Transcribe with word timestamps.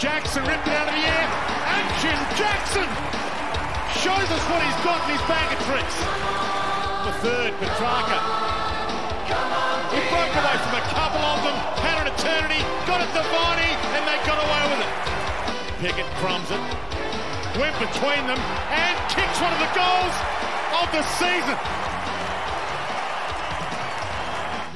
Jackson 0.00 0.40
ripped 0.48 0.64
it 0.64 0.72
out 0.72 0.88
of 0.88 0.96
the 0.96 1.04
air. 1.04 1.28
Action 1.68 2.16
Jackson 2.32 2.88
shows 4.00 4.24
us 4.32 4.42
what 4.48 4.64
he's 4.64 4.80
got 4.80 4.96
in 5.04 5.12
his 5.12 5.24
bag 5.28 5.44
of 5.52 5.60
tricks. 5.68 5.96
The 7.04 7.14
third, 7.20 7.52
Petrarca. 7.60 8.16
He 9.92 10.00
broke 10.08 10.32
away 10.40 10.56
from 10.56 10.74
a 10.80 10.84
couple 10.88 11.20
of 11.20 11.44
them, 11.44 11.52
had 11.84 12.00
an 12.00 12.08
eternity, 12.16 12.64
got 12.88 13.04
it 13.04 13.12
to 13.12 13.20
Viney, 13.28 13.72
and 13.92 14.02
they 14.08 14.16
got 14.24 14.40
away 14.40 14.62
with 14.72 14.80
it. 14.80 14.92
Pickett 15.84 16.08
crumbs 16.16 16.48
it, 16.48 16.64
went 17.60 17.76
between 17.76 18.24
them, 18.24 18.40
and 18.72 18.96
kicks 19.12 19.36
one 19.36 19.52
of 19.52 19.60
the 19.60 19.72
goals 19.76 20.16
of 20.80 20.88
the 20.96 21.04
season. 21.20 21.89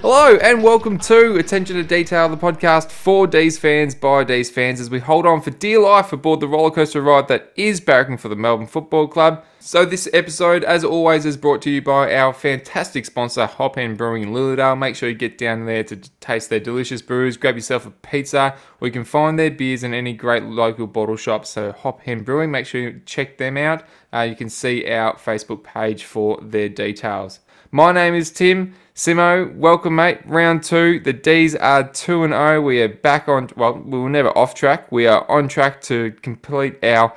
Hello 0.06 0.36
and 0.36 0.62
welcome 0.62 0.98
to 0.98 1.36
Attention 1.36 1.76
to 1.76 1.82
Detail, 1.82 2.28
the 2.28 2.36
podcast 2.36 2.90
for 2.90 3.26
D's 3.26 3.56
fans 3.56 3.94
by 3.94 4.22
D's 4.22 4.50
fans 4.50 4.78
as 4.78 4.90
we 4.90 4.98
hold 4.98 5.24
on 5.24 5.40
for 5.40 5.50
dear 5.50 5.80
life 5.80 6.12
aboard 6.12 6.40
the 6.40 6.46
rollercoaster 6.46 7.02
ride 7.02 7.26
that 7.28 7.54
is 7.56 7.80
barracking 7.80 8.20
for 8.20 8.28
the 8.28 8.36
Melbourne 8.36 8.66
Football 8.66 9.08
Club. 9.08 9.42
So 9.60 9.86
this 9.86 10.06
episode, 10.12 10.62
as 10.62 10.84
always, 10.84 11.24
is 11.24 11.38
brought 11.38 11.62
to 11.62 11.70
you 11.70 11.80
by 11.80 12.14
our 12.14 12.34
fantastic 12.34 13.06
sponsor, 13.06 13.46
Hop 13.46 13.76
Hen 13.76 13.94
Brewing 13.94 14.24
in 14.24 14.34
Lilydale. 14.34 14.76
Make 14.76 14.94
sure 14.94 15.08
you 15.08 15.14
get 15.14 15.38
down 15.38 15.64
there 15.64 15.82
to 15.84 15.96
taste 16.20 16.50
their 16.50 16.60
delicious 16.60 17.00
brews, 17.00 17.38
grab 17.38 17.54
yourself 17.54 17.86
a 17.86 17.90
pizza, 17.90 18.54
or 18.82 18.88
you 18.88 18.92
can 18.92 19.04
find 19.04 19.38
their 19.38 19.50
beers 19.50 19.82
in 19.82 19.94
any 19.94 20.12
great 20.12 20.42
local 20.42 20.86
bottle 20.86 21.16
shop. 21.16 21.46
So 21.46 21.72
Hop 21.72 22.02
Hen 22.02 22.24
Brewing, 22.24 22.50
make 22.50 22.66
sure 22.66 22.82
you 22.82 23.00
check 23.06 23.38
them 23.38 23.56
out. 23.56 23.82
Uh, 24.12 24.20
you 24.20 24.36
can 24.36 24.50
see 24.50 24.86
our 24.86 25.14
Facebook 25.14 25.64
page 25.64 26.04
for 26.04 26.38
their 26.42 26.68
details. 26.68 27.40
My 27.74 27.90
name 27.90 28.14
is 28.14 28.30
Tim. 28.30 28.72
Simo, 28.94 29.52
welcome, 29.56 29.96
mate. 29.96 30.20
Round 30.26 30.62
two. 30.62 31.00
The 31.00 31.12
D's 31.12 31.56
are 31.56 31.82
2 31.82 32.22
and 32.22 32.32
0. 32.32 32.62
We 32.62 32.80
are 32.80 32.88
back 32.88 33.28
on, 33.28 33.50
well, 33.56 33.72
we 33.84 33.98
were 33.98 34.08
never 34.08 34.28
off 34.38 34.54
track. 34.54 34.92
We 34.92 35.08
are 35.08 35.28
on 35.28 35.48
track 35.48 35.80
to 35.90 36.12
complete 36.22 36.76
our 36.84 37.12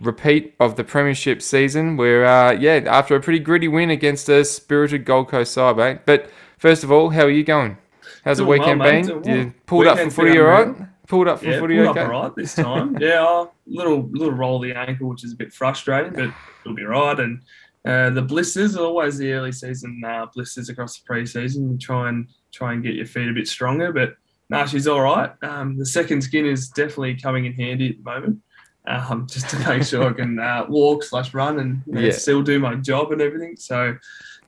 repeat 0.00 0.54
of 0.60 0.76
the 0.76 0.82
Premiership 0.84 1.42
season. 1.42 1.98
We're, 1.98 2.24
uh, 2.24 2.52
yeah, 2.52 2.80
after 2.86 3.16
a 3.16 3.20
pretty 3.20 3.40
gritty 3.40 3.68
win 3.68 3.90
against 3.90 4.30
a 4.30 4.46
spirited 4.46 5.04
Gold 5.04 5.28
Coast 5.28 5.52
side, 5.52 5.76
mate. 5.76 5.98
But 6.06 6.30
first 6.56 6.84
of 6.84 6.90
all, 6.90 7.10
how 7.10 7.24
are 7.24 7.30
you 7.30 7.44
going? 7.44 7.76
How's 8.24 8.38
Doing 8.38 8.46
the 8.46 8.50
weekend 8.50 8.80
well, 8.80 8.90
been? 8.90 9.06
doing 9.06 9.24
You 9.26 9.44
well. 9.44 9.52
pulled 9.66 9.86
up 9.88 9.98
for 9.98 10.10
footy, 10.10 10.38
all 10.38 10.46
right? 10.46 10.74
Pulled 11.06 11.28
up 11.28 11.40
for 11.40 11.44
Yeah, 11.48 11.58
footy, 11.60 11.76
pulled 11.76 11.88
okay? 11.88 12.00
up 12.00 12.06
all 12.06 12.22
right 12.22 12.34
this 12.34 12.54
time. 12.54 12.96
yeah, 13.00 13.44
a 13.44 13.46
little 13.66 14.08
little 14.12 14.32
roll 14.32 14.56
of 14.56 14.62
the 14.62 14.74
ankle, 14.74 15.10
which 15.10 15.22
is 15.22 15.34
a 15.34 15.36
bit 15.36 15.52
frustrating, 15.52 16.14
but 16.14 16.32
it'll 16.64 16.74
be 16.74 16.84
right. 16.84 17.20
And 17.20 17.42
uh, 17.88 18.10
the 18.10 18.22
blisters 18.22 18.76
are 18.76 18.84
always 18.84 19.16
the 19.18 19.32
early 19.32 19.52
season 19.52 20.00
uh, 20.06 20.26
blisters 20.34 20.68
across 20.68 20.98
the 20.98 21.04
pre-season. 21.06 21.72
You 21.72 21.78
try 21.78 22.08
and 22.10 22.28
try 22.52 22.72
and 22.74 22.82
get 22.82 22.94
your 22.94 23.06
feet 23.06 23.28
a 23.28 23.32
bit 23.32 23.48
stronger, 23.48 23.92
but 23.92 24.14
no, 24.50 24.64
she's 24.66 24.86
all 24.86 25.00
right. 25.02 25.30
Um, 25.42 25.76
the 25.78 25.86
second 25.86 26.22
skin 26.22 26.46
is 26.46 26.68
definitely 26.68 27.14
coming 27.16 27.46
in 27.46 27.52
handy 27.54 27.90
at 27.90 27.96
the 27.96 28.02
moment. 28.02 28.38
Um, 28.86 29.26
just 29.30 29.50
to 29.50 29.58
make 29.68 29.82
sure 29.82 30.08
I 30.08 30.12
can 30.14 30.38
uh, 30.38 30.64
walk 30.68 31.02
slash 31.02 31.34
run 31.34 31.58
and 31.58 31.82
you 31.86 31.92
know, 31.92 32.00
Yeah. 32.00 32.12
still 32.12 32.42
do 32.42 32.58
my 32.58 32.74
job 32.76 33.12
and 33.12 33.20
everything. 33.20 33.56
So, 33.56 33.96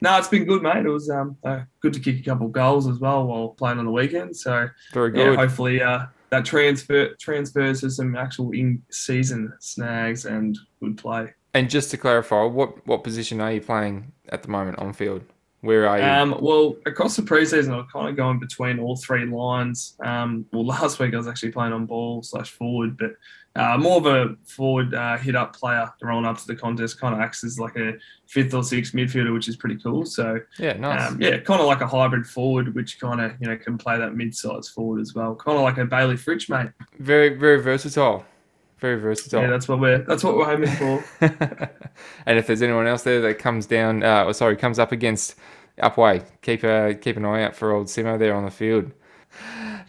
no, 0.01 0.17
it's 0.17 0.29
been 0.29 0.45
good, 0.47 0.63
mate. 0.63 0.87
It 0.87 0.89
was 0.89 1.11
um, 1.11 1.37
uh, 1.45 1.61
good 1.81 1.93
to 1.93 2.01
kick 2.01 2.21
a 2.21 2.23
couple 2.23 2.49
goals 2.49 2.89
as 2.89 2.99
well 2.99 3.27
while 3.27 3.49
playing 3.51 3.79
on 3.79 3.85
the 3.85 3.91
weekend. 3.91 4.35
So, 4.35 4.69
Very 4.95 5.11
yeah, 5.17 5.25
good. 5.31 5.39
hopefully 5.39 5.83
uh, 5.83 6.07
that 6.31 6.47
transfer 6.47 7.15
transfers 7.21 7.81
to 7.83 7.91
some 7.91 8.17
actual 8.17 8.53
in-season 8.53 9.53
snags 9.61 10.25
and 10.25 10.59
good 10.83 10.97
play. 10.97 11.35
And 11.55 11.69
just 11.69 11.91
to 11.91 11.97
clarify, 11.97 12.45
what, 12.45 12.87
what 12.87 13.05
position 13.05 13.41
are 13.41 13.53
you 13.53 13.61
playing 13.61 14.13
at 14.29 14.43
the 14.43 14.49
moment 14.49 14.79
on 14.79 14.93
field? 14.93 15.23
Where 15.63 15.87
are 15.87 15.99
you? 15.99 16.05
Um, 16.05 16.39
well, 16.41 16.77
across 16.87 17.17
the 17.17 17.23
preseason, 17.23 17.73
I 17.73 17.77
was 17.77 17.87
kind 17.93 18.09
of 18.09 18.17
going 18.17 18.39
between 18.39 18.79
all 18.79 18.97
three 18.97 19.27
lines. 19.27 19.95
Um, 20.03 20.47
well, 20.53 20.65
last 20.67 20.99
week 20.99 21.13
I 21.13 21.19
was 21.19 21.29
actually 21.29 21.53
playing 21.53 21.73
on 21.73 21.87
ball 21.87 22.23
slash 22.23 22.51
forward, 22.51 22.97
but 22.97 23.13
uh, 23.57 23.77
more 23.77 23.99
of 23.99 24.07
a 24.07 24.37
forward 24.47 24.95
uh, 24.95 25.19
hit 25.19 25.35
up 25.35 25.55
player 25.55 25.93
rolling 26.03 26.25
up 26.25 26.39
to 26.39 26.47
the 26.47 26.55
contest. 26.55 27.01
Kind 27.01 27.15
of 27.15 27.21
acts 27.21 27.45
as 27.45 27.59
like 27.59 27.77
a 27.77 27.95
fifth 28.27 28.55
or 28.55 28.63
sixth 28.63 28.95
midfielder, 28.95 29.35
which 29.35 29.49
is 29.49 29.57
pretty 29.57 29.77
cool. 29.77 30.07
So 30.07 30.41
yeah, 30.59 30.75
nice. 30.75 31.11
um, 31.11 31.21
yeah, 31.21 31.39
kind 31.39 31.61
of 31.61 31.67
like 31.67 31.81
a 31.81 31.87
hybrid 31.87 32.27
forward, 32.27 32.75
which 32.75 33.01
kind 33.01 33.21
of 33.21 33.33
you 33.41 33.49
know 33.49 33.57
can 33.57 33.77
play 33.77 33.99
that 33.99 34.15
mid-size 34.15 34.69
forward 34.69 35.01
as 35.01 35.15
well. 35.15 35.35
Kind 35.35 35.59
of 35.59 35.65
like 35.65 35.79
a 35.79 35.85
Bailey 35.85 36.17
Fritsch, 36.17 36.49
mate. 36.49 36.71
very, 36.99 37.31
very 37.31 37.61
versatile. 37.61 38.25
Very 38.81 38.99
versatile. 38.99 39.43
Yeah, 39.43 39.49
that's 39.49 39.69
what 39.69 39.79
we're 39.79 39.99
that's 39.99 40.25
what 40.25 40.37
we're 40.37 40.53
aiming 40.53 40.71
for. 40.71 41.05
and 42.27 42.39
if 42.39 42.47
there's 42.47 42.63
anyone 42.63 42.87
else 42.87 43.03
there 43.03 43.21
that 43.21 43.39
comes 43.39 43.67
down, 43.67 44.03
uh, 44.03 44.25
or 44.25 44.33
sorry, 44.33 44.57
comes 44.57 44.79
up 44.79 44.91
against 44.91 45.35
Upway, 45.79 46.25
keep 46.41 46.65
a 46.65 46.95
keep 46.95 47.17
an 47.17 47.25
eye 47.25 47.43
out 47.43 47.55
for 47.55 47.73
old 47.73 47.89
Simo 47.89 48.19
there 48.19 48.35
on 48.35 48.45
the 48.45 48.51
field. 48.51 48.93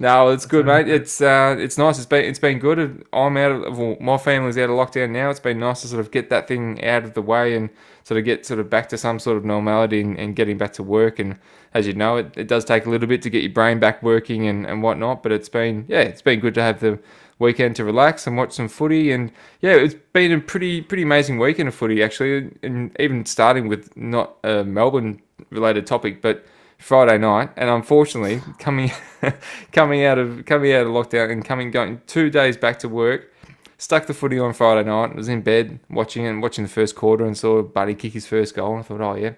No, 0.01 0.29
it's 0.29 0.45
good, 0.45 0.65
mate. 0.65 0.87
It's 0.87 1.21
uh, 1.21 1.55
it's 1.59 1.77
nice. 1.77 1.97
It's 1.97 2.07
been 2.07 2.25
it's 2.25 2.39
been 2.39 2.59
good. 2.59 3.05
I'm 3.13 3.37
out 3.37 3.51
of 3.51 3.77
well, 3.77 3.97
my 4.01 4.17
family's 4.17 4.57
out 4.57 4.69
of 4.69 4.71
lockdown 4.71 5.11
now. 5.11 5.29
It's 5.29 5.39
been 5.39 5.59
nice 5.59 5.81
to 5.81 5.87
sort 5.87 5.99
of 5.99 6.11
get 6.11 6.29
that 6.29 6.47
thing 6.47 6.83
out 6.83 7.03
of 7.03 7.13
the 7.13 7.21
way 7.21 7.55
and 7.55 7.69
sort 8.03 8.17
of 8.17 8.25
get 8.25 8.45
sort 8.45 8.59
of 8.59 8.69
back 8.69 8.89
to 8.89 8.97
some 8.97 9.19
sort 9.19 9.37
of 9.37 9.45
normality 9.45 10.01
and, 10.01 10.17
and 10.17 10.35
getting 10.35 10.57
back 10.57 10.73
to 10.73 10.83
work. 10.83 11.19
And 11.19 11.37
as 11.73 11.85
you 11.87 11.93
know, 11.93 12.17
it, 12.17 12.33
it 12.35 12.47
does 12.47 12.65
take 12.65 12.85
a 12.85 12.89
little 12.89 13.07
bit 13.07 13.21
to 13.21 13.29
get 13.29 13.43
your 13.43 13.53
brain 13.53 13.79
back 13.79 14.01
working 14.01 14.47
and, 14.47 14.65
and 14.65 14.81
whatnot. 14.81 15.21
But 15.23 15.31
it's 15.33 15.49
been 15.49 15.85
yeah, 15.87 16.01
it's 16.01 16.21
been 16.21 16.39
good 16.39 16.55
to 16.55 16.63
have 16.63 16.79
the 16.79 16.99
weekend 17.41 17.75
to 17.75 17.83
relax 17.83 18.25
and 18.25 18.37
watch 18.37 18.53
some 18.53 18.69
footy. 18.69 19.11
And 19.11 19.31
yeah, 19.59 19.73
it's 19.73 19.95
been 20.13 20.31
a 20.31 20.39
pretty 20.39 20.81
pretty 20.81 21.03
amazing 21.03 21.39
weekend 21.39 21.67
of 21.67 21.75
footy 21.75 22.01
actually. 22.01 22.51
And 22.63 22.95
even 22.99 23.25
starting 23.25 23.67
with 23.67 23.95
not 23.97 24.37
a 24.43 24.63
Melbourne 24.63 25.21
related 25.49 25.85
topic, 25.85 26.21
but 26.21 26.45
Friday 26.77 27.19
night, 27.19 27.51
and 27.57 27.69
unfortunately, 27.69 28.41
coming 28.57 28.91
coming 29.71 30.03
out 30.03 30.17
of 30.17 30.45
coming 30.45 30.73
out 30.73 30.87
of 30.87 30.91
lockdown 30.91 31.31
and 31.31 31.45
coming 31.45 31.69
going 31.69 32.01
two 32.07 32.29
days 32.29 32.57
back 32.57 32.79
to 32.79 32.89
work, 32.89 33.31
stuck 33.77 34.07
the 34.07 34.13
footy 34.13 34.39
on 34.39 34.53
Friday 34.53 34.89
night. 34.89 35.15
Was 35.15 35.29
in 35.29 35.41
bed 35.41 35.79
watching 35.89 36.25
it, 36.25 36.33
watching 36.39 36.63
the 36.63 36.69
first 36.69 36.95
quarter, 36.95 37.25
and 37.25 37.37
saw 37.37 37.61
Buddy 37.61 37.93
kick 37.93 38.13
his 38.13 38.25
first 38.25 38.55
goal. 38.55 38.71
And 38.71 38.79
I 38.79 38.83
thought, 38.83 39.01
oh 39.01 39.15
yeah, 39.15 39.33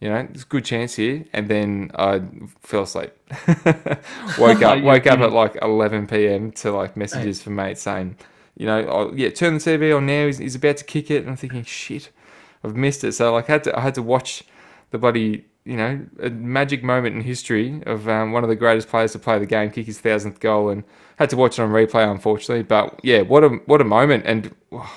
you 0.00 0.08
know, 0.08 0.22
there's 0.22 0.42
a 0.42 0.46
good 0.46 0.64
chance 0.64 0.94
here. 0.94 1.24
And 1.32 1.48
then 1.48 1.90
I 1.94 2.22
fell 2.60 2.82
asleep. 2.82 3.12
woke 4.38 4.62
up, 4.62 4.82
woke 4.82 5.06
up 5.06 5.20
at 5.20 5.32
like 5.32 5.56
11 5.60 6.06
p.m. 6.06 6.52
to 6.52 6.72
like 6.72 6.96
messages 6.96 7.42
from 7.42 7.56
mates 7.56 7.82
saying, 7.82 8.16
you 8.56 8.66
know, 8.66 8.86
oh, 8.88 9.12
yeah, 9.14 9.30
turn 9.30 9.54
the 9.54 9.60
TV 9.60 9.96
on 9.96 10.06
now. 10.06 10.26
He's, 10.26 10.38
he's 10.38 10.54
about 10.54 10.78
to 10.78 10.84
kick 10.84 11.10
it, 11.10 11.18
and 11.18 11.30
I'm 11.30 11.36
thinking, 11.36 11.62
shit, 11.64 12.10
I've 12.64 12.76
missed 12.76 13.04
it. 13.04 13.12
So 13.12 13.32
like, 13.32 13.48
I 13.48 13.52
had 13.54 13.64
to 13.64 13.78
I 13.78 13.80
had 13.80 13.94
to 13.94 14.02
watch 14.02 14.44
the 14.90 14.98
bloody 14.98 15.44
you 15.68 15.76
know 15.76 16.06
a 16.22 16.30
magic 16.30 16.82
moment 16.82 17.14
in 17.14 17.20
history 17.20 17.82
of 17.84 18.08
um, 18.08 18.32
one 18.32 18.42
of 18.42 18.48
the 18.48 18.56
greatest 18.56 18.88
players 18.88 19.12
to 19.12 19.18
play 19.18 19.38
the 19.38 19.44
game 19.44 19.70
kick 19.70 19.84
his 19.84 20.00
thousandth 20.00 20.40
goal 20.40 20.70
and 20.70 20.82
had 21.16 21.28
to 21.28 21.36
watch 21.36 21.58
it 21.58 21.62
on 21.62 21.68
replay 21.68 22.10
unfortunately 22.10 22.62
but 22.62 22.98
yeah 23.02 23.20
what 23.20 23.44
a 23.44 23.48
what 23.66 23.80
a 23.82 23.84
moment 23.84 24.24
and 24.26 24.54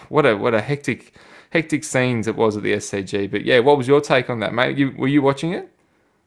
what 0.08 0.26
a 0.26 0.38
what 0.38 0.54
a 0.54 0.62
hectic 0.62 1.14
hectic 1.52 1.84
scenes 1.84 2.28
it 2.28 2.36
was 2.36 2.58
at 2.58 2.64
the 2.64 2.74
SCG 2.74 3.30
but 3.30 3.46
yeah 3.46 3.60
what 3.60 3.78
was 3.78 3.88
your 3.88 4.02
take 4.02 4.30
on 4.30 4.40
that 4.40 4.54
mate 4.54 4.78
you, 4.78 4.94
were 4.98 5.08
you 5.08 5.22
watching 5.22 5.54
it 5.54 5.72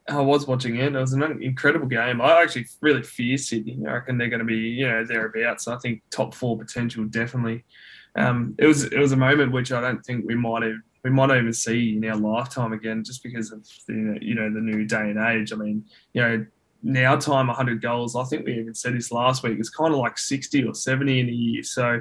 I 0.09 0.21
was 0.21 0.47
watching 0.47 0.77
it. 0.77 0.95
It 0.95 1.01
was 1.01 1.15
an 1.15 1.43
incredible 1.43 1.87
game. 1.87 2.21
I 2.21 2.43
actually 2.43 2.67
really 2.83 3.03
fear 3.03 3.39
Sydney. 3.39 3.79
I 3.87 3.93
reckon 3.93 4.19
they're 4.19 4.29
going 4.29 4.41
to 4.41 4.45
be, 4.45 4.57
you 4.59 4.87
know, 4.87 5.03
thereabouts. 5.05 5.67
I 5.67 5.79
think 5.79 6.03
top 6.11 6.35
four 6.35 6.59
potential 6.59 7.05
definitely. 7.05 7.65
Um, 8.17 8.55
it 8.59 8.67
was 8.67 8.85
it 8.85 8.99
was 8.99 9.13
a 9.13 9.17
moment 9.17 9.53
which 9.53 9.73
I 9.73 9.81
don't 9.81 10.05
think 10.05 10.27
we 10.27 10.35
might 10.35 10.63
have 10.63 10.77
we 11.05 11.11
might 11.11 11.37
even 11.37 11.53
see 11.53 11.97
in 11.97 12.05
our 12.05 12.17
lifetime 12.17 12.73
again, 12.73 13.03
just 13.03 13.23
because 13.23 13.51
of 13.51 13.67
the 13.89 14.19
you 14.21 14.35
know 14.35 14.53
the 14.53 14.61
new 14.61 14.85
day 14.85 15.11
and 15.11 15.19
age. 15.19 15.53
I 15.53 15.57
mean, 15.57 15.85
you 16.13 16.23
know, 16.23 16.47
now 16.83 17.17
time 17.17 17.47
100 17.47 17.81
goals. 17.81 18.15
I 18.15 18.25
think 18.25 18.47
we 18.47 18.59
even 18.59 18.75
said 18.75 18.95
this 18.95 19.11
last 19.11 19.43
week. 19.43 19.59
It's 19.59 19.71
kind 19.71 19.93
of 19.93 19.99
like 19.99 20.19
60 20.19 20.65
or 20.65 20.75
70 20.75 21.21
in 21.21 21.29
a 21.29 21.33
year. 21.33 21.63
So 21.63 22.01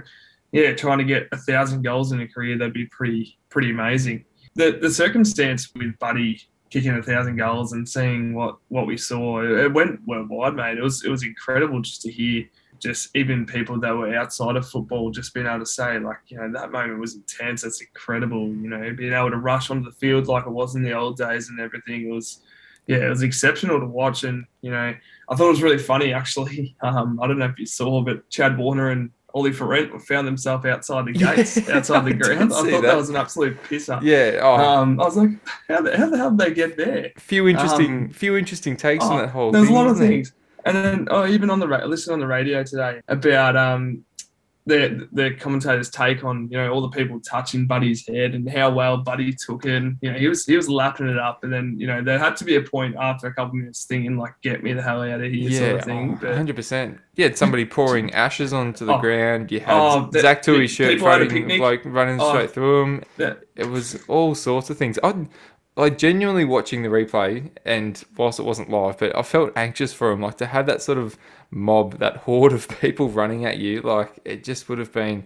yeah, 0.53 0.71
trying 0.73 0.99
to 0.99 1.03
get 1.03 1.27
a 1.31 1.37
thousand 1.37 1.81
goals 1.81 2.11
in 2.11 2.21
a 2.21 2.27
career 2.27 2.57
that'd 2.57 2.73
be 2.73 2.85
pretty 2.85 3.37
pretty 3.49 3.71
amazing. 3.71 4.23
The 4.55 4.77
the 4.79 4.89
circumstance 4.89 5.69
with 5.75 5.97
Buddy 5.99 6.39
kicking 6.69 6.91
a 6.91 7.03
thousand 7.03 7.37
goals 7.37 7.73
and 7.73 7.89
seeing 7.89 8.35
what 8.35 8.57
what 8.69 8.85
we 8.85 8.95
saw, 8.95 9.41
it 9.41 9.73
went 9.73 9.99
worldwide, 10.05 10.53
mate. 10.53 10.77
It 10.77 10.83
was 10.83 11.03
it 11.03 11.09
was 11.09 11.23
incredible 11.23 11.81
just 11.81 12.03
to 12.03 12.11
hear 12.11 12.45
just 12.79 13.15
even 13.15 13.45
people 13.45 13.79
that 13.79 13.95
were 13.95 14.13
outside 14.15 14.55
of 14.55 14.67
football 14.67 15.09
just 15.09 15.33
being 15.33 15.47
able 15.47 15.59
to 15.59 15.65
say 15.65 15.97
like 15.99 16.17
you 16.27 16.37
know 16.37 16.51
that 16.53 16.71
moment 16.71 16.99
was 16.99 17.15
intense. 17.15 17.63
That's 17.63 17.81
incredible. 17.81 18.47
You 18.47 18.69
know, 18.69 18.93
being 18.95 19.13
able 19.13 19.31
to 19.31 19.37
rush 19.37 19.71
onto 19.71 19.89
the 19.89 19.95
field 19.95 20.27
like 20.27 20.45
it 20.45 20.51
was 20.51 20.75
in 20.75 20.83
the 20.83 20.93
old 20.93 21.17
days 21.17 21.49
and 21.49 21.59
everything. 21.59 22.09
It 22.09 22.13
was 22.13 22.41
yeah, 22.85 22.97
it 22.97 23.09
was 23.09 23.23
exceptional 23.23 23.79
to 23.79 23.87
watch. 23.87 24.23
And 24.23 24.45
you 24.61 24.69
know, 24.69 24.93
I 25.29 25.35
thought 25.35 25.47
it 25.47 25.57
was 25.57 25.63
really 25.63 25.79
funny 25.79 26.13
actually. 26.13 26.75
Um, 26.83 27.19
I 27.21 27.27
don't 27.27 27.39
know 27.39 27.45
if 27.45 27.57
you 27.57 27.65
saw, 27.65 28.01
but 28.01 28.29
Chad 28.29 28.57
Warner 28.57 28.91
and 28.91 29.09
Ollie 29.33 29.51
Florent 29.51 29.99
found 30.03 30.27
themselves 30.27 30.65
outside 30.65 31.05
the 31.05 31.13
gates, 31.13 31.57
Yeah, 31.57 31.75
outside 31.77 32.05
the 32.05 32.13
ground. 32.13 32.53
I 32.53 32.55
thought 32.55 32.63
that. 32.69 32.81
that. 32.83 32.95
was 32.95 33.09
an 33.09 33.15
absolute 33.15 33.61
pisser. 33.63 33.99
yeah 34.03 34.39
oh 34.41 34.55
Um, 34.55 34.99
I 34.99 35.03
was 35.05 35.15
like, 35.17 35.29
how 35.67 35.81
the, 35.81 35.97
how 35.97 36.09
the 36.09 36.17
hell 36.17 36.31
did 36.31 36.39
they 36.39 36.53
get 36.53 36.77
there? 36.77 37.11
few 37.17 37.47
interesting 37.47 38.03
um, 38.05 38.09
few 38.09 38.37
interesting 38.37 38.77
takes 38.77 39.03
on 39.05 39.13
Oh, 39.17 39.21
that 39.21 39.29
whole 39.29 39.51
There's 39.51 39.65
thing 39.67 39.75
a 39.75 39.77
lot 39.79 39.85
of 39.87 39.93
wasn't 39.93 40.09
there? 40.09 40.17
things. 40.17 40.33
And 40.65 40.77
then, 40.77 41.07
oh, 41.11 41.25
even 41.27 41.49
on 41.49 41.59
the 41.59 41.67
ra- 41.67 41.79
I 41.79 41.85
listened 41.85 42.13
on 42.13 42.19
the 42.19 42.27
radio 42.27 42.63
today 42.63 43.01
about 43.09 43.57
um, 43.57 44.05
the 44.65 45.09
the 45.11 45.31
commentators' 45.31 45.89
take 45.89 46.23
on 46.23 46.47
you 46.49 46.57
know 46.57 46.71
all 46.71 46.79
the 46.81 46.87
people 46.89 47.19
touching 47.19 47.67
Buddy's 47.67 48.07
head 48.07 48.33
and 48.33 48.49
how 48.49 48.71
well 48.71 48.95
Buddy 48.97 49.33
took 49.33 49.65
it. 49.65 49.75
And, 49.75 49.97
you 50.01 50.11
know, 50.11 50.17
he 50.17 50.27
was 50.29 50.45
he 50.45 50.55
was 50.55 50.69
lapping 50.69 51.07
it 51.09 51.17
up, 51.17 51.43
and 51.43 51.51
then 51.51 51.75
you 51.77 51.85
know 51.87 52.01
there 52.01 52.17
had 52.17 52.37
to 52.37 52.45
be 52.45 52.55
a 52.55 52.61
point 52.61 52.95
after 52.97 53.27
a 53.27 53.33
couple 53.33 53.55
minutes 53.55 53.83
thinking 53.83 54.17
like, 54.17 54.33
"Get 54.41 54.63
me 54.63 54.71
the 54.73 54.81
hell 54.81 55.01
out 55.01 55.19
of 55.21 55.31
here," 55.31 55.49
yeah, 55.49 55.59
sort 55.59 55.75
of 55.79 55.83
thing. 55.85 56.13
Oh, 56.13 56.17
but 56.21 56.35
hundred 56.35 56.55
percent. 56.55 56.99
You 57.15 57.25
had 57.25 57.37
somebody 57.37 57.65
pouring 57.65 58.11
ashes 58.25 58.53
onto 58.53 58.85
the 58.85 58.95
Oh. 58.95 58.99
ground. 58.99 59.51
You 59.51 59.59
had 59.59 59.75
Oh, 59.77 60.09
Zach 60.13 60.41
Tui 60.41 60.67
shirt 60.67 60.97
floating, 60.99 61.59
like 61.59 61.81
running 61.85 62.19
Oh. 62.21 62.29
straight 62.29 62.51
through 62.51 62.83
him. 62.83 63.03
that, 63.17 63.41
It 63.55 63.69
was 63.69 64.01
all 64.07 64.33
sorts 64.33 64.69
of 64.71 64.77
things. 64.77 64.97
I 65.03 65.13
like 65.75 65.97
genuinely 65.97 66.45
watching 66.45 66.83
the 66.83 66.89
replay, 66.89 67.49
and 67.65 68.03
whilst 68.17 68.39
it 68.39 68.43
wasn't 68.43 68.69
live, 68.69 68.97
but 68.97 69.15
I 69.15 69.23
felt 69.23 69.51
anxious 69.55 69.93
for 69.93 70.11
him. 70.11 70.21
Like 70.21 70.37
to 70.37 70.45
have 70.47 70.65
that 70.67 70.81
sort 70.81 70.97
of 70.97 71.17
mob, 71.51 71.99
that 71.99 72.17
horde 72.25 72.53
of 72.53 72.67
people 72.67 73.09
running 73.09 73.45
at 73.45 73.57
you, 73.57 73.81
like 73.81 74.19
it 74.25 74.43
just 74.43 74.69
would 74.69 74.79
have 74.79 74.91
been. 74.91 75.25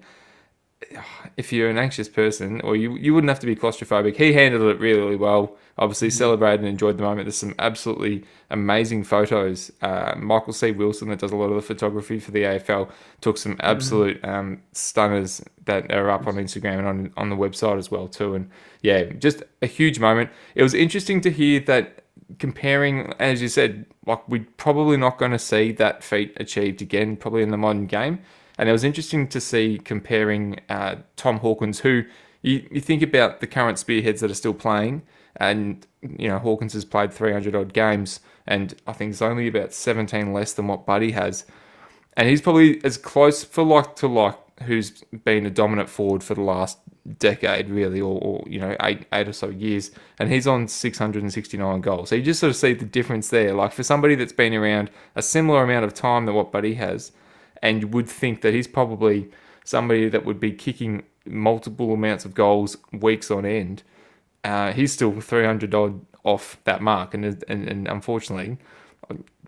If 1.37 1.51
you're 1.51 1.69
an 1.69 1.77
anxious 1.77 2.07
person, 2.07 2.61
or 2.61 2.75
you 2.75 2.95
you 2.97 3.13
wouldn't 3.13 3.29
have 3.29 3.39
to 3.39 3.47
be 3.47 3.55
claustrophobic. 3.55 4.15
He 4.15 4.33
handled 4.33 4.63
it 4.63 4.79
really, 4.79 4.99
really 4.99 5.15
well. 5.15 5.57
Obviously, 5.79 6.09
celebrated 6.09 6.61
and 6.61 6.69
enjoyed 6.69 6.97
the 6.97 7.03
moment. 7.03 7.25
There's 7.25 7.37
some 7.37 7.55
absolutely 7.59 8.23
amazing 8.49 9.03
photos. 9.03 9.71
Uh, 9.81 10.13
Michael 10.17 10.53
C. 10.53 10.71
Wilson, 10.71 11.09
that 11.09 11.19
does 11.19 11.31
a 11.31 11.35
lot 11.35 11.49
of 11.49 11.55
the 11.55 11.61
photography 11.61 12.19
for 12.19 12.31
the 12.31 12.43
AFL, 12.43 12.91
took 13.21 13.37
some 13.37 13.57
absolute 13.59 14.23
um, 14.23 14.61
stunners 14.71 15.43
that 15.65 15.91
are 15.91 16.09
up 16.09 16.27
on 16.27 16.35
Instagram 16.35 16.79
and 16.79 16.87
on 16.87 17.13
on 17.17 17.29
the 17.29 17.35
website 17.35 17.77
as 17.77 17.89
well 17.89 18.07
too. 18.07 18.35
And 18.35 18.49
yeah, 18.81 19.03
just 19.13 19.43
a 19.61 19.67
huge 19.67 19.99
moment. 19.99 20.29
It 20.55 20.63
was 20.63 20.73
interesting 20.73 21.21
to 21.21 21.31
hear 21.31 21.59
that 21.61 22.03
comparing, 22.39 23.13
as 23.19 23.41
you 23.41 23.47
said, 23.47 23.85
like 24.05 24.27
we're 24.27 24.47
probably 24.57 24.97
not 24.97 25.17
going 25.17 25.31
to 25.31 25.39
see 25.39 25.71
that 25.73 26.03
feat 26.03 26.33
achieved 26.37 26.81
again, 26.81 27.15
probably 27.17 27.43
in 27.43 27.49
the 27.51 27.57
modern 27.57 27.85
game. 27.85 28.19
And 28.57 28.67
it 28.67 28.71
was 28.71 28.83
interesting 28.83 29.27
to 29.27 29.39
see 29.39 29.79
comparing 29.83 30.59
uh, 30.69 30.95
Tom 31.15 31.37
Hawkins, 31.39 31.79
who 31.79 32.03
you, 32.41 32.67
you 32.71 32.81
think 32.81 33.01
about 33.01 33.39
the 33.39 33.47
current 33.47 33.77
spearheads 33.79 34.21
that 34.21 34.31
are 34.31 34.35
still 34.35 34.53
playing, 34.53 35.03
and 35.35 35.85
you 36.01 36.27
know 36.27 36.39
Hawkins 36.39 36.73
has 36.73 36.85
played 36.85 37.13
300 37.13 37.55
odd 37.55 37.73
games, 37.73 38.19
and 38.45 38.73
I 38.87 38.93
think 38.93 39.11
it's 39.11 39.21
only 39.21 39.47
about 39.47 39.73
17 39.73 40.33
less 40.33 40.53
than 40.53 40.67
what 40.67 40.85
Buddy 40.85 41.11
has, 41.11 41.45
and 42.15 42.27
he's 42.27 42.41
probably 42.41 42.83
as 42.83 42.97
close 42.97 43.43
for 43.43 43.63
like 43.63 43.95
to 43.97 44.07
like 44.07 44.37
who's 44.63 45.03
been 45.23 45.45
a 45.45 45.51
dominant 45.51 45.89
forward 45.89 46.23
for 46.23 46.33
the 46.33 46.41
last 46.41 46.79
decade, 47.19 47.69
really, 47.69 48.01
or, 48.01 48.19
or 48.21 48.43
you 48.47 48.59
know 48.59 48.75
eight 48.81 49.05
eight 49.13 49.27
or 49.27 49.33
so 49.33 49.49
years, 49.49 49.91
and 50.19 50.31
he's 50.31 50.47
on 50.47 50.67
669 50.67 51.81
goals. 51.81 52.09
So 52.09 52.15
you 52.15 52.23
just 52.23 52.39
sort 52.39 52.49
of 52.49 52.55
see 52.55 52.73
the 52.73 52.85
difference 52.85 53.29
there. 53.29 53.53
Like 53.53 53.71
for 53.71 53.83
somebody 53.83 54.15
that's 54.15 54.33
been 54.33 54.53
around 54.53 54.89
a 55.15 55.21
similar 55.21 55.63
amount 55.63 55.85
of 55.85 55.93
time 55.93 56.25
than 56.25 56.35
what 56.35 56.51
Buddy 56.51 56.75
has, 56.75 57.11
and 57.61 57.81
you 57.81 57.87
would 57.87 58.07
think 58.07 58.41
that 58.41 58.53
he's 58.53 58.67
probably 58.67 59.29
somebody 59.63 60.09
that 60.09 60.25
would 60.25 60.39
be 60.39 60.51
kicking 60.51 61.03
multiple 61.25 61.93
amounts 61.93 62.25
of 62.25 62.33
goals 62.33 62.77
weeks 62.93 63.29
on 63.29 63.45
end. 63.45 63.83
Uh, 64.43 64.71
he's 64.71 64.93
still 64.93 65.19
300 65.19 65.73
odd 65.75 66.05
off 66.23 66.57
that 66.65 66.81
mark, 66.81 67.13
and 67.13 67.25
and, 67.47 67.67
and 67.67 67.87
unfortunately, 67.87 68.57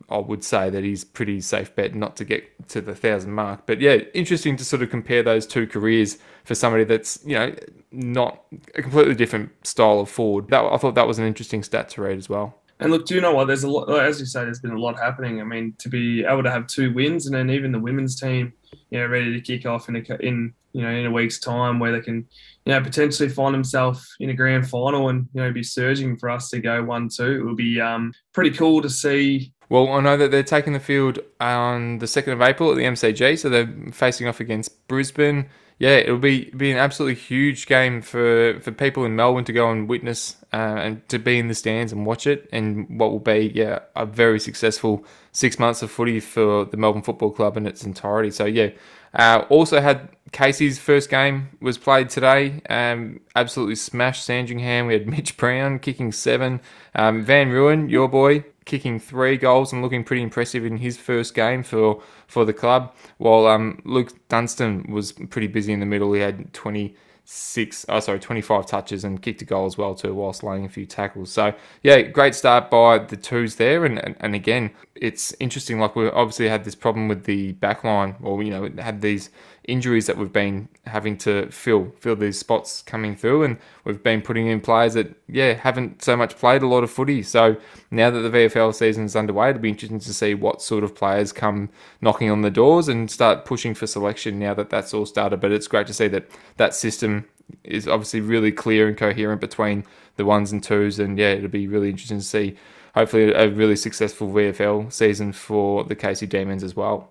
I 0.09 0.17
would 0.17 0.43
say 0.43 0.69
that 0.69 0.83
he's 0.83 1.03
pretty 1.03 1.41
safe 1.41 1.75
bet 1.75 1.93
not 1.93 2.15
to 2.17 2.25
get 2.25 2.69
to 2.69 2.81
the 2.81 2.95
thousand 2.95 3.33
mark. 3.33 3.65
But 3.65 3.79
yeah, 3.79 3.97
interesting 4.13 4.57
to 4.57 4.65
sort 4.65 4.81
of 4.81 4.89
compare 4.89 5.21
those 5.21 5.45
two 5.45 5.67
careers 5.67 6.17
for 6.45 6.55
somebody 6.55 6.83
that's 6.83 7.19
you 7.25 7.35
know 7.35 7.55
not 7.91 8.43
a 8.75 8.81
completely 8.81 9.15
different 9.15 9.51
style 9.65 9.99
of 9.99 10.09
forward. 10.09 10.49
That 10.49 10.63
I 10.63 10.77
thought 10.77 10.95
that 10.95 11.07
was 11.07 11.19
an 11.19 11.25
interesting 11.27 11.63
stat 11.63 11.89
to 11.89 12.01
read 12.01 12.17
as 12.17 12.29
well. 12.29 12.58
And 12.79 12.91
look, 12.91 13.05
do 13.05 13.15
you 13.15 13.21
know 13.21 13.33
what? 13.33 13.47
There's 13.47 13.63
a 13.63 13.69
lot, 13.69 13.89
as 13.89 14.19
you 14.19 14.25
say, 14.25 14.45
there's 14.45 14.61
been 14.61 14.71
a 14.71 14.79
lot 14.79 14.97
happening. 14.97 15.41
I 15.41 15.43
mean, 15.43 15.73
to 15.79 15.89
be 15.89 16.23
able 16.23 16.43
to 16.43 16.51
have 16.51 16.67
two 16.67 16.93
wins 16.93 17.25
and 17.25 17.35
then 17.35 17.49
even 17.49 17.73
the 17.73 17.79
women's 17.79 18.19
team, 18.19 18.53
you 18.89 18.99
know, 18.99 19.07
ready 19.07 19.33
to 19.33 19.41
kick 19.41 19.65
off 19.65 19.89
in 19.89 19.97
a, 19.97 20.15
in 20.21 20.53
you 20.71 20.81
know 20.81 20.89
in 20.89 21.05
a 21.05 21.11
week's 21.11 21.39
time, 21.39 21.79
where 21.79 21.91
they 21.91 21.99
can, 21.99 22.25
you 22.65 22.73
know, 22.73 22.81
potentially 22.81 23.27
find 23.27 23.53
themselves 23.53 24.15
in 24.21 24.29
a 24.29 24.33
grand 24.33 24.69
final 24.69 25.09
and 25.09 25.27
you 25.33 25.41
know 25.41 25.51
be 25.51 25.63
surging 25.63 26.15
for 26.17 26.29
us 26.29 26.49
to 26.51 26.59
go 26.59 26.81
one 26.83 27.09
two. 27.09 27.41
It 27.41 27.43
would 27.43 27.57
be 27.57 27.81
um, 27.81 28.13
pretty 28.33 28.51
cool 28.51 28.81
to 28.81 28.89
see. 28.89 29.51
Well, 29.67 29.89
I 29.89 29.99
know 29.99 30.17
that 30.17 30.31
they're 30.31 30.41
taking 30.41 30.73
the 30.73 30.79
field 30.79 31.19
on 31.39 31.99
the 31.99 32.07
second 32.07 32.33
of 32.33 32.41
April 32.41 32.71
at 32.71 32.77
the 32.77 32.83
MCG, 32.83 33.37
so 33.37 33.49
they're 33.49 33.71
facing 33.91 34.27
off 34.27 34.39
against 34.39 34.87
Brisbane. 34.87 35.49
Yeah, 35.79 35.91
it'll 35.91 36.17
be 36.17 36.51
be 36.51 36.71
an 36.71 36.77
absolutely 36.77 37.15
huge 37.15 37.65
game 37.65 38.01
for, 38.01 38.59
for 38.59 38.71
people 38.73 39.05
in 39.05 39.15
Melbourne 39.15 39.45
to 39.45 39.53
go 39.53 39.71
and 39.71 39.87
witness 39.87 40.35
uh, 40.51 40.57
and 40.57 41.07
to 41.07 41.17
be 41.17 41.39
in 41.39 41.47
the 41.47 41.53
stands 41.55 41.93
and 41.93 42.05
watch 42.05 42.27
it, 42.27 42.49
and 42.51 42.99
what 42.99 43.11
will 43.11 43.19
be 43.19 43.51
yeah 43.55 43.79
a 43.95 44.05
very 44.05 44.41
successful 44.41 45.05
six 45.31 45.57
months 45.57 45.81
of 45.81 45.89
footy 45.89 46.19
for 46.19 46.65
the 46.65 46.75
Melbourne 46.75 47.01
Football 47.01 47.31
Club 47.31 47.55
in 47.55 47.65
its 47.65 47.85
entirety. 47.85 48.29
So 48.29 48.43
yeah, 48.43 48.71
uh, 49.13 49.45
also 49.47 49.79
had 49.79 50.09
Casey's 50.33 50.79
first 50.79 51.09
game 51.09 51.57
was 51.61 51.77
played 51.77 52.09
today. 52.09 52.61
Um, 52.69 53.21
absolutely 53.33 53.75
smashed 53.75 54.25
Sandringham. 54.25 54.87
We 54.87 54.93
had 54.93 55.07
Mitch 55.07 55.37
Brown 55.37 55.79
kicking 55.79 56.11
seven. 56.11 56.59
Um, 56.93 57.23
Van 57.23 57.49
Rooyen, 57.49 57.89
your 57.89 58.09
boy, 58.09 58.43
kicking 58.69 58.99
three 58.99 59.35
goals 59.35 59.73
and 59.73 59.81
looking 59.81 60.03
pretty 60.03 60.21
impressive 60.21 60.63
in 60.63 60.77
his 60.77 60.95
first 60.95 61.33
game 61.33 61.63
for 61.63 62.01
for 62.27 62.45
the 62.45 62.53
club. 62.53 62.93
While 63.17 63.47
um, 63.47 63.81
Luke 63.83 64.13
Dunstan 64.29 64.85
was 64.87 65.11
pretty 65.11 65.47
busy 65.47 65.73
in 65.73 65.79
the 65.79 65.87
middle. 65.87 66.13
He 66.13 66.21
had 66.21 66.53
26, 66.53 67.85
oh 67.89 67.99
sorry, 67.99 68.19
25 68.19 68.67
touches 68.67 69.03
and 69.03 69.21
kicked 69.21 69.41
a 69.41 69.45
goal 69.45 69.65
as 69.65 69.75
well 69.75 69.95
too, 69.95 70.13
whilst 70.13 70.43
laying 70.43 70.65
a 70.65 70.69
few 70.69 70.85
tackles. 70.85 71.31
So 71.31 71.55
yeah, 71.81 72.01
great 72.03 72.35
start 72.35 72.69
by 72.69 72.99
the 72.99 73.17
twos 73.17 73.55
there. 73.55 73.85
And 73.85 73.97
and, 73.97 74.15
and 74.19 74.35
again, 74.35 74.69
it's 74.93 75.33
interesting. 75.39 75.79
Like 75.79 75.95
we 75.95 76.07
obviously 76.07 76.47
had 76.47 76.63
this 76.63 76.75
problem 76.75 77.07
with 77.07 77.23
the 77.23 77.53
back 77.53 77.83
line, 77.83 78.15
or 78.21 78.43
you 78.43 78.51
know, 78.51 78.69
had 78.77 79.01
these 79.01 79.31
injuries 79.69 80.07
that 80.07 80.17
we've 80.17 80.33
been 80.33 80.67
having 80.85 81.17
to 81.17 81.49
fill 81.51 81.93
fill 81.99 82.15
these 82.15 82.37
spots 82.37 82.81
coming 82.81 83.15
through 83.15 83.43
and 83.43 83.57
we've 83.83 84.01
been 84.03 84.21
putting 84.21 84.47
in 84.47 84.59
players 84.59 84.95
that 84.95 85.15
yeah 85.27 85.53
haven't 85.53 86.03
so 86.03 86.17
much 86.17 86.35
played 86.37 86.61
a 86.61 86.67
lot 86.67 86.83
of 86.83 86.91
footy. 86.91 87.21
So 87.23 87.57
now 87.91 88.09
that 88.09 88.19
the 88.19 88.29
VFL 88.29 88.73
season 88.73 89.05
is 89.05 89.15
underway 89.15 89.49
it'll 89.49 89.61
be 89.61 89.69
interesting 89.69 89.99
to 89.99 90.13
see 90.13 90.33
what 90.33 90.61
sort 90.61 90.83
of 90.83 90.95
players 90.95 91.31
come 91.31 91.69
knocking 92.01 92.29
on 92.29 92.41
the 92.41 92.51
doors 92.51 92.87
and 92.87 93.09
start 93.09 93.45
pushing 93.45 93.73
for 93.73 93.87
selection 93.87 94.39
now 94.39 94.53
that 94.55 94.69
that's 94.69 94.93
all 94.93 95.05
started. 95.05 95.39
But 95.39 95.51
it's 95.51 95.67
great 95.67 95.87
to 95.87 95.93
see 95.93 96.07
that 96.09 96.29
that 96.57 96.73
system 96.73 97.25
is 97.63 97.87
obviously 97.87 98.21
really 98.21 98.51
clear 98.51 98.87
and 98.87 98.97
coherent 98.97 99.41
between 99.41 99.85
the 100.15 100.25
ones 100.25 100.51
and 100.51 100.63
twos 100.63 100.99
and 100.99 101.17
yeah 101.17 101.29
it'll 101.29 101.49
be 101.49 101.67
really 101.67 101.89
interesting 101.89 102.19
to 102.19 102.25
see 102.25 102.55
hopefully 102.95 103.31
a 103.31 103.49
really 103.49 103.75
successful 103.75 104.29
VFL 104.29 104.91
season 104.91 105.31
for 105.31 105.83
the 105.83 105.95
Casey 105.95 106.27
Demons 106.27 106.63
as 106.63 106.75
well 106.75 107.09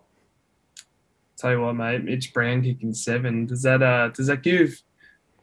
Tell 1.38 1.52
you 1.52 1.60
what, 1.60 1.74
mate, 1.74 2.04
Mitch 2.04 2.34
Brown 2.34 2.62
kicking 2.62 2.92
seven. 2.92 3.46
Does 3.46 3.62
that 3.62 3.82
uh 3.82 4.08
does 4.08 4.26
that 4.26 4.42
give 4.42 4.80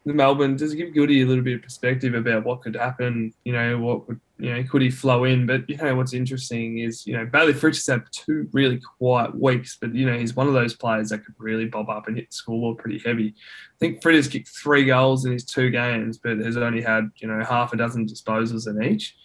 the 0.04 0.12
Melbourne 0.12 0.56
does 0.56 0.72
it 0.72 0.76
give 0.76 0.94
Goody 0.94 1.22
a 1.22 1.26
little 1.26 1.42
bit 1.42 1.56
of 1.56 1.62
perspective 1.62 2.14
about 2.14 2.44
what 2.44 2.60
could 2.62 2.76
happen? 2.76 3.32
You 3.44 3.52
know, 3.52 3.78
what 3.78 4.06
would 4.06 4.20
you 4.38 4.54
know, 4.54 4.62
could 4.64 4.82
he 4.82 4.90
flow 4.90 5.24
in? 5.24 5.46
But 5.46 5.68
you 5.68 5.76
know 5.78 5.96
what's 5.96 6.12
interesting 6.12 6.78
is, 6.78 7.06
you 7.06 7.16
know, 7.16 7.24
Bailey 7.24 7.54
has 7.54 7.86
had 7.86 8.04
two 8.12 8.48
really 8.52 8.78
quiet 8.98 9.34
weeks, 9.34 9.78
but 9.80 9.94
you 9.94 10.06
know, 10.06 10.18
he's 10.18 10.36
one 10.36 10.46
of 10.46 10.52
those 10.52 10.74
players 10.74 11.08
that 11.08 11.24
could 11.24 11.34
really 11.38 11.66
bob 11.66 11.88
up 11.88 12.06
and 12.06 12.16
hit 12.16 12.30
the 12.30 12.34
scoreboard 12.34 12.78
pretty 12.78 12.98
heavy. 12.98 13.34
I 13.36 13.76
think 13.80 14.04
has 14.04 14.28
kicked 14.28 14.48
three 14.48 14.84
goals 14.84 15.24
in 15.24 15.32
his 15.32 15.44
two 15.44 15.70
games, 15.70 16.18
but 16.18 16.38
has 16.38 16.56
only 16.56 16.82
had, 16.82 17.10
you 17.16 17.28
know, 17.28 17.42
half 17.44 17.72
a 17.72 17.76
dozen 17.76 18.06
disposals 18.06 18.68
in 18.68 18.82
each. 18.82 19.16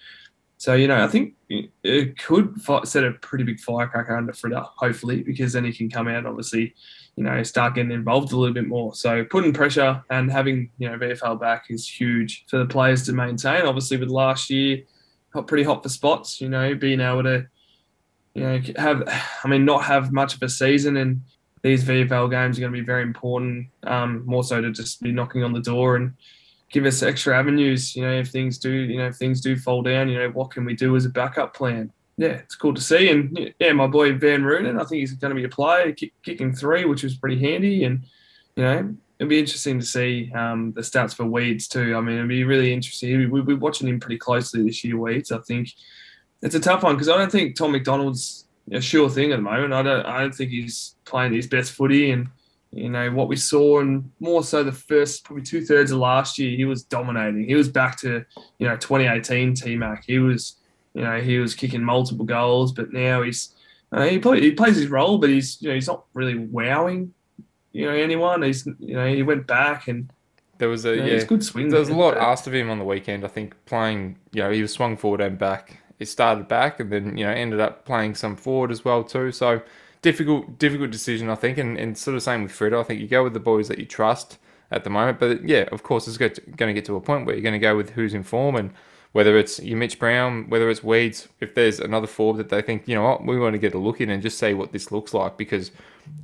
So, 0.61 0.75
you 0.75 0.87
know, 0.87 1.03
I 1.03 1.07
think 1.07 1.33
it 1.49 2.19
could 2.19 2.53
set 2.83 3.03
a 3.03 3.13
pretty 3.13 3.43
big 3.43 3.59
firecracker 3.59 4.15
under 4.15 4.31
Fritter, 4.31 4.61
hopefully, 4.75 5.23
because 5.23 5.53
then 5.53 5.65
he 5.65 5.73
can 5.73 5.89
come 5.89 6.07
out 6.07 6.27
obviously, 6.27 6.75
you 7.15 7.23
know, 7.23 7.41
start 7.41 7.73
getting 7.73 7.91
involved 7.91 8.31
a 8.31 8.37
little 8.37 8.53
bit 8.53 8.67
more. 8.67 8.93
So 8.93 9.25
putting 9.25 9.53
pressure 9.53 10.03
and 10.11 10.31
having, 10.31 10.69
you 10.77 10.87
know, 10.87 10.99
VFL 10.99 11.39
back 11.39 11.65
is 11.71 11.89
huge 11.89 12.45
for 12.47 12.59
the 12.59 12.67
players 12.67 13.07
to 13.07 13.11
maintain. 13.11 13.65
Obviously, 13.65 13.97
with 13.97 14.09
last 14.09 14.51
year, 14.51 14.83
pretty 15.47 15.63
hot 15.63 15.81
for 15.81 15.89
spots, 15.89 16.39
you 16.39 16.47
know, 16.47 16.75
being 16.75 16.99
able 16.99 17.23
to, 17.23 17.47
you 18.35 18.43
know, 18.43 18.61
have, 18.75 19.01
I 19.43 19.47
mean, 19.47 19.65
not 19.65 19.85
have 19.85 20.11
much 20.11 20.35
of 20.35 20.43
a 20.43 20.49
season 20.49 20.95
and 20.95 21.21
these 21.63 21.83
VFL 21.83 22.29
games 22.29 22.59
are 22.59 22.61
going 22.61 22.71
to 22.71 22.79
be 22.79 22.85
very 22.85 23.01
important, 23.01 23.65
um, 23.81 24.23
more 24.27 24.43
so 24.43 24.61
to 24.61 24.69
just 24.69 25.01
be 25.01 25.11
knocking 25.11 25.43
on 25.43 25.53
the 25.53 25.59
door 25.59 25.95
and, 25.95 26.13
give 26.71 26.85
us 26.85 27.03
extra 27.03 27.37
avenues. 27.37 27.95
You 27.95 28.03
know, 28.03 28.13
if 28.13 28.29
things 28.29 28.57
do, 28.57 28.71
you 28.71 28.97
know, 28.97 29.07
if 29.07 29.15
things 29.15 29.41
do 29.41 29.55
fall 29.55 29.81
down, 29.81 30.09
you 30.09 30.17
know, 30.17 30.29
what 30.29 30.51
can 30.51 30.65
we 30.65 30.73
do 30.73 30.95
as 30.95 31.05
a 31.05 31.09
backup 31.09 31.53
plan? 31.53 31.91
Yeah, 32.17 32.29
it's 32.29 32.55
cool 32.55 32.73
to 32.73 32.81
see. 32.81 33.09
And 33.09 33.53
yeah, 33.59 33.73
my 33.73 33.87
boy 33.87 34.13
Van 34.13 34.43
Rooyen, 34.43 34.79
I 34.79 34.85
think 34.85 34.99
he's 34.99 35.13
going 35.13 35.35
to 35.35 35.35
be 35.35 35.45
a 35.45 35.49
player, 35.49 35.91
kick, 35.91 36.13
kicking 36.23 36.53
three, 36.53 36.85
which 36.85 37.03
was 37.03 37.15
pretty 37.15 37.39
handy. 37.39 37.83
And 37.83 38.03
you 38.55 38.63
know, 38.63 38.95
it'll 39.19 39.29
be 39.29 39.39
interesting 39.39 39.79
to 39.79 39.85
see 39.85 40.31
um, 40.33 40.71
the 40.73 40.81
stats 40.81 41.15
for 41.15 41.25
Weeds 41.25 41.67
too. 41.67 41.95
I 41.95 42.01
mean, 42.01 42.17
it'll 42.17 42.27
be 42.27 42.43
really 42.43 42.73
interesting. 42.73 43.29
We'll 43.29 43.57
watching 43.57 43.87
him 43.87 43.99
pretty 43.99 44.17
closely 44.17 44.63
this 44.63 44.83
year, 44.83 44.97
Weeds. 44.97 45.31
I 45.31 45.39
think 45.39 45.69
it's 46.41 46.55
a 46.55 46.59
tough 46.59 46.83
one 46.83 46.95
because 46.95 47.09
I 47.09 47.17
don't 47.17 47.31
think 47.31 47.55
Tom 47.55 47.71
McDonald's 47.71 48.45
a 48.71 48.81
sure 48.81 49.09
thing 49.09 49.31
at 49.31 49.37
the 49.37 49.41
moment. 49.41 49.73
I 49.73 49.81
don't. 49.81 50.05
I 50.05 50.21
don't 50.21 50.33
think 50.33 50.51
he's 50.51 50.95
playing 51.05 51.33
his 51.33 51.47
best 51.47 51.71
footy 51.71 52.11
and 52.11 52.29
you 52.71 52.89
know 52.89 53.11
what 53.11 53.27
we 53.27 53.35
saw 53.35 53.81
and 53.81 54.09
more 54.19 54.43
so 54.43 54.63
the 54.63 54.71
first 54.71 55.25
probably 55.25 55.43
two 55.43 55.65
thirds 55.65 55.91
of 55.91 55.99
last 55.99 56.37
year 56.37 56.55
he 56.55 56.65
was 56.65 56.83
dominating 56.83 57.43
he 57.43 57.55
was 57.55 57.67
back 57.67 57.97
to 57.97 58.23
you 58.59 58.67
know 58.67 58.77
2018 58.77 59.53
t-mac 59.53 60.05
he 60.05 60.19
was 60.19 60.55
you 60.93 61.01
know 61.01 61.19
he 61.19 61.37
was 61.37 61.53
kicking 61.53 61.83
multiple 61.83 62.25
goals 62.25 62.71
but 62.71 62.93
now 62.93 63.21
he's 63.21 63.53
uh, 63.91 64.03
he, 64.03 64.17
play, 64.19 64.39
he 64.39 64.51
plays 64.51 64.77
his 64.77 64.87
role 64.87 65.17
but 65.17 65.29
he's 65.29 65.61
you 65.61 65.67
know 65.67 65.75
he's 65.75 65.87
not 65.87 66.05
really 66.13 66.37
wowing 66.37 67.13
you 67.73 67.85
know 67.85 67.93
anyone. 67.93 68.41
He's 68.43 68.65
you 68.79 68.95
know 68.95 69.07
he 69.07 69.23
went 69.23 69.47
back 69.47 69.87
and 69.87 70.11
there 70.57 70.69
was 70.69 70.85
a 70.85 70.95
you 70.95 71.01
know, 71.01 71.07
yeah, 71.07 71.23
good 71.23 71.43
swing. 71.43 71.69
there 71.69 71.79
was 71.79 71.89
a 71.89 71.95
lot 71.95 72.17
asked 72.17 72.47
of 72.47 72.53
him 72.53 72.69
on 72.69 72.79
the 72.79 72.85
weekend. 72.85 73.25
I 73.25 73.27
think 73.27 73.55
playing, 73.65 74.17
you 74.31 74.43
know, 74.43 74.51
he 74.51 74.61
was 74.61 74.71
swung 74.71 74.97
forward 74.97 75.21
and 75.21 75.37
back. 75.37 75.79
He 75.97 76.05
started 76.05 76.47
back 76.47 76.79
and 76.79 76.91
then 76.91 77.17
you 77.17 77.25
know 77.25 77.31
ended 77.31 77.59
up 77.59 77.85
playing 77.85 78.15
some 78.15 78.35
forward 78.35 78.71
as 78.71 78.83
well 78.85 79.03
too. 79.03 79.31
So 79.31 79.61
difficult, 80.01 80.57
difficult 80.57 80.91
decision 80.91 81.29
I 81.29 81.35
think, 81.35 81.57
and, 81.57 81.77
and 81.77 81.97
sort 81.97 82.15
of 82.15 82.23
same 82.23 82.43
with 82.43 82.51
Fredo. 82.51 82.79
I 82.79 82.83
think 82.83 83.01
you 83.01 83.07
go 83.07 83.23
with 83.23 83.33
the 83.33 83.39
boys 83.39 83.67
that 83.67 83.79
you 83.79 83.85
trust 83.85 84.37
at 84.71 84.83
the 84.83 84.89
moment. 84.89 85.19
But 85.19 85.47
yeah, 85.47 85.65
of 85.71 85.83
course, 85.83 86.07
it's 86.07 86.17
going 86.17 86.33
to 86.33 86.73
get 86.73 86.85
to 86.85 86.95
a 86.95 87.01
point 87.01 87.25
where 87.25 87.35
you're 87.35 87.43
going 87.43 87.53
to 87.53 87.59
go 87.59 87.75
with 87.75 87.91
who's 87.91 88.13
in 88.13 88.23
form 88.23 88.55
and 88.55 88.71
whether 89.11 89.37
it's 89.37 89.59
you 89.59 89.75
Mitch 89.75 89.99
Brown, 89.99 90.49
whether 90.49 90.69
it's 90.69 90.83
Weeds, 90.83 91.27
if 91.41 91.53
there's 91.53 91.79
another 91.79 92.07
forward 92.07 92.37
that 92.37 92.49
they 92.49 92.61
think, 92.61 92.87
you 92.87 92.95
know 92.95 93.03
what, 93.03 93.25
we 93.25 93.37
want 93.37 93.53
to 93.53 93.59
get 93.59 93.73
a 93.73 93.77
look 93.77 93.99
in 93.99 94.09
and 94.09 94.23
just 94.23 94.39
see 94.39 94.53
what 94.53 94.71
this 94.71 94.91
looks 94.91 95.13
like 95.13 95.37
because 95.37 95.71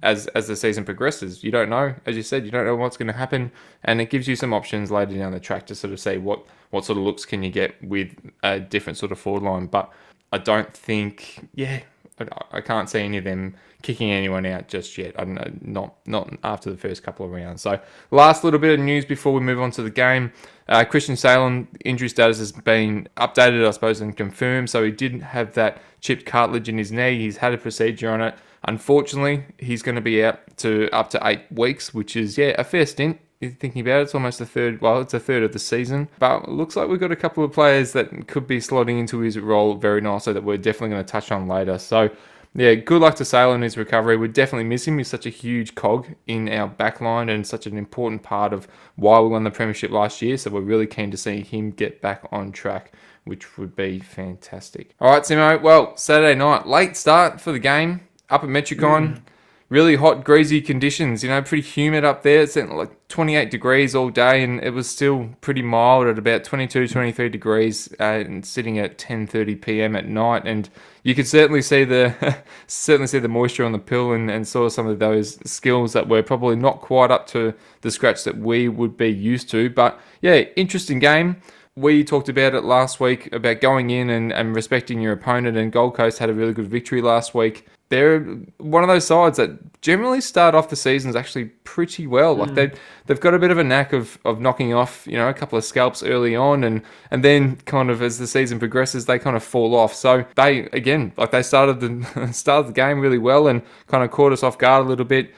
as 0.04 0.28
as 0.28 0.48
the 0.48 0.56
season 0.56 0.86
progresses, 0.86 1.44
you 1.44 1.52
don't 1.52 1.70
know, 1.70 1.94
as 2.06 2.16
you 2.16 2.24
said, 2.24 2.46
you 2.46 2.52
don't 2.52 2.66
know 2.66 2.76
what's 2.76 2.98
going 2.98 3.08
to 3.08 3.14
happen, 3.14 3.52
and 3.84 4.00
it 4.00 4.10
gives 4.10 4.28
you 4.28 4.36
some 4.36 4.54
options 4.54 4.90
later 4.90 5.18
down 5.18 5.34
the 5.34 5.40
track 5.40 5.68
to 5.68 5.76
sort 5.76 5.94
of 5.94 6.00
see 6.00 6.18
what 6.18 6.46
what 6.70 6.86
sort 6.86 6.98
of 6.98 7.04
looks 7.04 7.26
can 7.26 7.44
you 7.44 7.52
get 7.52 7.82
with 7.84 8.16
a 8.44 8.60
different 8.60 8.98
sort 8.98 9.12
of 9.12 9.20
forward 9.20 9.44
line. 9.44 9.68
But 9.68 9.92
I 10.32 10.38
don't 10.38 10.74
think, 10.74 11.48
yeah, 11.54 11.82
I, 12.52 12.62
can't 12.62 12.90
see 12.90 13.02
any 13.02 13.18
of 13.18 13.24
them 13.24 13.56
kicking 13.84 14.12
anyone 14.12 14.46
out 14.46 14.68
just 14.68 14.98
yet. 14.98 15.14
I 15.20 15.24
don't 15.24 15.36
know, 15.36 15.52
not 15.62 15.96
not 16.08 16.34
after 16.44 16.72
the 16.72 16.78
first 16.78 17.04
couple 17.04 17.26
of 17.26 17.32
rounds. 17.32 17.62
So, 17.62 17.80
last 18.10 18.44
little 18.44 18.60
bit 18.60 18.80
of 18.80 18.84
news 18.84 19.06
before 19.06 19.34
we 19.34 19.40
move 19.40 19.60
on 19.60 19.72
to 19.72 19.84
the 19.84 19.92
game. 19.92 20.32
Uh, 20.68 20.84
Christian 20.84 21.16
Salem 21.16 21.68
injury 21.86 22.10
status 22.10 22.40
has 22.40 22.52
been 22.52 23.08
updated, 23.18 23.66
I 23.66 23.72
suppose, 23.72 24.02
and 24.02 24.16
confirmed. 24.18 24.70
So 24.70 24.84
he 24.84 24.92
didn't 24.92 25.22
have 25.22 25.54
that 25.54 25.82
chipped 26.02 26.26
cartilage 26.26 26.68
in 26.68 26.78
his 26.78 26.92
knee. 26.92 27.20
He's 27.20 27.38
had 27.38 27.54
a 27.54 27.58
procedure 27.58 28.10
on 28.10 28.22
it. 28.22 28.36
Unfortunately, 28.64 29.46
he's 29.60 29.82
going 29.82 29.96
to 29.96 30.02
be 30.02 30.24
out 30.24 30.58
to 30.58 30.90
up 30.92 31.10
to 31.12 31.22
eight 31.24 31.44
weeks, 31.52 31.94
which 31.94 32.16
is 32.16 32.38
yeah 32.38 32.56
a 32.58 32.64
fair 32.64 32.86
stint. 32.86 33.20
Thinking 33.40 33.82
about 33.82 34.00
it, 34.00 34.04
it's 34.04 34.16
almost 34.16 34.42
a 34.42 34.46
third. 34.46 34.82
Well, 34.82 35.00
it's 35.02 35.14
a 35.14 35.20
third 35.20 35.44
of 35.44 35.54
the 35.54 35.60
season, 35.60 36.08
but 36.18 36.50
looks 36.50 36.76
like 36.76 36.88
we've 36.88 37.00
got 37.00 37.12
a 37.12 37.16
couple 37.16 37.44
of 37.44 37.52
players 37.52 37.92
that 37.94 38.28
could 38.28 38.48
be 38.48 38.58
slotting 38.58 39.00
into 39.00 39.20
his 39.20 39.38
role 39.38 39.76
very 39.76 40.02
nicely 40.02 40.34
that 40.34 40.44
we're 40.44 40.58
definitely 40.58 40.90
going 40.90 41.06
to 41.06 41.12
touch 41.12 41.32
on 41.32 41.48
later. 41.48 41.78
So 41.78 42.10
yeah, 42.56 42.74
good 42.74 43.02
luck 43.02 43.14
to 43.18 43.26
Sale 43.26 43.54
in 43.54 43.62
his 43.62 43.78
recovery. 43.78 44.18
We 44.18 44.28
definitely 44.28 44.64
miss 44.64 44.88
him. 44.88 44.98
He's 44.98 45.08
such 45.08 45.28
a 45.28 45.30
huge 45.30 45.76
cog 45.76 46.08
in 46.26 46.50
our 46.50 46.68
backline 46.68 47.32
and 47.32 47.46
such 47.46 47.68
an 47.68 47.78
important 47.78 48.24
part 48.24 48.54
of 48.54 48.68
why 48.96 49.20
we 49.20 49.28
won 49.30 49.44
the 49.44 49.52
premiership 49.52 49.92
last 49.92 50.24
year. 50.24 50.38
So 50.38 50.50
we're 50.50 50.62
really 50.62 50.88
keen 50.88 51.12
to 51.12 51.18
see 51.18 51.42
him 51.42 51.70
get 51.70 52.02
back 52.02 52.28
on 52.32 52.52
track, 52.52 52.94
which 53.26 53.60
would 53.60 53.76
be 53.76 54.00
fantastic. 54.00 54.96
All 55.00 55.12
right, 55.12 55.22
Simo. 55.22 55.62
Well, 55.62 55.96
Saturday 55.96 56.34
night, 56.34 56.66
late 56.66 56.98
start 56.98 57.40
for 57.40 57.52
the 57.52 57.60
game 57.60 58.02
up 58.32 58.44
at 58.44 58.50
Metricon. 58.50 59.18
Mm. 59.18 59.22
Really 59.70 59.98
hot, 59.98 60.24
greasy 60.24 60.62
conditions. 60.62 61.24
You 61.24 61.30
know, 61.30 61.42
pretty 61.42 61.68
humid 61.68 62.06
up 62.06 62.24
there. 62.24 62.42
It's 62.42 62.56
like 62.56 63.06
28 63.10 63.52
degrees 63.52 63.96
all 63.96 64.10
day, 64.10 64.42
and 64.42 64.64
it 64.64 64.70
was 64.70 64.90
still 64.90 65.32
pretty 65.42 65.62
mild 65.62 66.08
at 66.08 66.18
about 66.18 66.46
22, 66.46 66.88
23 66.88 67.28
degrees, 67.28 67.94
uh, 68.00 68.04
and 68.04 68.46
sitting 68.46 68.80
at 68.80 68.98
10:30 68.98 69.62
p.m. 69.62 69.98
at 69.98 70.08
night. 70.08 70.44
And 70.46 70.70
you 71.04 71.14
could 71.14 71.28
certainly 71.28 71.62
see 71.62 71.84
the 71.84 72.38
certainly 72.68 73.08
see 73.08 73.20
the 73.20 73.28
moisture 73.28 73.66
on 73.66 73.74
the 73.74 73.80
pill, 73.80 74.14
and, 74.14 74.32
and 74.32 74.48
saw 74.48 74.70
some 74.70 74.88
of 74.88 75.00
those 75.00 75.38
skills 75.50 75.92
that 75.92 76.08
were 76.08 76.24
probably 76.24 76.56
not 76.56 76.80
quite 76.80 77.12
up 77.12 77.28
to 77.28 77.54
the 77.82 77.92
scratch 77.92 78.24
that 78.24 78.38
we 78.38 78.70
would 78.70 78.96
be 78.96 79.12
used 79.12 79.50
to. 79.50 79.70
But 79.70 80.00
yeah, 80.22 80.46
interesting 80.56 81.00
game 81.00 81.42
we 81.76 82.04
talked 82.04 82.28
about 82.28 82.56
it 82.56 82.64
last 82.64 83.00
week 83.00 83.32
about 83.32 83.62
going 83.62 83.92
in 83.92 84.10
and, 84.10 84.34
and 84.34 84.56
respecting 84.56 85.00
your 85.00 85.14
opponent, 85.14 85.56
and 85.58 85.72
Gold 85.72 85.94
Coast 85.94 86.18
had 86.18 86.28
a 86.28 86.34
really 86.34 86.52
good 86.52 86.68
victory 86.68 87.04
last 87.04 87.36
week. 87.36 87.68
They're 87.90 88.20
one 88.58 88.84
of 88.84 88.90
those 88.90 89.08
sides 89.08 89.38
that 89.38 89.82
generally 89.82 90.20
start 90.20 90.56
off 90.56 90.70
the 90.70 90.76
seasons 90.76 91.16
actually 91.16 91.46
pretty 91.46 92.06
well. 92.06 92.36
Like 92.36 92.54
they 92.54 92.72
they've 93.06 93.20
got 93.20 93.34
a 93.34 93.40
bit 93.40 93.52
of 93.52 93.58
a 93.58 93.64
knack 93.64 93.94
of, 93.94 94.18
of 94.26 94.42
knocking 94.42 94.74
off, 94.74 95.08
you 95.08 95.18
know, 95.18 95.30
a 95.30 95.34
couple 95.34 95.58
of 95.58 95.64
scalps 95.64 96.04
early 96.04 96.36
on 96.36 96.64
and 96.64 96.82
and 97.12 97.24
then 97.24 97.56
kind 97.66 97.90
of 97.90 98.02
as 98.02 98.18
the 98.18 98.28
season 98.28 98.60
progresses 98.60 99.06
they 99.06 99.20
kind 99.20 99.38
of 99.38 99.44
fall 99.44 99.76
off. 99.76 99.94
So 99.94 100.26
they 100.36 100.62
again, 100.74 101.14
like 101.18 101.32
they 101.32 101.44
started 101.44 101.80
the 101.80 102.32
started 102.34 102.70
the 102.70 102.74
game 102.74 103.00
really 103.00 103.18
well 103.18 103.48
and 103.48 103.62
kind 103.88 104.04
of 104.04 104.12
caught 104.12 104.34
us 104.34 104.44
off 104.44 104.58
guard 104.58 104.86
a 104.86 104.90
little 104.90 105.06
bit 105.06 105.34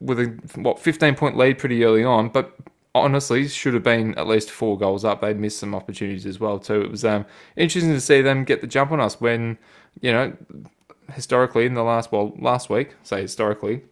with 0.00 0.18
a 0.18 0.24
what 0.56 0.80
15 0.80 1.14
point 1.14 1.36
lead 1.36 1.58
pretty 1.58 1.84
early 1.84 2.02
on, 2.02 2.28
but 2.28 2.56
honestly 2.94 3.48
should 3.48 3.74
have 3.74 3.82
been 3.82 4.14
at 4.18 4.26
least 4.26 4.50
four 4.50 4.76
goals 4.76 5.04
up. 5.04 5.20
They 5.20 5.34
missed 5.34 5.58
some 5.58 5.74
opportunities 5.74 6.26
as 6.26 6.40
well 6.40 6.58
too. 6.58 6.82
It 6.82 6.90
was 6.90 7.04
um, 7.04 7.24
interesting 7.56 7.92
to 7.92 8.00
see 8.00 8.20
them 8.22 8.44
get 8.44 8.60
the 8.60 8.66
jump 8.66 8.92
on 8.92 9.00
us 9.00 9.20
when 9.20 9.58
you 10.00 10.12
know 10.12 10.36
historically 11.10 11.66
in 11.66 11.74
the 11.74 11.82
last 11.82 12.12
well 12.12 12.34
last 12.38 12.70
week 12.70 12.94
say 13.02 13.22
historically. 13.22 13.82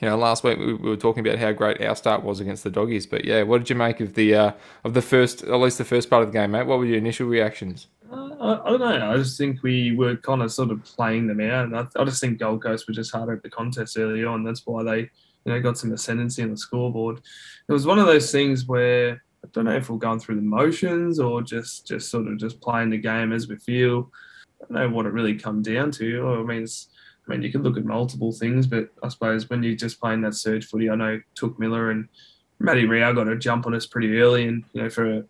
You 0.00 0.08
know, 0.08 0.16
last 0.16 0.42
week 0.42 0.58
we 0.58 0.74
we 0.74 0.90
were 0.90 0.96
talking 0.96 1.26
about 1.26 1.38
how 1.38 1.52
great 1.52 1.80
our 1.80 1.94
start 1.94 2.24
was 2.24 2.40
against 2.40 2.64
the 2.64 2.70
doggies, 2.70 3.06
but 3.06 3.24
yeah, 3.24 3.42
what 3.42 3.58
did 3.58 3.70
you 3.70 3.76
make 3.76 4.00
of 4.00 4.14
the 4.14 4.34
uh, 4.34 4.52
of 4.82 4.94
the 4.94 5.02
first, 5.02 5.44
at 5.44 5.54
least 5.54 5.78
the 5.78 5.84
first 5.84 6.10
part 6.10 6.22
of 6.22 6.32
the 6.32 6.38
game, 6.38 6.50
mate? 6.50 6.66
What 6.66 6.78
were 6.78 6.84
your 6.84 6.98
initial 6.98 7.28
reactions? 7.28 7.86
Uh, 8.10 8.34
I, 8.40 8.66
I 8.66 8.70
don't 8.76 8.80
know. 8.80 9.12
I 9.12 9.16
just 9.16 9.38
think 9.38 9.62
we 9.62 9.94
were 9.94 10.16
kind 10.16 10.42
of 10.42 10.52
sort 10.52 10.70
of 10.70 10.84
playing 10.84 11.28
them 11.28 11.40
out, 11.40 11.66
and 11.66 11.76
I, 11.76 11.86
I 11.96 12.04
just 12.04 12.20
think 12.20 12.38
Gold 12.38 12.62
Coast 12.62 12.88
were 12.88 12.94
just 12.94 13.12
harder 13.12 13.34
at 13.34 13.42
the 13.42 13.50
contest 13.50 13.96
early 13.96 14.24
on. 14.24 14.42
That's 14.42 14.66
why 14.66 14.82
they, 14.82 14.98
you 14.98 15.08
know, 15.46 15.60
got 15.60 15.78
some 15.78 15.92
ascendancy 15.92 16.42
on 16.42 16.50
the 16.50 16.56
scoreboard. 16.56 17.20
It 17.68 17.72
was 17.72 17.86
one 17.86 18.00
of 18.00 18.06
those 18.06 18.32
things 18.32 18.66
where 18.66 19.22
I 19.44 19.48
don't 19.52 19.64
know 19.64 19.76
if 19.76 19.88
we're 19.88 19.98
going 19.98 20.18
through 20.18 20.36
the 20.36 20.42
motions 20.42 21.20
or 21.20 21.40
just 21.40 21.86
just 21.86 22.10
sort 22.10 22.26
of 22.26 22.36
just 22.38 22.60
playing 22.60 22.90
the 22.90 22.98
game 22.98 23.32
as 23.32 23.46
we 23.46 23.56
feel. 23.56 24.10
Don't 24.68 24.78
know 24.78 24.88
what 24.88 25.06
it 25.06 25.12
really 25.12 25.34
come 25.34 25.62
down 25.62 25.90
to. 25.92 26.28
I 26.28 26.42
mean, 26.42 26.66
I 27.26 27.30
mean, 27.30 27.42
you 27.42 27.50
could 27.50 27.62
look 27.62 27.76
at 27.76 27.84
multiple 27.84 28.32
things, 28.32 28.66
but 28.66 28.88
I 29.02 29.08
suppose 29.08 29.48
when 29.48 29.62
you're 29.62 29.76
just 29.76 30.00
playing 30.00 30.22
that 30.22 30.34
surge 30.34 30.66
footy, 30.66 30.90
I 30.90 30.94
know 30.94 31.20
Touk 31.38 31.58
Miller 31.58 31.90
and 31.90 32.08
Matty 32.58 32.86
Rowell 32.86 33.14
got 33.14 33.28
a 33.28 33.36
jump 33.36 33.66
on 33.66 33.74
us 33.74 33.86
pretty 33.86 34.18
early, 34.18 34.46
and 34.46 34.64
you 34.72 34.82
know, 34.82 34.90
for 34.90 35.26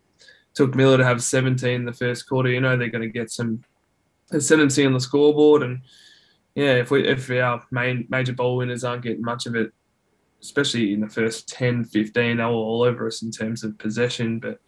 Touk 0.57 0.75
Miller 0.75 0.97
to 0.97 1.05
have 1.05 1.23
17 1.23 1.69
in 1.69 1.85
the 1.85 1.93
first 1.93 2.27
quarter, 2.27 2.49
you 2.49 2.61
know, 2.61 2.77
they're 2.77 2.89
going 2.89 3.01
to 3.01 3.09
get 3.09 3.31
some 3.31 3.63
ascendancy 4.31 4.85
on 4.85 4.93
the 4.93 4.99
scoreboard, 4.99 5.63
and 5.63 5.81
yeah, 6.55 6.73
if 6.73 6.91
we 6.91 7.07
if 7.07 7.29
our 7.31 7.63
main 7.71 8.07
major 8.09 8.33
ball 8.33 8.57
winners 8.57 8.83
aren't 8.83 9.03
getting 9.03 9.23
much 9.23 9.45
of 9.45 9.55
it, 9.55 9.71
especially 10.41 10.93
in 10.93 11.01
the 11.01 11.09
first 11.09 11.49
10, 11.49 11.85
15, 11.85 12.37
they 12.37 12.43
were 12.43 12.49
all 12.49 12.83
over 12.83 13.07
us 13.07 13.21
in 13.21 13.31
terms 13.31 13.63
of 13.63 13.77
possession, 13.77 14.39
but 14.39 14.59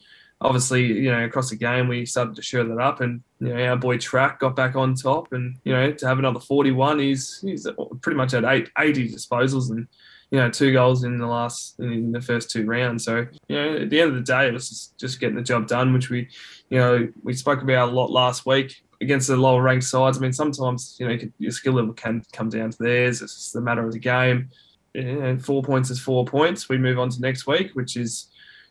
obviously, 0.42 0.86
you 0.86 1.12
know, 1.12 1.24
across 1.26 1.50
the 1.50 1.56
game, 1.56 1.88
we 1.88 2.06
started 2.06 2.36
to 2.36 2.42
show 2.42 2.64
that 2.68 2.80
up, 2.80 3.02
and 3.02 3.22
you 3.40 3.54
know, 3.54 3.66
our 3.66 3.76
boy 3.76 3.98
Track 3.98 4.40
got 4.40 4.56
back 4.56 4.76
on 4.76 4.96
top, 4.96 5.34
and 5.34 5.58
you 5.64 5.74
know, 5.74 5.92
to 5.92 6.08
have 6.08 6.20
another 6.20 6.40
41, 6.40 7.00
he's 7.00 7.40
he's 7.42 7.68
pretty 8.02 8.18
much 8.18 8.34
at 8.34 8.46
eight, 8.46 8.70
80 8.78 9.10
disposals 9.12 9.72
and 9.72 9.88
you 10.32 10.38
know 10.38 10.50
two 10.50 10.74
goals 10.74 11.06
in 11.06 11.18
the 11.18 11.26
last 11.26 11.80
in 11.80 12.12
the 12.12 12.22
first 12.22 12.52
two 12.52 12.66
rounds. 12.66 13.06
So 13.06 13.26
you 13.48 13.56
know, 13.56 13.78
at 13.78 13.90
the 13.90 14.02
end 14.02 14.10
of 14.12 14.16
the 14.16 14.22
day, 14.22 14.48
it 14.48 14.54
was 14.54 14.70
just, 14.70 14.98
just 14.98 15.20
getting 15.20 15.36
the 15.36 15.42
job 15.42 15.68
done, 15.68 15.94
which 15.94 16.10
we, 16.10 16.28
you 16.70 16.78
know, 16.78 17.08
we 17.24 17.34
spoke 17.34 17.62
about 17.62 17.90
a 17.90 17.92
lot 17.92 18.12
last 18.12 18.46
week 18.46 18.84
against 19.02 19.28
the 19.28 19.38
lower 19.38 19.62
ranked 19.62 19.86
sides. 19.86 20.18
I 20.18 20.22
mean, 20.22 20.34
sometimes 20.34 20.98
you 21.00 21.08
know 21.08 21.18
your 21.40 21.52
skill 21.52 21.74
level 21.74 21.94
can 21.94 22.24
come 22.32 22.50
down 22.50 22.72
to 22.72 22.84
theirs. 22.84 23.22
It's 23.22 23.36
just 23.36 23.56
a 23.56 23.62
matter 23.62 23.86
of 23.86 23.94
the 23.94 24.00
game. 24.00 24.50
And 24.96 25.44
four 25.44 25.62
points 25.62 25.92
is 25.92 26.00
four 26.00 26.26
points. 26.26 26.70
We 26.70 26.80
move 26.80 26.98
on 26.98 27.10
to 27.10 27.22
next 27.22 27.46
week, 27.46 27.72
which 27.74 27.96
is 27.96 28.30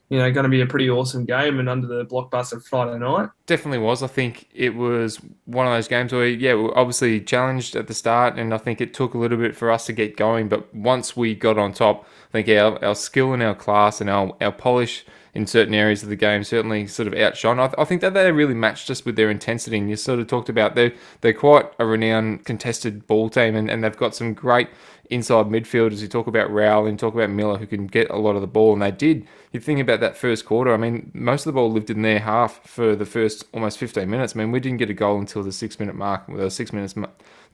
you 0.09 0.19
know, 0.19 0.31
going 0.31 0.45
to 0.45 0.51
be 0.51 0.61
a 0.61 0.67
pretty 0.67 0.89
awesome 0.89 1.25
game 1.25 1.59
and 1.59 1.69
under 1.69 1.87
the 1.87 2.05
blockbuster 2.05 2.63
Friday 2.65 2.99
night. 2.99 3.29
Definitely 3.47 3.79
was. 3.79 4.03
I 4.03 4.07
think 4.07 4.49
it 4.55 4.75
was 4.75 5.21
one 5.47 5.67
of 5.67 5.73
those 5.73 5.89
games 5.89 6.13
where, 6.13 6.29
yeah, 6.29 6.55
we 6.55 6.63
were 6.63 6.79
obviously 6.79 7.21
challenged 7.21 7.75
at 7.75 7.89
the 7.89 7.95
start, 7.95 8.39
and 8.39 8.55
I 8.55 8.59
think 8.59 8.81
it 8.81 8.95
took 8.95 9.15
a 9.15 9.19
little 9.19 9.39
bit 9.39 9.57
for 9.57 9.71
us 9.71 9.87
to 9.87 9.93
get 9.93 10.17
going. 10.17 10.49
But 10.49 10.73
once 10.75 11.17
we 11.17 11.35
got 11.35 11.59
on 11.59 11.73
top, 11.73 12.07
I 12.29 12.43
think 12.43 12.49
our, 12.49 12.85
our 12.85 12.95
skill 12.95 13.33
and 13.33 13.43
our 13.43 13.55
class 13.55 14.01
and 14.01 14.09
our, 14.09 14.37
our 14.41 14.53
polish 14.53 15.05
in 15.37 15.47
certain 15.47 15.75
areas 15.75 16.03
of 16.03 16.09
the 16.09 16.17
game 16.17 16.43
certainly 16.43 16.87
sort 16.87 17.07
of 17.07 17.15
outshone. 17.15 17.61
I, 17.61 17.67
th- 17.67 17.79
I 17.79 17.85
think 17.85 18.01
that 18.01 18.15
they 18.15 18.33
really 18.33 18.55
matched 18.55 18.91
us 18.91 19.05
with 19.05 19.17
their 19.17 19.31
intensity. 19.31 19.77
And 19.77 19.91
you 19.91 19.97
sort 19.97 20.19
of 20.19 20.27
talked 20.27 20.49
about 20.49 20.75
they're, 20.75 20.93
they're 21.21 21.35
quite 21.35 21.67
a 21.79 21.85
renowned 21.85 22.47
contested 22.47 23.07
ball 23.07 23.29
team, 23.29 23.55
and, 23.55 23.71
and 23.71 23.85
they've 23.85 23.97
got 23.97 24.15
some 24.15 24.33
great 24.33 24.69
inside 25.11 25.47
midfielders. 25.47 26.01
You 26.01 26.09
talk 26.09 26.27
about 26.27 26.51
Rowell 26.51 26.87
and 26.87 26.99
talk 26.99 27.15
about 27.15 27.31
Miller 27.31 27.59
who 27.59 27.67
can 27.67 27.87
get 27.87 28.09
a 28.11 28.17
lot 28.17 28.35
of 28.35 28.41
the 28.41 28.47
ball, 28.47 28.73
and 28.73 28.81
they 28.81 28.91
did. 28.91 29.27
You 29.53 29.61
think 29.61 29.79
about 29.79 30.01
that 30.01 30.17
first 30.17 30.47
quarter. 30.47 30.73
I 30.73 30.79
mean, 30.79 31.11
most 31.15 31.43
of 31.43 31.53
the 31.53 31.61
ball 31.61 31.71
lived 31.71 31.91
in 31.91 32.01
their 32.01 32.21
half 32.21 32.67
for 32.67 32.97
the 32.97 33.07
first 33.07 33.45
almost 33.53 33.79
15 33.79 34.09
minutes. 34.09 34.35
I 34.35 34.39
mean, 34.39 34.53
we 34.53 34.61
didn't 34.61 34.79
get 34.79 34.91
a 34.91 34.95
goal 34.95 35.19
until 35.19 35.43
the 35.43 35.53
six 35.53 35.79
minute 35.79 35.95
mark, 35.95 36.27
with 36.29 36.51
six 36.53 36.73
minutes 36.73 36.95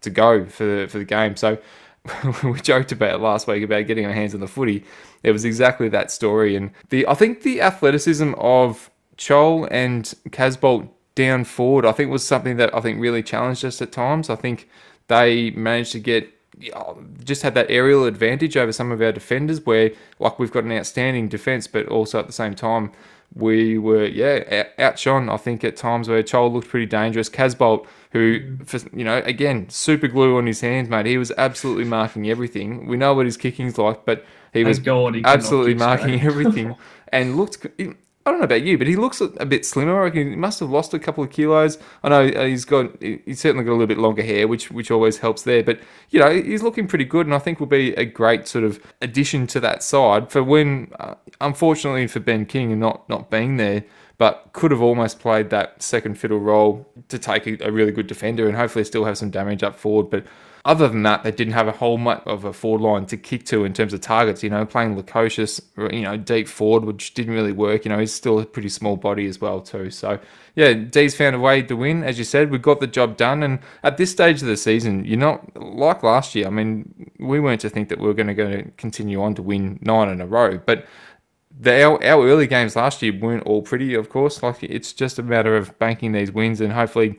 to 0.02 0.10
go 0.10 0.46
for 0.46 0.86
for 0.86 0.98
the 0.98 1.04
game. 1.04 1.36
So. 1.36 1.58
we 2.44 2.60
joked 2.60 2.92
about 2.92 3.20
last 3.20 3.46
week 3.46 3.62
about 3.62 3.86
getting 3.86 4.04
our 4.04 4.12
hands 4.12 4.34
on 4.34 4.40
the 4.40 4.48
footy. 4.48 4.84
It 5.22 5.30
was 5.32 5.44
exactly 5.44 5.88
that 5.90 6.10
story, 6.10 6.56
and 6.56 6.70
the 6.90 7.06
I 7.06 7.14
think 7.14 7.42
the 7.42 7.60
athleticism 7.60 8.34
of 8.38 8.90
Chol 9.16 9.68
and 9.70 10.04
Casboult 10.30 10.88
down 11.14 11.44
forward, 11.44 11.84
I 11.84 11.92
think 11.92 12.10
was 12.10 12.26
something 12.26 12.56
that 12.56 12.74
I 12.74 12.80
think 12.80 13.00
really 13.00 13.22
challenged 13.22 13.64
us 13.64 13.80
at 13.82 13.92
times. 13.92 14.30
I 14.30 14.36
think 14.36 14.68
they 15.08 15.50
managed 15.50 15.92
to 15.92 16.00
get 16.00 16.32
just 17.24 17.42
had 17.42 17.54
that 17.54 17.66
aerial 17.70 18.04
advantage 18.04 18.56
over 18.56 18.72
some 18.72 18.92
of 18.92 19.00
our 19.00 19.12
defenders 19.12 19.64
where 19.64 19.90
like 20.18 20.38
we've 20.38 20.52
got 20.52 20.64
an 20.64 20.72
outstanding 20.72 21.26
defense 21.26 21.66
but 21.66 21.86
also 21.88 22.18
at 22.18 22.26
the 22.26 22.32
same 22.32 22.54
time 22.54 22.92
we 23.34 23.78
were 23.78 24.04
yeah 24.04 24.64
outshone. 24.78 25.28
I 25.28 25.36
think 25.36 25.64
at 25.64 25.76
times 25.76 26.08
where 26.08 26.22
Chol 26.22 26.52
looked 26.52 26.68
pretty 26.68 26.86
dangerous. 26.86 27.28
Casboult, 27.28 27.86
who 28.10 28.58
for, 28.64 28.78
you 28.96 29.04
know 29.04 29.18
again 29.24 29.68
super 29.68 30.08
glue 30.08 30.36
on 30.36 30.46
his 30.46 30.60
hands, 30.60 30.88
mate. 30.88 31.06
He 31.06 31.18
was 31.18 31.32
absolutely 31.38 31.84
marking 31.84 32.28
everything. 32.28 32.86
We 32.86 32.96
know 32.96 33.14
what 33.14 33.26
his 33.26 33.36
kicking's 33.36 33.78
like, 33.78 34.04
but 34.04 34.24
he 34.52 34.64
was 34.64 34.78
God, 34.78 35.14
he 35.14 35.22
absolutely 35.24 35.74
marking 35.74 36.20
everything 36.20 36.76
and 37.08 37.36
looked. 37.36 37.66
I 38.24 38.30
don't 38.30 38.38
know 38.38 38.44
about 38.44 38.62
you, 38.62 38.78
but 38.78 38.86
he 38.86 38.94
looks 38.94 39.20
a 39.20 39.44
bit 39.44 39.66
slimmer. 39.66 39.98
I 39.98 40.04
reckon 40.04 40.30
he 40.30 40.36
must 40.36 40.60
have 40.60 40.70
lost 40.70 40.94
a 40.94 40.98
couple 41.00 41.24
of 41.24 41.30
kilos. 41.30 41.78
I 42.04 42.08
know 42.08 42.28
uh, 42.28 42.44
he's 42.44 42.64
got 42.64 43.02
he's 43.02 43.40
certainly 43.40 43.64
got 43.64 43.72
a 43.72 43.74
little 43.74 43.88
bit 43.88 43.98
longer 43.98 44.22
hair, 44.22 44.46
which 44.46 44.70
which 44.70 44.92
always 44.92 45.18
helps 45.18 45.42
there. 45.42 45.64
But 45.64 45.80
you 46.10 46.20
know 46.20 46.30
he's 46.30 46.62
looking 46.62 46.86
pretty 46.86 47.04
good, 47.04 47.26
and 47.26 47.34
I 47.34 47.40
think 47.40 47.58
will 47.58 47.66
be 47.66 47.94
a 47.94 48.04
great 48.04 48.46
sort 48.46 48.64
of 48.64 48.80
addition 49.00 49.48
to 49.48 49.60
that 49.60 49.82
side 49.82 50.30
for 50.30 50.42
when, 50.42 50.92
uh, 51.00 51.14
unfortunately 51.40 52.06
for 52.06 52.20
Ben 52.20 52.46
King 52.46 52.70
and 52.70 52.80
not 52.80 53.08
not 53.08 53.28
being 53.28 53.56
there, 53.56 53.82
but 54.18 54.50
could 54.52 54.70
have 54.70 54.82
almost 54.82 55.18
played 55.18 55.50
that 55.50 55.82
second 55.82 56.16
fiddle 56.16 56.38
role 56.38 56.88
to 57.08 57.18
take 57.18 57.48
a, 57.48 57.66
a 57.66 57.72
really 57.72 57.90
good 57.90 58.06
defender 58.06 58.46
and 58.46 58.56
hopefully 58.56 58.84
still 58.84 59.04
have 59.04 59.18
some 59.18 59.30
damage 59.30 59.64
up 59.64 59.74
forward. 59.74 60.10
But 60.10 60.24
other 60.64 60.86
than 60.88 61.02
that, 61.02 61.24
they 61.24 61.32
didn't 61.32 61.54
have 61.54 61.66
a 61.66 61.72
whole 61.72 61.98
much 61.98 62.22
of 62.24 62.44
a 62.44 62.52
forward 62.52 62.82
line 62.82 63.06
to 63.06 63.16
kick 63.16 63.44
to 63.46 63.64
in 63.64 63.72
terms 63.72 63.92
of 63.92 64.00
targets. 64.00 64.44
You 64.44 64.50
know, 64.50 64.64
playing 64.64 64.96
Lukosius, 64.96 65.60
you 65.92 66.02
know, 66.02 66.16
deep 66.16 66.46
forward, 66.46 66.84
which 66.84 67.14
didn't 67.14 67.34
really 67.34 67.50
work. 67.50 67.84
You 67.84 67.88
know, 67.88 67.98
he's 67.98 68.12
still 68.12 68.38
a 68.38 68.46
pretty 68.46 68.68
small 68.68 68.96
body 68.96 69.26
as 69.26 69.40
well 69.40 69.60
too. 69.60 69.90
So 69.90 70.20
yeah, 70.54 70.72
D's 70.72 71.16
found 71.16 71.34
a 71.34 71.40
way 71.40 71.62
to 71.62 71.74
win. 71.74 72.04
As 72.04 72.16
you 72.16 72.24
said, 72.24 72.50
we 72.52 72.58
got 72.58 72.78
the 72.78 72.86
job 72.86 73.16
done. 73.16 73.42
And 73.42 73.58
at 73.82 73.96
this 73.96 74.12
stage 74.12 74.40
of 74.40 74.46
the 74.46 74.56
season, 74.56 75.04
you're 75.04 75.18
not 75.18 75.56
like 75.60 76.04
last 76.04 76.34
year. 76.36 76.46
I 76.46 76.50
mean, 76.50 77.10
we 77.18 77.40
weren't 77.40 77.62
to 77.62 77.68
think 77.68 77.88
that 77.88 77.98
we 77.98 78.06
were 78.06 78.14
going 78.14 78.28
to, 78.28 78.34
going 78.34 78.64
to 78.64 78.70
continue 78.72 79.20
on 79.20 79.34
to 79.34 79.42
win 79.42 79.80
nine 79.82 80.08
in 80.10 80.20
a 80.20 80.26
row, 80.26 80.58
but 80.58 80.86
the, 81.58 81.82
our, 81.82 82.04
our 82.04 82.26
early 82.26 82.46
games 82.46 82.76
last 82.76 83.02
year 83.02 83.16
weren't 83.18 83.44
all 83.44 83.62
pretty, 83.62 83.94
of 83.94 84.08
course. 84.08 84.42
Like 84.42 84.62
it's 84.62 84.92
just 84.92 85.18
a 85.18 85.22
matter 85.22 85.56
of 85.56 85.76
banking 85.78 86.12
these 86.12 86.32
wins 86.32 86.60
and 86.60 86.72
hopefully 86.72 87.18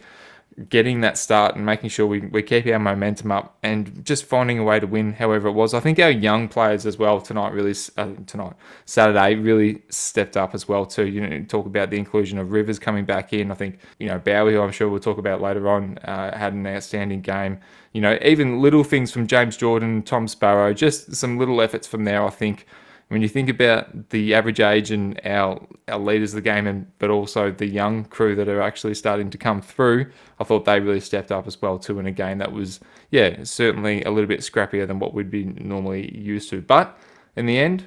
getting 0.70 1.02
that 1.02 1.18
start 1.18 1.56
and 1.56 1.66
making 1.66 1.90
sure 1.90 2.06
we, 2.06 2.20
we 2.20 2.44
keep 2.44 2.68
our 2.68 2.80
momentum 2.80 3.32
up 3.32 3.58
and 3.64 4.06
just 4.06 4.26
finding 4.26 4.60
a 4.60 4.64
way 4.64 4.80
to 4.80 4.86
win 4.86 5.14
however 5.14 5.48
it 5.48 5.54
was. 5.54 5.74
I 5.74 5.80
think 5.80 6.00
our 6.00 6.12
young 6.12 6.48
players 6.48 6.86
as 6.86 6.98
well 6.98 7.20
tonight 7.20 7.54
really 7.54 7.74
uh, 7.98 8.10
tonight 8.28 8.54
Saturday 8.86 9.36
really 9.36 9.82
stepped 9.90 10.38
up 10.38 10.54
as 10.54 10.68
well 10.68 10.86
too. 10.86 11.08
You 11.08 11.28
know, 11.28 11.44
talk 11.46 11.66
about 11.66 11.90
the 11.90 11.98
inclusion 11.98 12.38
of 12.38 12.52
Rivers 12.52 12.80
coming 12.80 13.06
back 13.06 13.34
in. 13.34 13.52
I 13.52 13.56
think 13.56 13.80
you 14.00 14.08
know 14.08 14.20
Bowey, 14.20 14.54
who 14.54 14.62
I'm 14.62 14.72
sure 14.72 14.90
we'll 14.90 15.00
talk 15.00 15.18
about 15.18 15.42
later 15.42 15.68
on, 15.70 15.98
uh, 16.00 16.38
had 16.38 16.54
an 16.54 16.68
outstanding 16.68 17.22
game. 17.22 17.60
You 17.94 18.02
know, 18.02 18.18
even 18.22 18.62
little 18.62 18.84
things 18.84 19.12
from 19.12 19.28
James 19.28 19.58
Jordan, 19.58 20.02
Tom 20.04 20.28
Sparrow, 20.28 20.74
just 20.74 21.16
some 21.16 21.38
little 21.38 21.62
efforts 21.62 21.88
from 21.88 22.04
there. 22.04 22.24
I 22.24 22.30
think 22.30 22.66
when 23.14 23.22
you 23.22 23.30
think 23.30 23.48
about 23.48 24.10
the 24.10 24.34
average 24.34 24.60
age 24.60 24.90
and 24.90 25.22
our 25.24 25.62
our 25.88 26.00
leaders 26.00 26.34
of 26.34 26.38
the 26.38 26.42
game, 26.42 26.66
and 26.66 26.88
but 26.98 27.12
also 27.12 27.52
the 27.52 27.68
young 27.68 28.06
crew 28.06 28.36
that 28.36 28.50
are 28.50 28.60
actually 28.60 28.96
starting 28.96 29.30
to 29.30 29.38
come 29.38 29.62
through, 29.62 30.10
I 30.40 30.44
thought 30.44 30.66
they 30.66 30.80
really 30.80 31.00
stepped 31.00 31.32
up 31.32 31.46
as 31.46 31.62
well 31.62 31.78
too 31.78 32.00
in 32.00 32.08
a 32.08 32.12
game 32.12 32.40
that 32.40 32.52
was 32.52 32.80
yeah 33.12 33.44
certainly 33.44 34.04
a 34.04 34.10
little 34.10 34.28
bit 34.28 34.40
scrappier 34.40 34.88
than 34.88 34.98
what 34.98 35.14
we'd 35.14 35.30
be 35.30 35.46
normally 35.46 36.18
used 36.18 36.50
to. 36.50 36.62
But 36.62 36.98
in 37.36 37.46
the 37.46 37.60
end, 37.60 37.84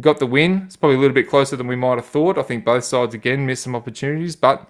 got 0.00 0.18
the 0.18 0.26
win. 0.26 0.62
It's 0.66 0.76
probably 0.76 0.96
a 0.96 1.00
little 1.00 1.14
bit 1.14 1.28
closer 1.28 1.54
than 1.54 1.68
we 1.68 1.76
might 1.76 1.98
have 1.98 2.06
thought. 2.06 2.36
I 2.36 2.42
think 2.42 2.64
both 2.64 2.82
sides 2.82 3.14
again 3.14 3.46
missed 3.46 3.62
some 3.62 3.76
opportunities, 3.76 4.34
but 4.34 4.68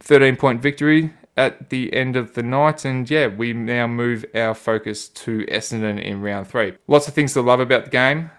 13 0.00 0.36
point 0.36 0.62
victory 0.62 1.12
at 1.36 1.68
the 1.68 1.92
end 1.92 2.16
of 2.16 2.32
the 2.32 2.42
night. 2.42 2.86
And 2.86 3.10
yeah, 3.10 3.26
we 3.26 3.52
now 3.52 3.86
move 3.86 4.24
our 4.34 4.54
focus 4.54 5.08
to 5.08 5.44
Essendon 5.48 6.02
in 6.02 6.22
round 6.22 6.48
three. 6.48 6.78
Lots 6.86 7.08
of 7.08 7.12
things 7.12 7.34
to 7.34 7.42
love 7.42 7.60
about 7.60 7.84
the 7.84 7.90
game. 7.90 8.30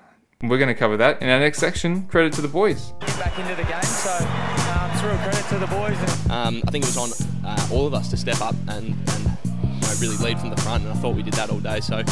We're 0.44 0.58
going 0.58 0.68
to 0.68 0.76
cover 0.76 0.98
that 0.98 1.22
in 1.22 1.30
our 1.30 1.40
next 1.40 1.60
section. 1.60 2.08
Credit 2.08 2.34
to 2.34 2.42
the 2.42 2.50
boys. 2.50 2.92
Back 2.92 3.40
into 3.40 3.56
the 3.56 3.64
game, 3.64 3.82
so 3.84 4.12
um, 4.12 4.92
it's 4.92 5.02
real 5.02 5.18
credit 5.18 5.46
to 5.48 5.58
the 5.58 5.68
boys. 5.68 6.30
Um, 6.30 6.62
I 6.68 6.72
think 6.72 6.84
it 6.84 6.88
was 6.88 6.98
on 6.98 7.10
uh, 7.46 7.70
all 7.72 7.88
of 7.88 7.94
us 7.94 8.10
to 8.10 8.18
step 8.18 8.42
up 8.42 8.54
and, 8.68 8.94
and 8.94 9.38
you 9.46 9.52
know, 9.82 9.94
really 10.02 10.18
lead 10.18 10.38
from 10.38 10.50
the 10.50 10.58
front, 10.58 10.84
and 10.84 10.92
I 10.92 10.96
thought 10.98 11.16
we 11.16 11.24
did 11.24 11.36
that 11.36 11.50
all 11.50 11.60
day. 11.60 11.80
So 11.80 12.04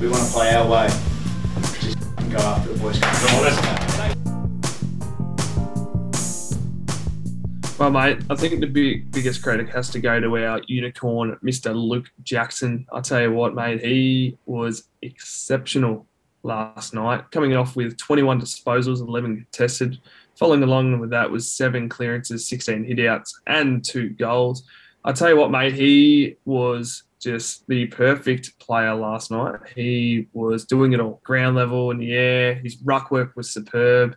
we 0.00 0.08
want 0.08 0.24
to 0.24 0.32
play 0.32 0.54
our 0.54 0.64
way. 0.68 0.86
Just 1.80 1.98
go 2.30 2.38
after 2.38 2.72
the 2.72 2.78
boys. 2.78 3.00
Well, 7.80 7.90
mate, 7.90 8.18
I 8.30 8.36
think 8.36 8.60
the 8.60 8.66
big, 8.66 9.10
biggest 9.10 9.42
credit 9.42 9.68
has 9.70 9.90
to 9.90 9.98
go 9.98 10.20
to 10.20 10.36
our 10.46 10.62
unicorn, 10.68 11.36
Mr. 11.44 11.74
Luke 11.74 12.10
Jackson. 12.22 12.86
I 12.92 13.00
tell 13.00 13.20
you 13.20 13.32
what, 13.32 13.54
mate, 13.54 13.84
he 13.84 14.38
was 14.46 14.84
exceptional 15.02 16.06
last 16.46 16.94
night, 16.94 17.30
coming 17.30 17.54
off 17.54 17.76
with 17.76 17.98
21 17.98 18.40
disposals, 18.40 19.00
11 19.00 19.36
contested. 19.36 19.98
Following 20.36 20.62
along 20.62 20.98
with 21.00 21.10
that 21.10 21.30
was 21.30 21.50
seven 21.50 21.88
clearances, 21.88 22.48
16 22.48 22.84
hitouts, 22.84 23.32
and 23.46 23.84
two 23.84 24.10
goals. 24.10 24.64
I 25.04 25.12
tell 25.12 25.30
you 25.30 25.36
what, 25.36 25.50
mate, 25.50 25.72
he 25.72 26.36
was 26.44 27.04
just 27.20 27.66
the 27.68 27.86
perfect 27.86 28.58
player 28.58 28.94
last 28.94 29.30
night. 29.30 29.60
He 29.74 30.28
was 30.32 30.64
doing 30.64 30.92
it 30.92 31.00
all 31.00 31.20
ground 31.24 31.56
level 31.56 31.90
in 31.90 31.98
the 31.98 32.12
air. 32.12 32.54
His 32.54 32.76
ruck 32.82 33.10
work 33.10 33.34
was 33.36 33.50
superb. 33.50 34.16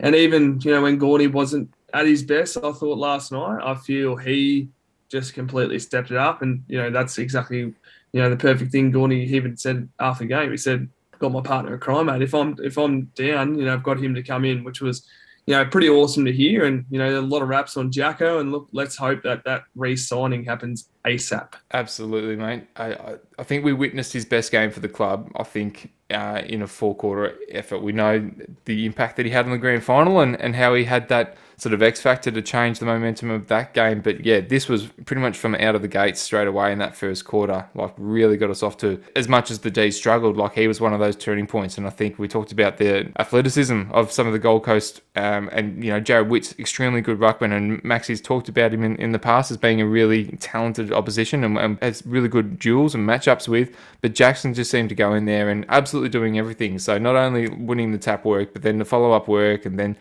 And 0.00 0.14
even, 0.14 0.60
you 0.60 0.70
know, 0.70 0.82
when 0.82 0.98
Gordy 0.98 1.26
wasn't 1.26 1.72
at 1.92 2.06
his 2.06 2.22
best, 2.22 2.56
I 2.56 2.72
thought 2.72 2.98
last 2.98 3.32
night, 3.32 3.60
I 3.62 3.74
feel 3.74 4.16
he 4.16 4.68
just 5.08 5.34
completely 5.34 5.78
stepped 5.78 6.10
it 6.10 6.16
up. 6.16 6.42
And, 6.42 6.62
you 6.68 6.78
know, 6.78 6.90
that's 6.90 7.18
exactly, 7.18 7.58
you 7.58 7.74
know, 8.22 8.30
the 8.30 8.36
perfect 8.36 8.72
thing 8.72 8.90
Gordy 8.90 9.16
even 9.34 9.56
said 9.56 9.88
after 9.98 10.24
the 10.24 10.28
game. 10.28 10.50
He 10.50 10.56
said, 10.56 10.88
got 11.18 11.32
my 11.32 11.40
partner 11.40 11.74
a 11.74 11.78
crime, 11.78 12.06
mate. 12.06 12.22
If 12.22 12.34
I'm 12.34 12.56
if 12.62 12.76
I'm 12.76 13.06
down, 13.14 13.58
you 13.58 13.64
know, 13.64 13.74
I've 13.74 13.82
got 13.82 13.98
him 13.98 14.14
to 14.14 14.22
come 14.22 14.44
in, 14.44 14.64
which 14.64 14.80
was, 14.80 15.06
you 15.46 15.54
know, 15.54 15.64
pretty 15.64 15.88
awesome 15.88 16.24
to 16.24 16.32
hear. 16.32 16.64
And 16.64 16.84
you 16.90 16.98
know, 16.98 17.18
a 17.18 17.20
lot 17.20 17.42
of 17.42 17.48
raps 17.48 17.76
on 17.76 17.90
Jacko. 17.90 18.40
And 18.40 18.52
look, 18.52 18.68
let's 18.72 18.96
hope 18.96 19.22
that 19.22 19.44
that 19.44 19.62
re-signing 19.74 20.44
happens 20.44 20.88
ASAP. 21.04 21.54
Absolutely, 21.72 22.36
mate. 22.36 22.66
I, 22.76 23.16
I, 23.38 23.42
think 23.42 23.64
we 23.64 23.72
witnessed 23.72 24.12
his 24.12 24.24
best 24.24 24.52
game 24.52 24.70
for 24.70 24.80
the 24.80 24.88
club. 24.88 25.30
I 25.36 25.44
think 25.44 25.92
uh, 26.10 26.42
in 26.46 26.62
a 26.62 26.66
four 26.66 26.94
quarter 26.94 27.36
effort, 27.50 27.82
we 27.82 27.92
know 27.92 28.30
the 28.64 28.86
impact 28.86 29.16
that 29.16 29.26
he 29.26 29.32
had 29.32 29.44
on 29.44 29.52
the 29.52 29.58
grand 29.58 29.84
final 29.84 30.20
and, 30.20 30.40
and 30.40 30.54
how 30.54 30.74
he 30.74 30.84
had 30.84 31.08
that 31.08 31.36
sort 31.58 31.74
of 31.74 31.82
X 31.82 32.00
factor 32.00 32.30
to 32.30 32.40
change 32.40 32.78
the 32.78 32.86
momentum 32.86 33.30
of 33.30 33.48
that 33.48 33.74
game. 33.74 34.00
But 34.00 34.24
yeah, 34.24 34.40
this 34.40 34.68
was 34.68 34.86
pretty 34.86 35.20
much 35.20 35.36
from 35.36 35.56
out 35.56 35.74
of 35.74 35.82
the 35.82 35.88
gates 35.88 36.20
straight 36.20 36.46
away 36.46 36.72
in 36.72 36.78
that 36.78 36.96
first 36.96 37.24
quarter. 37.24 37.68
Like 37.74 37.92
really 37.98 38.36
got 38.36 38.48
us 38.48 38.62
off 38.62 38.76
to 38.78 39.02
as 39.16 39.28
much 39.28 39.50
as 39.50 39.58
the 39.58 39.70
D 39.70 39.90
struggled. 39.90 40.36
Like 40.36 40.54
he 40.54 40.68
was 40.68 40.80
one 40.80 40.92
of 40.92 41.00
those 41.00 41.16
turning 41.16 41.48
points. 41.48 41.76
And 41.76 41.86
I 41.86 41.90
think 41.90 42.16
we 42.16 42.28
talked 42.28 42.52
about 42.52 42.78
the 42.78 43.10
athleticism 43.18 43.90
of 43.90 44.12
some 44.12 44.28
of 44.28 44.32
the 44.32 44.38
Gold 44.38 44.62
Coast 44.62 45.00
um, 45.16 45.50
and 45.52 45.82
you 45.82 45.90
know 45.90 46.00
Jarrod 46.00 46.28
Witts 46.28 46.54
extremely 46.60 47.00
good 47.00 47.18
ruckman 47.18 47.52
and 47.52 47.82
Maxi's 47.82 48.20
talked 48.20 48.48
about 48.48 48.72
him 48.72 48.84
in, 48.84 48.94
in 48.96 49.10
the 49.10 49.18
past 49.18 49.50
as 49.50 49.56
being 49.56 49.80
a 49.80 49.86
really 49.86 50.26
talented 50.38 50.92
opposition 50.92 51.42
and, 51.42 51.58
and 51.58 51.78
has 51.82 52.04
really 52.06 52.28
good 52.28 52.60
duels 52.60 52.94
and 52.94 53.06
matchups 53.06 53.48
with. 53.48 53.76
But 54.00 54.14
Jackson 54.14 54.54
just 54.54 54.70
seemed 54.70 54.90
to 54.90 54.94
go 54.94 55.12
in 55.12 55.24
there 55.24 55.50
and 55.50 55.66
absolutely 55.68 56.10
doing 56.10 56.38
everything. 56.38 56.78
So 56.78 56.98
not 56.98 57.16
only 57.16 57.48
winning 57.48 57.90
the 57.90 57.98
tap 57.98 58.24
work, 58.24 58.52
but 58.52 58.62
then 58.62 58.78
the 58.78 58.84
follow 58.84 59.10
up 59.10 59.26
work 59.26 59.66
and 59.66 59.76
then 59.76 59.96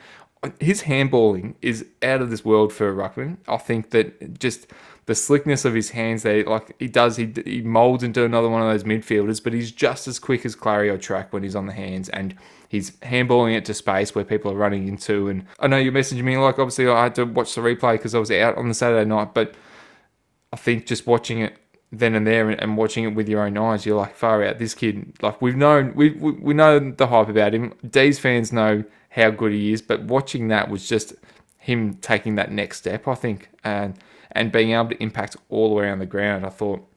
his 0.60 0.84
handballing 0.84 1.56
is 1.62 1.86
out 2.02 2.22
of 2.22 2.30
this 2.30 2.44
world 2.44 2.74
for 2.74 2.94
ruckman. 2.94 3.38
I 3.48 3.58
think 3.58 3.92
that 3.92 4.40
just 4.40 4.68
the 5.08 5.16
slickness 5.16 5.64
of 5.66 5.74
his 5.74 5.92
hands, 5.92 6.24
they 6.24 6.44
like 6.44 6.76
he 6.80 6.88
does 6.88 7.18
he 7.18 7.34
he 7.46 7.62
molds 7.62 8.04
into 8.04 8.24
another 8.24 8.50
one 8.50 8.62
of 8.62 8.68
those 8.68 8.84
midfielders, 8.84 9.44
but 9.44 9.54
he's 9.54 9.72
just 9.72 10.08
as 10.08 10.20
quick 10.20 10.46
as 10.46 10.54
Clary 10.56 10.90
or 10.90 10.98
Track 10.98 11.32
when 11.32 11.44
he's 11.44 11.56
on 11.56 11.66
the 11.66 11.74
hands 11.74 12.10
and 12.10 12.36
he's 12.70 12.92
handballing 12.98 13.56
it 13.56 13.66
to 13.66 13.74
space 13.74 14.14
where 14.14 14.26
people 14.26 14.52
are 14.52 14.56
running 14.56 14.88
into. 14.88 15.30
And 15.30 15.46
I 15.60 15.68
know 15.68 15.78
you're 15.78 15.94
messaging 15.94 16.24
me 16.24 16.38
like 16.38 16.60
obviously 16.60 16.88
I 16.88 17.04
had 17.04 17.16
to 17.16 17.24
watch 17.24 17.56
the 17.56 17.62
replay 17.62 17.94
because 17.94 18.14
I 18.16 18.20
was 18.20 18.32
out 18.32 18.58
on 18.58 18.68
the 18.68 18.74
Saturday 18.74 19.08
night, 19.08 19.34
but 19.34 19.56
I 20.52 20.58
think 20.58 20.86
just 20.86 21.08
watching 21.08 21.40
it 21.40 21.58
then 21.92 22.16
and 22.16 22.28
there 22.28 22.50
and, 22.50 22.76
watching 22.76 23.06
it 23.06 23.16
with 23.16 23.30
your 23.30 23.44
own 23.44 23.58
eyes, 23.58 23.86
you're 23.86 23.98
like 23.98 24.16
far 24.16 24.44
out. 24.44 24.60
This 24.60 24.74
kid, 24.74 25.14
like 25.22 25.42
we've 25.42 25.56
known, 25.56 25.94
we 25.96 26.12
we, 26.12 26.32
we 26.34 26.54
know 26.54 26.80
the 26.80 27.08
hype 27.08 27.30
about 27.30 27.54
him. 27.54 27.74
D's 27.90 28.20
fans 28.20 28.52
know 28.52 28.84
how 29.18 29.32
good 29.32 29.52
he 29.52 29.74
is. 29.74 29.82
But 29.82 30.04
watching 30.04 30.48
that 30.48 30.70
was 30.70 30.88
just 30.88 31.14
him 31.58 31.96
taking 31.96 32.36
that 32.36 32.52
next 32.52 32.78
step, 32.78 33.08
I 33.08 33.16
think, 33.16 33.50
and 33.64 33.96
and 34.32 34.52
being 34.52 34.72
able 34.72 34.90
to 34.90 35.04
impact 35.04 35.36
all 35.50 35.70
the 35.70 35.76
way 35.76 35.86
around 35.86 36.00
the 36.00 36.06
ground. 36.06 36.46
I 36.46 36.50
thought 36.50 36.88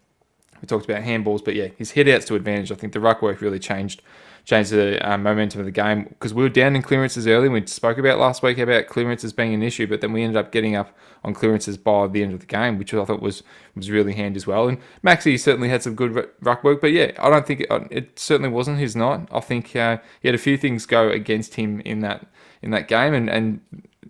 we 0.61 0.66
talked 0.66 0.85
about 0.85 1.02
handballs, 1.02 1.44
but 1.44 1.54
yeah, 1.54 1.68
his 1.76 1.92
hit 1.92 2.06
outs 2.09 2.26
to 2.26 2.35
advantage. 2.35 2.70
I 2.70 2.74
think 2.74 2.92
the 2.92 3.00
ruck 3.00 3.22
work 3.22 3.40
really 3.40 3.59
changed 3.59 4.02
changed 4.44 4.70
the 4.70 4.98
um, 5.09 5.22
momentum 5.22 5.61
of 5.61 5.66
the 5.66 5.72
game 5.72 6.05
because 6.05 6.35
we 6.35 6.42
were 6.42 6.48
down 6.48 6.76
in 6.76 6.83
clearances 6.83 7.26
early. 7.26 7.48
We 7.48 7.66
spoke 7.66 7.98
about 7.98 8.18
last 8.18 8.42
week 8.42 8.59
about 8.59 8.87
clearances 8.87 9.33
being 9.33 9.55
an 9.55 9.62
issue, 9.62 9.87
but 9.87 10.00
then 10.00 10.12
we 10.12 10.22
ended 10.22 10.37
up 10.37 10.53
getting 10.53 10.74
up 10.76 10.96
on 11.22 11.35
clearances 11.35 11.76
by 11.76 12.07
the 12.07 12.22
end 12.22 12.33
of 12.33 12.40
the 12.40 12.46
game, 12.46 12.79
which 12.79 12.94
I 12.94 13.05
thought 13.05 13.20
was 13.20 13.42
was 13.74 13.90
really 13.90 14.14
handy 14.14 14.37
as 14.37 14.46
well. 14.46 14.68
And 14.68 14.79
Maxi 15.05 15.38
certainly 15.38 15.68
had 15.68 15.83
some 15.83 15.94
good 15.94 16.29
ruck 16.40 16.64
work, 16.64 16.81
but 16.81 16.92
yeah, 16.92 17.12
I 17.18 17.31
don't 17.31 17.46
think 17.46 17.61
it, 17.61 17.68
it 17.90 18.18
certainly 18.18 18.50
wasn't 18.50 18.79
his 18.79 18.96
night. 18.96 19.29
I 19.31 19.40
think 19.40 19.74
uh, 19.76 19.98
he 20.20 20.29
had 20.29 20.35
a 20.35 20.38
few 20.38 20.57
things 20.57 20.87
go 20.87 21.09
against 21.09 21.55
him 21.55 21.81
in 21.81 22.00
that 22.00 22.26
in 22.62 22.70
that 22.70 22.88
game, 22.88 23.14
and 23.14 23.29
and 23.29 23.61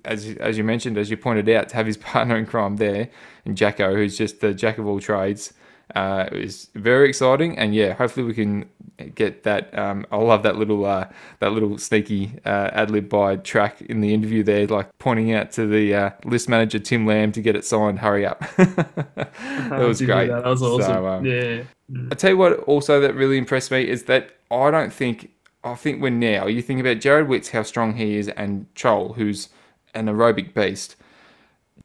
as 0.04 0.36
as 0.40 0.56
you 0.58 0.64
mentioned, 0.64 0.98
as 0.98 1.10
you 1.10 1.16
pointed 1.16 1.48
out, 1.48 1.68
to 1.70 1.76
have 1.76 1.86
his 1.86 1.96
partner 2.12 2.36
in 2.36 2.46
crime 2.46 2.76
there, 2.76 3.08
and 3.44 3.56
Jacko, 3.56 3.94
who's 3.94 4.16
just 4.16 4.40
the 4.40 4.54
jack 4.54 4.78
of 4.78 4.86
all 4.86 5.00
trades. 5.00 5.52
Uh, 5.96 6.28
was 6.30 6.70
very 6.76 7.08
exciting, 7.08 7.58
and 7.58 7.74
yeah, 7.74 7.92
hopefully 7.94 8.24
we 8.24 8.32
can 8.32 8.64
get 9.08 9.42
that. 9.44 9.76
Um, 9.76 10.06
I 10.10 10.16
love 10.16 10.42
that 10.42 10.56
little 10.56 10.84
uh, 10.84 11.08
that 11.38 11.52
little 11.52 11.78
sneaky 11.78 12.32
uh, 12.44 12.70
ad 12.72 12.90
lib 12.90 13.08
by 13.08 13.36
track 13.36 13.80
in 13.82 14.00
the 14.00 14.14
interview 14.14 14.42
there, 14.42 14.66
like 14.66 14.88
pointing 14.98 15.32
out 15.32 15.52
to 15.52 15.66
the 15.66 15.94
uh, 15.94 16.10
list 16.24 16.48
manager 16.48 16.78
Tim 16.78 17.06
Lamb 17.06 17.32
to 17.32 17.42
get 17.42 17.56
it 17.56 17.64
signed. 17.64 18.00
Hurry 18.00 18.26
up! 18.26 18.40
that 18.56 19.70
was 19.70 20.00
great. 20.02 20.28
That, 20.28 20.44
that 20.44 20.50
was 20.50 20.62
awesome. 20.62 20.92
So, 20.92 21.06
um, 21.06 21.24
yeah. 21.24 21.62
I 22.10 22.14
tell 22.14 22.30
you 22.30 22.36
what, 22.36 22.60
also 22.60 23.00
that 23.00 23.14
really 23.14 23.36
impressed 23.36 23.70
me 23.70 23.88
is 23.88 24.04
that 24.04 24.30
I 24.50 24.70
don't 24.70 24.92
think 24.92 25.30
I 25.62 25.74
think 25.74 26.02
when 26.02 26.18
now 26.18 26.46
you 26.46 26.62
think 26.62 26.80
about 26.80 26.98
Jarrod 26.98 27.26
Witts, 27.26 27.50
how 27.50 27.62
strong 27.62 27.94
he 27.94 28.16
is, 28.16 28.28
and 28.28 28.66
Chol, 28.74 29.16
who's 29.16 29.48
an 29.94 30.06
aerobic 30.06 30.54
beast. 30.54 30.96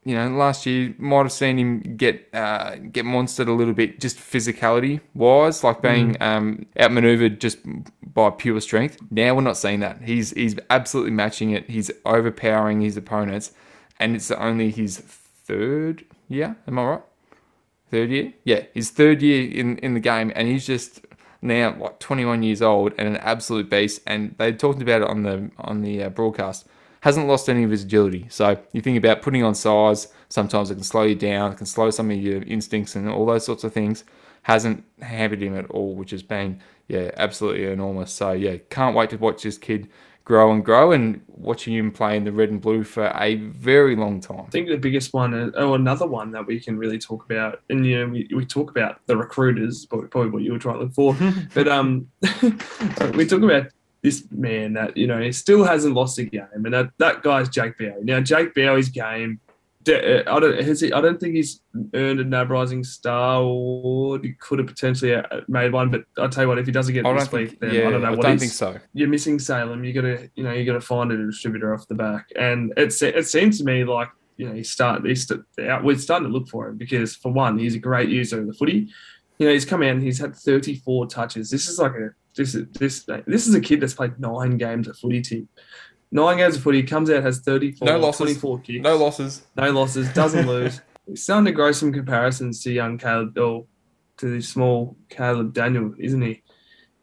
You 0.03 0.15
know, 0.15 0.29
last 0.29 0.65
year 0.65 0.93
might 0.99 1.23
have 1.23 1.31
seen 1.31 1.57
him 1.57 1.79
get 1.97 2.29
uh, 2.33 2.75
get 2.75 3.05
monstered 3.05 3.47
a 3.47 3.51
little 3.51 3.73
bit, 3.73 3.99
just 3.99 4.17
physicality 4.17 5.01
wise, 5.13 5.63
like 5.63 5.81
being 5.81 6.15
um, 6.21 6.65
outmaneuvered 6.79 7.41
just 7.41 7.57
by 8.13 8.29
pure 8.29 8.61
strength. 8.61 8.97
Now 9.09 9.35
we're 9.35 9.41
not 9.41 9.57
seeing 9.57 9.79
that. 9.79 10.03
He's 10.03 10.31
he's 10.31 10.55
absolutely 10.69 11.11
matching 11.11 11.51
it. 11.51 11.69
He's 11.69 11.89
overpowering 12.05 12.81
his 12.81 12.97
opponents, 12.97 13.51
and 13.99 14.15
it's 14.15 14.29
only 14.29 14.69
his 14.69 14.99
third 14.99 16.05
year. 16.27 16.55
Am 16.67 16.77
I 16.77 16.83
right? 16.83 17.01
third 17.95 18.09
year. 18.09 18.33
Yeah, 18.43 18.63
his 18.73 18.89
third 18.89 19.21
year 19.21 19.49
in 19.49 19.77
in 19.79 19.93
the 19.93 19.99
game, 19.99 20.31
and 20.35 20.47
he's 20.47 20.65
just 20.65 21.01
now 21.41 21.75
like 21.77 21.99
21 21.99 22.43
years 22.43 22.61
old 22.61 22.93
and 22.97 23.07
an 23.07 23.17
absolute 23.17 23.69
beast. 23.69 24.01
And 24.07 24.35
they 24.37 24.51
talked 24.51 24.81
about 24.81 25.01
it 25.01 25.07
on 25.07 25.23
the 25.23 25.51
on 25.57 25.81
the 25.81 26.03
uh, 26.03 26.09
broadcast. 26.09 26.67
Hasn't 27.05 27.27
lost 27.27 27.49
any 27.49 27.63
of 27.63 27.69
his 27.69 27.83
agility. 27.83 28.25
So 28.29 28.57
you 28.73 28.81
think 28.81 28.97
about 28.97 29.21
putting 29.21 29.43
on 29.43 29.53
size. 29.53 30.07
Sometimes 30.29 30.71
it 30.71 30.73
can 30.73 30.83
slow 30.83 31.03
you 31.03 31.13
down. 31.13 31.51
It 31.51 31.57
can 31.57 31.67
slow 31.67 31.91
some 31.91 32.09
of 32.09 32.17
your 32.17 32.41
instincts 32.41 32.95
and 32.95 33.07
all 33.07 33.27
those 33.27 33.45
sorts 33.45 33.63
of 33.63 33.73
things. 33.73 34.03
Hasn't 34.41 34.83
hampered 34.99 35.43
him 35.43 35.55
at 35.55 35.69
all, 35.69 35.93
which 35.93 36.09
has 36.09 36.23
been 36.23 36.63
yeah 36.87 37.11
absolutely 37.15 37.65
enormous. 37.65 38.11
So 38.11 38.31
yeah, 38.31 38.57
can't 38.71 38.95
wait 38.95 39.11
to 39.11 39.17
watch 39.17 39.43
this 39.43 39.59
kid 39.59 39.87
grow 40.23 40.51
and 40.51 40.65
grow 40.65 40.93
and 40.93 41.21
watching 41.27 41.75
him 41.75 41.91
play 41.91 42.17
in 42.17 42.23
the 42.23 42.31
red 42.31 42.49
and 42.49 42.59
blue 42.59 42.83
for 42.83 43.13
a 43.15 43.35
very 43.35 43.95
long 43.95 44.19
time. 44.19 44.45
I 44.47 44.49
think 44.49 44.67
the 44.67 44.75
biggest 44.75 45.13
one, 45.13 45.35
uh, 45.35 45.51
oh, 45.57 45.75
another 45.75 46.07
one 46.07 46.31
that 46.31 46.47
we 46.47 46.59
can 46.59 46.75
really 46.75 46.97
talk 46.97 47.23
about, 47.23 47.61
and 47.69 47.85
you 47.85 47.99
know, 47.99 48.11
we, 48.11 48.27
we 48.35 48.47
talk 48.47 48.71
about 48.71 48.99
the 49.05 49.15
recruiters, 49.15 49.85
probably 49.85 50.31
what 50.31 50.41
you 50.41 50.53
were 50.53 50.57
trying 50.57 50.79
to 50.79 50.85
look 50.85 50.93
for, 50.95 51.15
but 51.53 51.67
um, 51.67 52.07
we 53.13 53.27
talk 53.27 53.43
about 53.43 53.67
this 54.05 54.23
man 54.29 54.73
that 54.73 54.95
you 54.95 55.07
know 55.07 55.19
he 55.19 55.31
still 55.31 55.63
hasn't 55.63 55.95
lost 55.95 56.19
a 56.19 56.23
game, 56.23 56.45
and 56.53 56.73
that, 56.73 56.91
that 56.99 57.23
guy's 57.23 57.49
Jake 57.49 57.75
Bowey. 57.77 58.03
Now, 58.03 58.21
Jake 58.21 58.53
Bowey's 58.53 58.87
game, 58.87 59.39
uh, 59.89 60.21
I 60.27 60.39
don't, 60.39 60.61
has 60.61 60.79
he, 60.79 60.93
I 60.93 61.01
don't 61.01 61.19
think 61.19 61.33
he's 61.33 61.61
earned 61.95 62.19
a 62.19 62.23
NAB 62.23 62.51
Rising 62.51 62.83
Star 62.83 63.41
award. 63.41 64.23
He 64.23 64.33
could 64.33 64.59
have 64.59 64.67
potentially 64.67 65.15
uh, 65.15 65.23
made 65.47 65.73
one, 65.73 65.89
but 65.89 66.03
I'll 66.19 66.29
tell 66.29 66.43
you 66.43 66.49
what, 66.49 66.59
if 66.59 66.67
he 66.67 66.71
doesn't 66.71 66.93
get 66.93 67.03
I 67.03 67.11
it 67.11 67.19
this 67.19 67.31
week, 67.31 67.59
then 67.59 67.73
yeah, 67.73 67.87
I 67.87 67.91
don't 67.91 68.03
know 68.03 68.09
I 68.09 68.11
what 68.11 68.25
I 68.27 68.29
don't 68.29 68.39
think 68.39 68.51
so. 68.51 68.77
you're 68.93 69.09
missing 69.09 69.39
Salem. 69.39 69.83
You 69.83 69.91
gotta, 69.91 70.29
you 70.35 70.43
know, 70.43 70.53
you 70.53 70.65
gotta 70.65 70.81
find 70.81 71.11
a 71.11 71.25
distributor 71.25 71.73
off 71.73 71.87
the 71.87 71.95
back. 71.95 72.29
And 72.35 72.73
it's 72.77 73.01
it 73.01 73.25
seems 73.25 73.57
to 73.57 73.65
me 73.65 73.85
like 73.85 74.09
you 74.37 74.47
know 74.47 74.53
he's 74.53 74.69
starting. 74.69 75.07
He's 75.07 75.27
st- 75.27 75.43
we're 75.83 75.97
starting 75.97 76.27
to 76.27 76.33
look 76.33 76.47
for 76.47 76.67
him 76.67 76.77
because 76.77 77.15
for 77.15 77.31
one, 77.31 77.57
he's 77.57 77.73
a 77.73 77.79
great 77.79 78.09
user 78.09 78.39
of 78.39 78.45
the 78.45 78.53
footy. 78.53 78.87
You 79.39 79.47
know, 79.47 79.51
he's 79.51 79.65
come 79.65 79.81
out 79.81 79.89
and 79.89 80.03
he's 80.03 80.19
had 80.19 80.35
34 80.35 81.07
touches. 81.07 81.49
This 81.49 81.67
is 81.67 81.79
like 81.79 81.93
a 81.93 82.11
this 82.35 82.55
is 82.55 82.67
this 82.73 83.05
this 83.25 83.47
is 83.47 83.55
a 83.55 83.61
kid 83.61 83.81
that's 83.81 83.93
played 83.93 84.19
nine 84.19 84.57
games 84.57 84.87
at 84.87 84.95
footy 84.95 85.21
team. 85.21 85.47
Nine 86.11 86.37
games 86.37 86.55
of 86.55 86.63
footy, 86.63 86.83
comes 86.83 87.09
out, 87.09 87.23
has 87.23 87.39
34, 87.39 87.85
No 87.87 87.97
losses. 87.97 88.19
24 88.19 88.59
kicks. 88.59 88.83
No 88.83 88.95
losses. 88.95 89.41
No 89.57 89.71
losses, 89.71 90.07
doesn't 90.13 90.47
lose. 90.55 90.79
He's 91.07 91.23
starting 91.23 91.45
to 91.45 91.51
grow 91.51 91.71
some 91.71 91.91
comparisons 91.91 92.61
to 92.63 92.71
young 92.71 92.97
Caleb, 92.97 93.37
or 93.37 93.65
to 94.17 94.29
the 94.29 94.41
small 94.41 94.95
Caleb 95.09 95.53
Daniel, 95.53 95.93
isn't 95.99 96.21
he? 96.21 96.41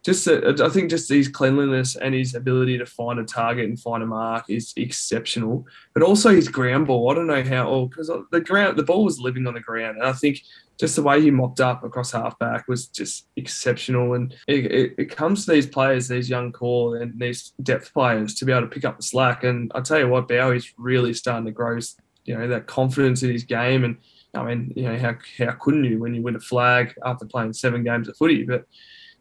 Just, 0.03 0.27
I 0.27 0.69
think, 0.69 0.89
just 0.89 1.07
his 1.07 1.29
cleanliness 1.29 1.95
and 1.95 2.13
his 2.13 2.35
ability 2.35 2.77
to 2.77 2.85
find 2.85 3.19
a 3.19 3.23
target 3.23 3.69
and 3.69 3.79
find 3.79 4.03
a 4.03 4.05
mark 4.05 4.49
is 4.49 4.73
exceptional. 4.75 5.65
But 5.93 6.03
also 6.03 6.29
his 6.35 6.49
ground 6.49 6.87
ball. 6.87 7.09
I 7.09 7.15
don't 7.15 7.27
know 7.27 7.43
how, 7.43 7.69
oh, 7.69 7.81
or 7.83 7.89
because 7.89 8.11
the 8.31 8.41
ground, 8.41 8.77
the 8.77 8.83
ball 8.83 9.05
was 9.05 9.21
living 9.21 9.47
on 9.47 9.53
the 9.53 9.61
ground, 9.61 9.97
and 9.97 10.05
I 10.05 10.11
think 10.11 10.41
just 10.77 10.95
the 10.95 11.03
way 11.03 11.21
he 11.21 11.31
mopped 11.31 11.61
up 11.61 11.83
across 11.83 12.11
halfback 12.11 12.67
was 12.67 12.87
just 12.87 13.27
exceptional. 13.37 14.15
And 14.15 14.35
it, 14.47 14.65
it, 14.65 14.95
it 14.97 15.15
comes 15.15 15.45
to 15.45 15.51
these 15.51 15.67
players, 15.67 16.07
these 16.07 16.29
young 16.29 16.51
core 16.51 16.97
and 16.97 17.17
these 17.19 17.53
depth 17.61 17.93
players, 17.93 18.35
to 18.35 18.45
be 18.45 18.51
able 18.51 18.63
to 18.63 18.67
pick 18.67 18.83
up 18.83 18.97
the 18.97 19.03
slack. 19.03 19.43
And 19.43 19.71
I 19.75 19.81
tell 19.81 19.99
you 19.99 20.09
what, 20.09 20.27
Bowey's 20.27 20.73
really 20.77 21.13
starting 21.13 21.45
to 21.45 21.51
grow, 21.51 21.79
you 22.25 22.37
know, 22.37 22.47
that 22.49 22.67
confidence 22.67 23.23
in 23.23 23.31
his 23.31 23.43
game. 23.43 23.83
And 23.83 23.97
I 24.33 24.43
mean, 24.43 24.73
you 24.75 24.83
know, 24.83 24.97
how 24.97 25.15
how 25.37 25.51
couldn't 25.53 25.85
you 25.85 25.99
when 25.99 26.15
you 26.15 26.23
win 26.23 26.35
a 26.35 26.39
flag 26.39 26.93
after 27.05 27.25
playing 27.25 27.53
seven 27.53 27.83
games 27.83 28.09
of 28.09 28.17
footy? 28.17 28.43
But 28.43 28.65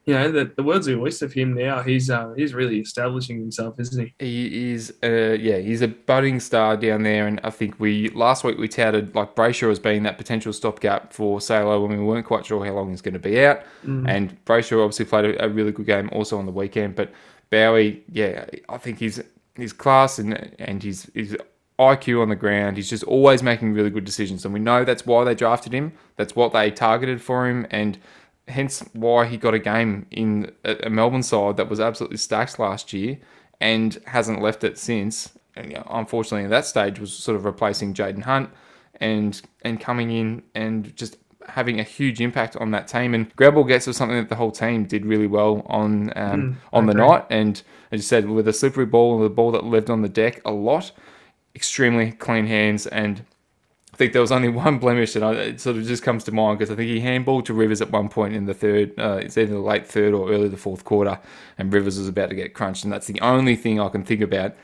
you 0.04 0.14
know, 0.14 0.32
the, 0.32 0.52
the 0.56 0.62
world's 0.64 0.88
voice 0.88 1.22
of 1.22 1.32
him 1.32 1.54
now. 1.54 1.82
He's 1.82 2.10
uh, 2.10 2.32
he's 2.36 2.54
really 2.54 2.80
establishing 2.80 3.38
himself, 3.38 3.78
isn't 3.78 4.04
he? 4.04 4.14
He 4.18 4.72
is, 4.72 4.92
uh, 5.02 5.36
yeah, 5.38 5.58
he's 5.58 5.80
a 5.80 5.88
budding 5.88 6.40
star 6.40 6.76
down 6.76 7.04
there, 7.04 7.26
and 7.28 7.40
I 7.44 7.50
think 7.50 7.78
we 7.78 8.08
last 8.08 8.42
week 8.42 8.58
we 8.58 8.66
touted 8.66 9.14
like 9.14 9.36
Brayshaw 9.36 9.70
as 9.70 9.78
being 9.78 10.02
that 10.02 10.18
potential 10.18 10.52
stopgap 10.52 11.12
for 11.12 11.40
Salo 11.40 11.86
when 11.86 11.96
we 11.96 12.04
weren't 12.04 12.26
quite 12.26 12.44
sure 12.44 12.64
how 12.64 12.72
long 12.72 12.90
he's 12.90 13.02
going 13.02 13.14
to 13.14 13.20
be 13.20 13.44
out, 13.44 13.60
and 14.08 14.44
Brayshaw 14.44 14.82
obviously 14.82 15.04
played 15.04 15.24
a, 15.24 15.44
a 15.44 15.48
really 15.48 15.70
good 15.70 15.86
game 15.86 16.08
also 16.12 16.36
on 16.36 16.46
the 16.46 16.52
weekend, 16.52 16.96
but 16.96 17.12
Bowey, 17.50 18.02
yeah, 18.10 18.46
I 18.68 18.78
think 18.78 18.98
he's 18.98 19.22
his 19.54 19.72
class 19.72 20.18
and 20.18 20.54
and 20.58 20.82
his 20.82 21.10
his 21.14 21.36
IQ 21.78 22.22
on 22.22 22.28
the 22.28 22.36
ground. 22.36 22.76
He's 22.76 22.90
just 22.90 23.04
always 23.04 23.42
making 23.42 23.72
really 23.72 23.90
good 23.90 24.04
decisions, 24.04 24.44
and 24.44 24.52
we 24.52 24.60
know 24.60 24.84
that's 24.84 25.06
why 25.06 25.22
they 25.24 25.34
drafted 25.34 25.72
him. 25.72 25.92
That's 26.16 26.34
what 26.34 26.52
they 26.52 26.70
targeted 26.70 27.22
for 27.22 27.48
him, 27.48 27.66
and 27.70 27.98
hence 28.52 28.84
why 28.92 29.26
he 29.26 29.36
got 29.36 29.54
a 29.54 29.58
game 29.58 30.06
in 30.10 30.52
a 30.64 30.90
Melbourne 30.90 31.22
side 31.22 31.56
that 31.56 31.68
was 31.68 31.80
absolutely 31.80 32.18
stacked 32.18 32.58
last 32.58 32.92
year 32.92 33.18
and 33.60 33.98
hasn't 34.06 34.40
left 34.40 34.64
it 34.64 34.78
since. 34.78 35.32
And, 35.56 35.70
you 35.70 35.76
know, 35.76 35.86
unfortunately, 35.90 36.44
at 36.44 36.50
that 36.50 36.66
stage 36.66 36.98
was 36.98 37.12
sort 37.12 37.36
of 37.36 37.44
replacing 37.44 37.94
Jayden 37.94 38.22
Hunt 38.22 38.50
and 39.00 39.40
and 39.62 39.80
coming 39.80 40.10
in 40.10 40.42
and 40.54 40.94
just 40.96 41.16
having 41.48 41.80
a 41.80 41.82
huge 41.82 42.20
impact 42.20 42.56
on 42.56 42.70
that 42.70 42.88
team. 42.88 43.14
And 43.14 43.34
grab 43.36 43.54
ball 43.54 43.64
gets 43.64 43.86
was 43.86 43.96
something 43.96 44.16
that 44.16 44.28
the 44.28 44.36
whole 44.36 44.52
team 44.52 44.84
did 44.84 45.04
really 45.04 45.26
well 45.26 45.66
on 45.66 46.12
um, 46.16 46.58
on 46.72 46.86
the 46.86 46.94
night. 46.94 47.24
And 47.30 47.60
as 47.90 47.98
you 47.98 48.04
said, 48.04 48.28
with 48.28 48.48
a 48.48 48.52
slippery 48.52 48.86
ball, 48.86 49.16
and 49.16 49.24
the 49.24 49.30
ball 49.30 49.50
that 49.52 49.64
lived 49.64 49.90
on 49.90 50.02
the 50.02 50.08
deck 50.08 50.40
a 50.44 50.52
lot, 50.52 50.92
extremely 51.54 52.12
clean 52.12 52.46
hands 52.46 52.86
and 52.86 53.24
think 54.02 54.12
there 54.12 54.22
was 54.22 54.32
only 54.32 54.48
one 54.66 54.78
blemish, 54.78 55.16
and 55.16 55.24
I, 55.24 55.32
it 55.34 55.60
sort 55.60 55.76
of 55.76 55.84
just 55.84 56.02
comes 56.02 56.24
to 56.24 56.32
mind 56.32 56.58
because 56.58 56.70
I 56.70 56.76
think 56.76 56.90
he 56.90 57.00
handballed 57.00 57.44
to 57.46 57.54
Rivers 57.54 57.80
at 57.80 57.90
one 57.90 58.08
point 58.08 58.34
in 58.34 58.46
the 58.46 58.54
third. 58.54 58.98
Uh, 58.98 59.20
it's 59.22 59.38
either 59.38 59.54
the 59.54 59.60
late 59.60 59.86
third 59.86 60.14
or 60.14 60.30
early 60.30 60.48
the 60.48 60.56
fourth 60.56 60.84
quarter, 60.84 61.18
and 61.58 61.72
Rivers 61.72 61.98
was 61.98 62.08
about 62.08 62.30
to 62.30 62.34
get 62.34 62.54
crunched, 62.54 62.84
and 62.84 62.92
that's 62.92 63.06
the 63.06 63.20
only 63.20 63.56
thing 63.56 63.80
I 63.80 63.88
can 63.88 64.04
think 64.04 64.20
about 64.20 64.54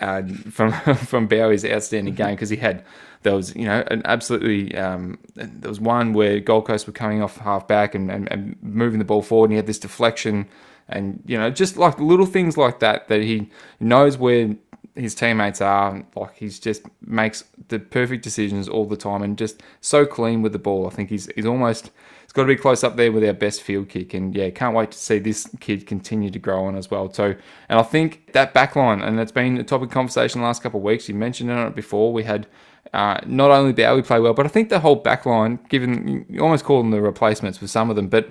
uh, 0.00 0.22
from 0.50 0.72
from 0.96 1.26
Bowey's 1.26 1.64
outstanding 1.64 2.14
game 2.14 2.34
because 2.34 2.50
he 2.50 2.56
had 2.56 2.84
there 3.22 3.34
was 3.34 3.54
you 3.54 3.64
know 3.64 3.84
an 3.88 4.02
absolutely 4.04 4.76
um, 4.76 5.18
there 5.34 5.68
was 5.68 5.80
one 5.80 6.12
where 6.12 6.40
Gold 6.40 6.66
Coast 6.66 6.86
were 6.86 6.92
coming 6.92 7.22
off 7.22 7.36
half 7.38 7.66
back 7.68 7.94
and, 7.94 8.10
and, 8.10 8.30
and 8.30 8.56
moving 8.62 8.98
the 8.98 9.04
ball 9.04 9.22
forward, 9.22 9.46
and 9.46 9.52
he 9.52 9.56
had 9.56 9.66
this 9.66 9.78
deflection, 9.78 10.46
and 10.88 11.22
you 11.26 11.38
know 11.38 11.50
just 11.50 11.76
like 11.76 11.98
little 11.98 12.26
things 12.26 12.56
like 12.56 12.80
that 12.80 13.08
that 13.08 13.22
he 13.22 13.50
knows 13.80 14.18
where 14.18 14.54
his 14.94 15.14
teammates 15.14 15.60
are. 15.60 16.04
Like 16.14 16.36
he's 16.36 16.58
just 16.58 16.82
makes 17.00 17.44
the 17.68 17.78
perfect 17.78 18.22
decisions 18.22 18.68
all 18.68 18.84
the 18.84 18.96
time 18.96 19.22
and 19.22 19.38
just 19.38 19.62
so 19.80 20.04
clean 20.04 20.42
with 20.42 20.52
the 20.52 20.58
ball. 20.58 20.86
I 20.86 20.90
think 20.90 21.10
he's 21.10 21.28
he's 21.34 21.46
almost 21.46 21.90
he's 22.22 22.32
got 22.32 22.42
to 22.42 22.48
be 22.48 22.56
close 22.56 22.84
up 22.84 22.96
there 22.96 23.10
with 23.10 23.24
our 23.24 23.32
best 23.32 23.62
field 23.62 23.88
kick. 23.88 24.14
And 24.14 24.34
yeah, 24.34 24.50
can't 24.50 24.74
wait 24.74 24.90
to 24.90 24.98
see 24.98 25.18
this 25.18 25.48
kid 25.60 25.86
continue 25.86 26.30
to 26.30 26.38
grow 26.38 26.64
on 26.64 26.76
as 26.76 26.90
well 26.90 27.08
too. 27.08 27.36
And 27.68 27.78
I 27.78 27.82
think 27.82 28.32
that 28.32 28.52
back 28.52 28.76
line, 28.76 29.00
and 29.00 29.18
it's 29.18 29.32
been 29.32 29.58
a 29.58 29.64
topic 29.64 29.88
of 29.88 29.94
conversation 29.94 30.40
the 30.40 30.46
last 30.46 30.62
couple 30.62 30.80
of 30.80 30.84
weeks. 30.84 31.08
You 31.08 31.14
mentioned 31.14 31.50
it 31.50 31.74
before. 31.74 32.12
We 32.12 32.24
had 32.24 32.46
uh, 32.92 33.20
not 33.24 33.50
only 33.50 33.72
Bowey 33.72 34.02
play 34.02 34.20
well, 34.20 34.34
but 34.34 34.44
I 34.44 34.50
think 34.50 34.68
the 34.68 34.80
whole 34.80 34.96
back 34.96 35.24
line, 35.24 35.58
given 35.68 36.26
you 36.28 36.40
almost 36.40 36.64
call 36.64 36.78
them 36.78 36.90
the 36.90 37.00
replacements 37.00 37.56
for 37.56 37.66
some 37.66 37.88
of 37.88 37.96
them, 37.96 38.08
but 38.08 38.28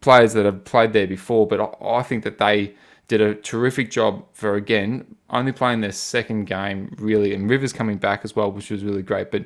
players 0.00 0.34
that 0.34 0.44
have 0.44 0.64
played 0.64 0.92
there 0.92 1.06
before. 1.06 1.48
But 1.48 1.60
I, 1.60 1.98
I 1.98 2.02
think 2.02 2.22
that 2.22 2.38
they 2.38 2.74
did 3.08 3.20
a 3.20 3.34
terrific 3.34 3.90
job 3.90 4.24
for 4.32 4.54
again 4.54 5.16
only 5.30 5.52
playing 5.52 5.80
their 5.80 5.92
second 5.92 6.44
game 6.46 6.94
really, 6.98 7.34
and 7.34 7.48
Rivers 7.50 7.72
coming 7.72 7.98
back 7.98 8.20
as 8.24 8.34
well, 8.36 8.50
which 8.50 8.70
was 8.70 8.84
really 8.84 9.02
great. 9.02 9.30
But 9.30 9.44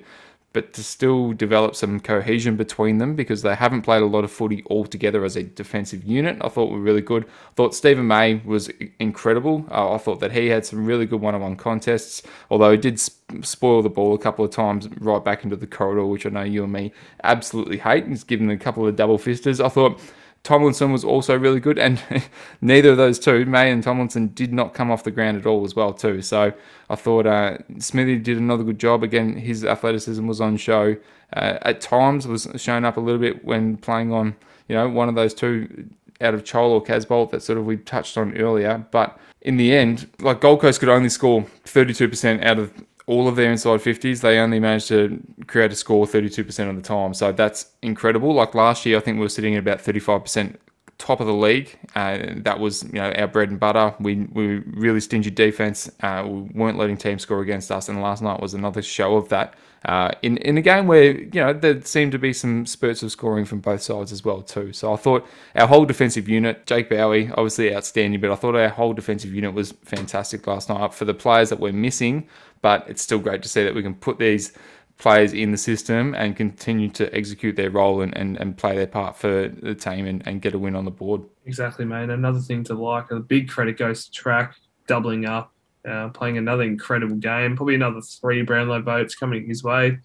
but 0.54 0.72
to 0.72 0.82
still 0.82 1.34
develop 1.34 1.76
some 1.76 2.00
cohesion 2.00 2.56
between 2.56 2.98
them 2.98 3.14
because 3.14 3.42
they 3.42 3.54
haven't 3.54 3.82
played 3.82 4.00
a 4.00 4.06
lot 4.06 4.24
of 4.24 4.32
footy 4.32 4.62
all 4.64 4.86
together 4.86 5.22
as 5.24 5.36
a 5.36 5.42
defensive 5.42 6.02
unit. 6.04 6.38
I 6.40 6.48
thought 6.48 6.70
were 6.70 6.80
really 6.80 7.02
good. 7.02 7.24
I 7.24 7.54
thought 7.54 7.74
Steven 7.74 8.06
May 8.06 8.36
was 8.46 8.70
incredible. 8.98 9.66
Uh, 9.70 9.92
I 9.92 9.98
thought 9.98 10.20
that 10.20 10.32
he 10.32 10.46
had 10.46 10.64
some 10.64 10.86
really 10.86 11.04
good 11.04 11.20
one-on-one 11.20 11.56
contests, 11.56 12.22
although 12.50 12.70
he 12.72 12.78
did 12.78 12.98
sp- 12.98 13.44
spoil 13.44 13.82
the 13.82 13.90
ball 13.90 14.14
a 14.14 14.18
couple 14.18 14.42
of 14.44 14.50
times 14.50 14.88
right 15.00 15.22
back 15.22 15.44
into 15.44 15.54
the 15.54 15.66
corridor, 15.66 16.06
which 16.06 16.24
I 16.24 16.30
know 16.30 16.42
you 16.44 16.64
and 16.64 16.72
me 16.72 16.92
absolutely 17.22 17.76
hate. 17.76 18.04
and 18.04 18.12
He's 18.12 18.24
given 18.24 18.50
a 18.50 18.56
couple 18.56 18.86
of 18.86 18.96
double 18.96 19.18
fisters. 19.18 19.60
I 19.60 19.68
thought 19.68 20.00
Tomlinson 20.42 20.92
was 20.92 21.04
also 21.04 21.38
really 21.38 21.60
good, 21.60 21.78
and 21.78 22.02
neither 22.60 22.90
of 22.90 22.96
those 22.96 23.18
two, 23.18 23.44
May 23.44 23.70
and 23.70 23.82
Tomlinson, 23.82 24.28
did 24.28 24.52
not 24.52 24.74
come 24.74 24.90
off 24.90 25.04
the 25.04 25.10
ground 25.10 25.36
at 25.36 25.46
all 25.46 25.64
as 25.64 25.74
well 25.74 25.92
too. 25.92 26.22
So 26.22 26.52
I 26.88 26.94
thought 26.94 27.26
uh, 27.26 27.58
Smithy 27.78 28.18
did 28.18 28.38
another 28.38 28.64
good 28.64 28.78
job. 28.78 29.02
Again, 29.02 29.36
his 29.36 29.64
athleticism 29.64 30.26
was 30.26 30.40
on 30.40 30.56
show. 30.56 30.96
Uh, 31.34 31.58
at 31.62 31.80
times, 31.80 32.26
was 32.26 32.48
shown 32.56 32.84
up 32.84 32.96
a 32.96 33.00
little 33.00 33.20
bit 33.20 33.44
when 33.44 33.76
playing 33.76 34.12
on, 34.12 34.34
you 34.68 34.74
know, 34.74 34.88
one 34.88 35.08
of 35.08 35.14
those 35.14 35.34
two 35.34 35.88
out 36.20 36.34
of 36.34 36.44
Chol 36.44 36.70
or 36.70 36.82
Casboult 36.82 37.30
that 37.30 37.42
sort 37.42 37.58
of 37.58 37.66
we 37.66 37.76
touched 37.76 38.16
on 38.16 38.36
earlier. 38.36 38.84
But 38.90 39.18
in 39.42 39.56
the 39.56 39.74
end, 39.74 40.08
like 40.20 40.40
Gold 40.40 40.60
Coast 40.60 40.80
could 40.80 40.88
only 40.88 41.08
score 41.08 41.46
32% 41.64 42.44
out 42.44 42.58
of 42.58 42.72
all 43.08 43.26
of 43.26 43.36
their 43.36 43.50
inside 43.50 43.80
50s. 43.80 44.20
They 44.20 44.38
only 44.38 44.60
managed 44.60 44.88
to 44.88 45.20
create 45.46 45.72
a 45.72 45.74
score 45.74 46.06
32% 46.06 46.70
of 46.70 46.76
the 46.76 46.82
time. 46.82 47.14
So 47.14 47.32
that's 47.32 47.66
incredible. 47.82 48.34
Like 48.34 48.54
last 48.54 48.84
year, 48.84 48.98
I 48.98 49.00
think 49.00 49.16
we 49.16 49.22
were 49.22 49.30
sitting 49.30 49.54
at 49.54 49.60
about 49.60 49.78
35% 49.78 50.56
top 50.98 51.20
of 51.20 51.26
the 51.26 51.32
league. 51.32 51.78
Uh, 51.94 52.18
that 52.36 52.58
was 52.58 52.82
you 52.84 53.00
know 53.00 53.10
our 53.12 53.28
bread 53.28 53.50
and 53.50 53.58
butter. 53.58 53.94
We 54.00 54.16
we 54.32 54.58
really 54.66 55.00
stingy 55.00 55.30
defense. 55.30 55.90
Uh, 56.02 56.24
we 56.26 56.40
weren't 56.54 56.76
letting 56.76 56.96
teams 56.96 57.22
score 57.22 57.40
against 57.40 57.70
us, 57.70 57.88
and 57.88 58.02
last 58.02 58.22
night 58.22 58.40
was 58.40 58.54
another 58.54 58.82
show 58.82 59.16
of 59.16 59.28
that. 59.30 59.54
Uh, 59.84 60.10
in 60.22 60.38
in 60.38 60.58
a 60.58 60.60
game 60.60 60.88
where 60.88 61.12
you 61.12 61.40
know 61.40 61.52
there 61.52 61.80
seemed 61.82 62.10
to 62.10 62.18
be 62.18 62.32
some 62.32 62.66
spurts 62.66 63.02
of 63.04 63.12
scoring 63.12 63.44
from 63.44 63.60
both 63.60 63.80
sides 63.80 64.10
as 64.10 64.24
well 64.24 64.42
too. 64.42 64.72
So 64.72 64.92
I 64.92 64.96
thought 64.96 65.26
our 65.54 65.68
whole 65.68 65.84
defensive 65.84 66.28
unit, 66.28 66.66
Jake 66.66 66.90
Bowey, 66.90 67.30
obviously 67.30 67.74
outstanding, 67.74 68.20
but 68.20 68.32
I 68.32 68.34
thought 68.34 68.56
our 68.56 68.68
whole 68.68 68.92
defensive 68.92 69.32
unit 69.32 69.54
was 69.54 69.72
fantastic 69.84 70.46
last 70.48 70.68
night. 70.68 70.92
For 70.92 71.04
the 71.04 71.14
players 71.14 71.48
that 71.50 71.60
we're 71.60 71.72
missing, 71.72 72.26
but 72.60 72.84
it's 72.88 73.02
still 73.02 73.18
great 73.18 73.42
to 73.42 73.48
see 73.48 73.64
that 73.64 73.74
we 73.74 73.82
can 73.82 73.94
put 73.94 74.18
these 74.18 74.52
players 74.98 75.32
in 75.32 75.52
the 75.52 75.56
system 75.56 76.14
and 76.14 76.36
continue 76.36 76.88
to 76.88 77.14
execute 77.14 77.54
their 77.54 77.70
role 77.70 78.00
and, 78.00 78.16
and, 78.16 78.36
and 78.38 78.58
play 78.58 78.74
their 78.74 78.86
part 78.86 79.16
for 79.16 79.48
the 79.48 79.74
team 79.74 80.06
and, 80.06 80.26
and 80.26 80.42
get 80.42 80.54
a 80.54 80.58
win 80.58 80.74
on 80.74 80.84
the 80.84 80.90
board. 80.90 81.22
Exactly, 81.46 81.84
mate. 81.84 82.10
Another 82.10 82.40
thing 82.40 82.64
to 82.64 82.74
like, 82.74 83.10
a 83.12 83.20
big 83.20 83.48
credit 83.48 83.78
goes 83.78 84.06
to 84.06 84.10
track, 84.10 84.56
doubling 84.88 85.24
up, 85.24 85.52
uh, 85.88 86.08
playing 86.08 86.36
another 86.36 86.64
incredible 86.64 87.16
game. 87.16 87.56
Probably 87.56 87.76
another 87.76 88.00
three 88.00 88.42
Brownlow 88.42 88.82
votes 88.82 89.14
coming 89.14 89.46
his 89.46 89.62
way. 89.62 89.98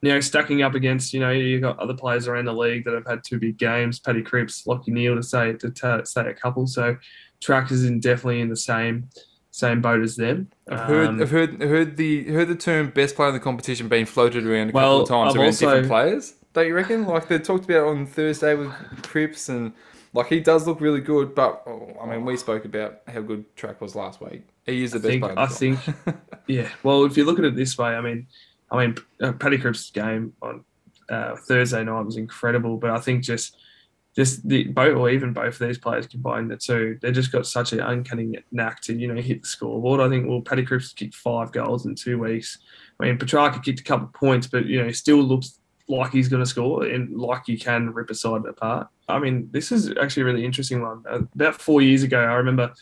You 0.00 0.10
know, 0.10 0.20
stacking 0.20 0.62
up 0.62 0.74
against, 0.74 1.14
you 1.14 1.20
know, 1.20 1.30
you've 1.30 1.62
got 1.62 1.78
other 1.78 1.94
players 1.94 2.26
around 2.26 2.46
the 2.46 2.52
league 2.52 2.84
that 2.86 2.94
have 2.94 3.06
had 3.06 3.22
two 3.22 3.38
big 3.38 3.56
games, 3.56 4.00
Paddy 4.00 4.22
Cripps, 4.22 4.64
Lachie 4.66 4.88
Neale 4.88 5.14
to 5.14 5.22
say 5.22 5.52
to, 5.52 5.70
to 5.70 6.04
say 6.04 6.26
a 6.26 6.34
couple. 6.34 6.66
So 6.66 6.96
track 7.40 7.70
is 7.70 7.84
in 7.84 8.00
definitely 8.00 8.40
in 8.40 8.48
the 8.48 8.56
same 8.56 9.08
same 9.52 9.80
boat 9.80 10.02
as 10.02 10.16
them. 10.16 10.48
I've 10.68 10.80
heard, 10.80 11.08
Um, 11.08 11.22
I've 11.22 11.30
heard, 11.30 11.62
heard 11.62 11.96
the 11.96 12.24
heard 12.24 12.48
the 12.48 12.56
term 12.56 12.88
best 12.90 13.14
player 13.14 13.28
in 13.28 13.34
the 13.34 13.40
competition 13.40 13.86
being 13.88 14.06
floated 14.06 14.44
around 14.46 14.70
a 14.70 14.72
Well, 14.72 15.00
couple 15.00 15.02
of 15.02 15.08
times 15.08 15.34
I've 15.34 15.36
around 15.40 15.46
also- 15.46 15.66
different 15.66 15.88
players. 15.88 16.34
Don't 16.54 16.66
you 16.66 16.74
reckon? 16.74 17.06
Like 17.06 17.28
they 17.28 17.38
talked 17.38 17.64
about 17.64 17.86
on 17.86 18.06
Thursday 18.06 18.54
with 18.54 18.70
Cripps, 19.04 19.48
and 19.48 19.72
like 20.12 20.26
he 20.26 20.40
does 20.40 20.66
look 20.66 20.80
really 20.80 21.00
good. 21.00 21.34
But 21.34 21.62
oh, 21.66 21.96
I 22.02 22.06
mean, 22.06 22.24
we 22.24 22.36
spoke 22.36 22.64
about 22.64 23.00
how 23.08 23.20
good 23.22 23.44
Track 23.56 23.80
was 23.80 23.94
last 23.94 24.20
week. 24.20 24.42
He 24.66 24.82
is 24.82 24.92
the 24.92 24.98
I 24.98 25.00
best 25.00 25.08
think, 25.10 25.20
player. 25.22 25.30
in 25.32 25.36
the 25.36 25.42
I 25.42 25.46
think, 25.46 26.16
yeah. 26.46 26.68
Well, 26.82 27.04
if 27.04 27.16
you 27.16 27.24
look 27.24 27.38
at 27.38 27.44
it 27.44 27.56
this 27.56 27.78
way, 27.78 27.94
I 27.94 28.00
mean, 28.00 28.26
I 28.70 28.86
mean, 28.86 28.96
uh, 29.20 29.32
Paddy 29.32 29.58
Cripps' 29.58 29.90
game 29.90 30.34
on 30.42 30.64
uh, 31.08 31.36
Thursday 31.36 31.82
night 31.84 32.02
was 32.02 32.16
incredible, 32.16 32.76
but 32.76 32.90
I 32.90 32.98
think 32.98 33.22
just, 33.22 33.56
just 34.14 34.46
the 34.46 34.64
both 34.64 34.96
or 34.96 35.10
even 35.10 35.32
both 35.32 35.60
of 35.60 35.66
these 35.66 35.78
players 35.78 36.06
combined, 36.06 36.50
the 36.50 36.56
two, 36.56 36.98
they 37.00 37.12
just 37.12 37.32
got 37.32 37.46
such 37.46 37.72
an 37.72 37.80
uncanny 37.80 38.38
knack 38.50 38.80
to 38.82 38.94
you 38.94 39.12
know 39.12 39.20
hit 39.20 39.42
the 39.42 39.48
scoreboard. 39.48 40.00
I 40.00 40.08
think 40.08 40.28
well, 40.28 40.42
Paddy 40.42 40.64
Cripps 40.64 40.92
kicked 40.92 41.14
five 41.14 41.52
goals 41.52 41.86
in 41.86 41.94
two 41.94 42.18
weeks. 42.18 42.58
I 43.00 43.06
mean, 43.06 43.18
Petrarca 43.18 43.60
kicked 43.60 43.80
a 43.80 43.84
couple 43.84 44.06
of 44.06 44.12
points, 44.12 44.46
but 44.46 44.66
you 44.66 44.82
know, 44.82 44.90
still 44.92 45.22
looks 45.22 45.58
like 45.88 46.12
he's 46.12 46.28
going 46.28 46.42
to 46.42 46.48
score 46.48 46.84
and 46.84 47.18
like 47.18 47.48
you 47.48 47.58
can 47.58 47.92
rip 47.92 48.10
a 48.10 48.14
side 48.14 48.44
apart. 48.46 48.88
I 49.08 49.18
mean, 49.18 49.48
this 49.50 49.72
is 49.72 49.92
actually 50.00 50.22
a 50.22 50.26
really 50.26 50.44
interesting 50.44 50.82
one. 50.82 51.04
Uh, 51.08 51.22
about 51.34 51.60
four 51.60 51.82
years 51.82 52.02
ago, 52.02 52.20
I 52.20 52.34
remember 52.34 52.72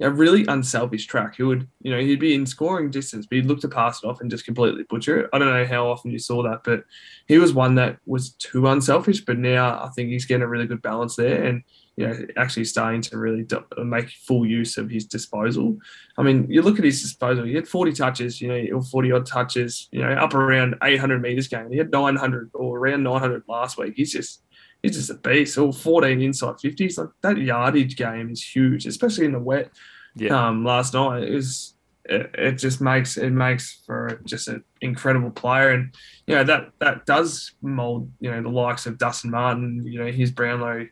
a 0.00 0.10
really 0.10 0.46
unselfish 0.46 1.06
track. 1.06 1.36
He 1.36 1.42
would, 1.42 1.68
you 1.82 1.90
know, 1.90 2.00
he'd 2.00 2.20
be 2.20 2.34
in 2.34 2.46
scoring 2.46 2.90
distance, 2.90 3.26
but 3.26 3.36
he'd 3.36 3.46
look 3.46 3.60
to 3.60 3.68
pass 3.68 4.02
it 4.02 4.06
off 4.06 4.20
and 4.20 4.30
just 4.30 4.46
completely 4.46 4.84
butcher 4.84 5.20
it. 5.20 5.30
I 5.32 5.38
don't 5.38 5.52
know 5.52 5.66
how 5.66 5.90
often 5.90 6.10
you 6.10 6.18
saw 6.18 6.42
that, 6.42 6.62
but 6.64 6.84
he 7.26 7.38
was 7.38 7.52
one 7.52 7.74
that 7.74 7.98
was 8.06 8.30
too 8.32 8.68
unselfish. 8.68 9.24
But 9.24 9.38
now 9.38 9.82
I 9.82 9.88
think 9.90 10.08
he's 10.08 10.24
getting 10.24 10.42
a 10.42 10.48
really 10.48 10.66
good 10.66 10.82
balance 10.82 11.16
there, 11.16 11.44
and 11.44 11.62
you 11.96 12.06
know, 12.06 12.18
actually 12.38 12.64
starting 12.64 13.02
to 13.02 13.18
really 13.18 13.46
make 13.84 14.08
full 14.08 14.46
use 14.46 14.78
of 14.78 14.88
his 14.88 15.04
disposal. 15.04 15.76
I 16.16 16.22
mean, 16.22 16.46
you 16.48 16.62
look 16.62 16.78
at 16.78 16.84
his 16.84 17.02
disposal. 17.02 17.44
He 17.44 17.54
had 17.54 17.68
40 17.68 17.92
touches, 17.92 18.40
you 18.40 18.48
know, 18.48 18.78
or 18.78 18.82
40 18.82 19.12
odd 19.12 19.26
touches, 19.26 19.88
you 19.92 20.00
know, 20.00 20.12
up 20.12 20.32
around 20.32 20.76
800 20.82 21.20
meters 21.20 21.48
game. 21.48 21.70
He 21.70 21.76
had 21.76 21.90
900 21.90 22.50
or 22.54 22.78
around 22.78 23.02
900 23.02 23.42
last 23.48 23.76
week. 23.76 23.94
He's 23.96 24.12
just 24.12 24.42
he's 24.82 24.96
just 24.96 25.10
a 25.10 25.14
beast. 25.14 25.58
All 25.58 25.72
14 25.72 26.20
inside 26.20 26.56
50s. 26.56 26.98
Like 26.98 27.08
that 27.22 27.38
yardage 27.38 27.96
game 27.96 28.30
is 28.30 28.42
huge, 28.42 28.86
especially 28.86 29.26
in 29.26 29.32
the 29.32 29.38
wet. 29.38 29.70
Yeah. 30.14 30.48
Um, 30.48 30.64
last 30.64 30.94
night 30.94 31.24
it 31.24 31.34
was 31.34 31.74
it, 32.04 32.30
it 32.34 32.52
just 32.52 32.80
makes 32.80 33.16
it 33.16 33.30
makes 33.30 33.82
for 33.86 34.20
just 34.24 34.48
an 34.48 34.64
incredible 34.80 35.30
player, 35.30 35.70
and 35.70 35.94
you 36.26 36.34
know 36.34 36.44
that 36.44 36.72
that 36.80 37.06
does 37.06 37.52
mold 37.62 38.10
you 38.20 38.30
know 38.30 38.42
the 38.42 38.48
likes 38.48 38.86
of 38.86 38.98
Dustin 38.98 39.30
Martin. 39.30 39.82
You 39.86 40.00
know 40.00 40.10
his 40.10 40.30
Brownlow, 40.30 40.86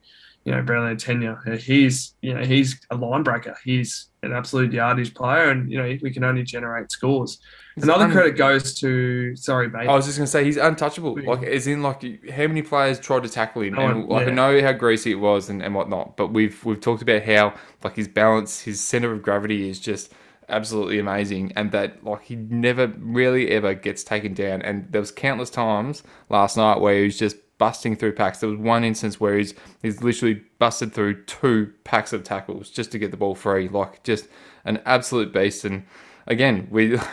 you 0.44 0.52
know 0.52 0.62
Brownlow 0.62 0.94
tenure. 0.96 1.40
He's 1.58 2.14
you 2.22 2.34
know 2.34 2.44
he's 2.44 2.80
a 2.90 2.96
line 2.96 3.22
breaker. 3.22 3.56
He's 3.64 4.07
an 4.22 4.32
absolute 4.32 4.72
yardage 4.72 5.14
player, 5.14 5.50
and 5.50 5.70
you 5.70 5.78
know 5.78 5.96
we 6.02 6.12
can 6.12 6.24
only 6.24 6.42
generate 6.42 6.90
scores. 6.90 7.38
Another 7.76 8.04
un- 8.04 8.12
credit 8.12 8.36
goes 8.36 8.74
to 8.80 9.36
sorry, 9.36 9.68
mate. 9.70 9.88
I 9.88 9.94
was 9.94 10.06
just 10.06 10.18
gonna 10.18 10.26
say 10.26 10.44
he's 10.44 10.56
untouchable. 10.56 11.18
Like, 11.24 11.44
as 11.44 11.66
in, 11.66 11.82
like, 11.82 12.28
how 12.30 12.46
many 12.48 12.62
players 12.62 12.98
tried 12.98 13.22
to 13.22 13.28
tackle 13.28 13.62
him? 13.62 13.78
And 13.78 14.08
like, 14.08 14.28
I 14.28 14.30
know 14.30 14.60
how 14.60 14.72
greasy 14.72 15.12
it 15.12 15.20
was 15.20 15.48
and, 15.48 15.62
and 15.62 15.74
whatnot, 15.74 16.16
but 16.16 16.32
we've 16.32 16.64
we've 16.64 16.80
talked 16.80 17.02
about 17.02 17.22
how 17.22 17.54
like 17.84 17.96
his 17.96 18.08
balance, 18.08 18.62
his 18.62 18.80
center 18.80 19.12
of 19.12 19.22
gravity 19.22 19.68
is 19.68 19.78
just 19.78 20.12
absolutely 20.48 20.98
amazing, 20.98 21.52
and 21.54 21.70
that 21.72 22.04
like 22.04 22.22
he 22.22 22.36
never 22.36 22.88
really 22.98 23.50
ever 23.50 23.74
gets 23.74 24.02
taken 24.02 24.34
down. 24.34 24.62
And 24.62 24.90
there 24.90 25.00
was 25.00 25.12
countless 25.12 25.50
times 25.50 26.02
last 26.28 26.56
night 26.56 26.80
where 26.80 26.98
he 26.98 27.04
was 27.04 27.18
just 27.18 27.36
busting 27.58 27.96
through 27.96 28.12
packs. 28.12 28.38
There 28.40 28.48
was 28.48 28.58
one 28.58 28.84
instance 28.84 29.20
where 29.20 29.36
he's 29.36 29.54
he's 29.82 30.02
literally 30.02 30.42
busted 30.58 30.92
through 30.92 31.24
two 31.24 31.72
packs 31.84 32.12
of 32.12 32.24
tackles 32.24 32.70
just 32.70 32.90
to 32.92 32.98
get 32.98 33.10
the 33.10 33.16
ball 33.16 33.34
free. 33.34 33.68
Like, 33.68 34.02
just 34.02 34.28
an 34.64 34.80
absolute 34.86 35.32
beast. 35.32 35.64
And 35.64 35.84
again, 36.26 36.68
we. 36.70 36.98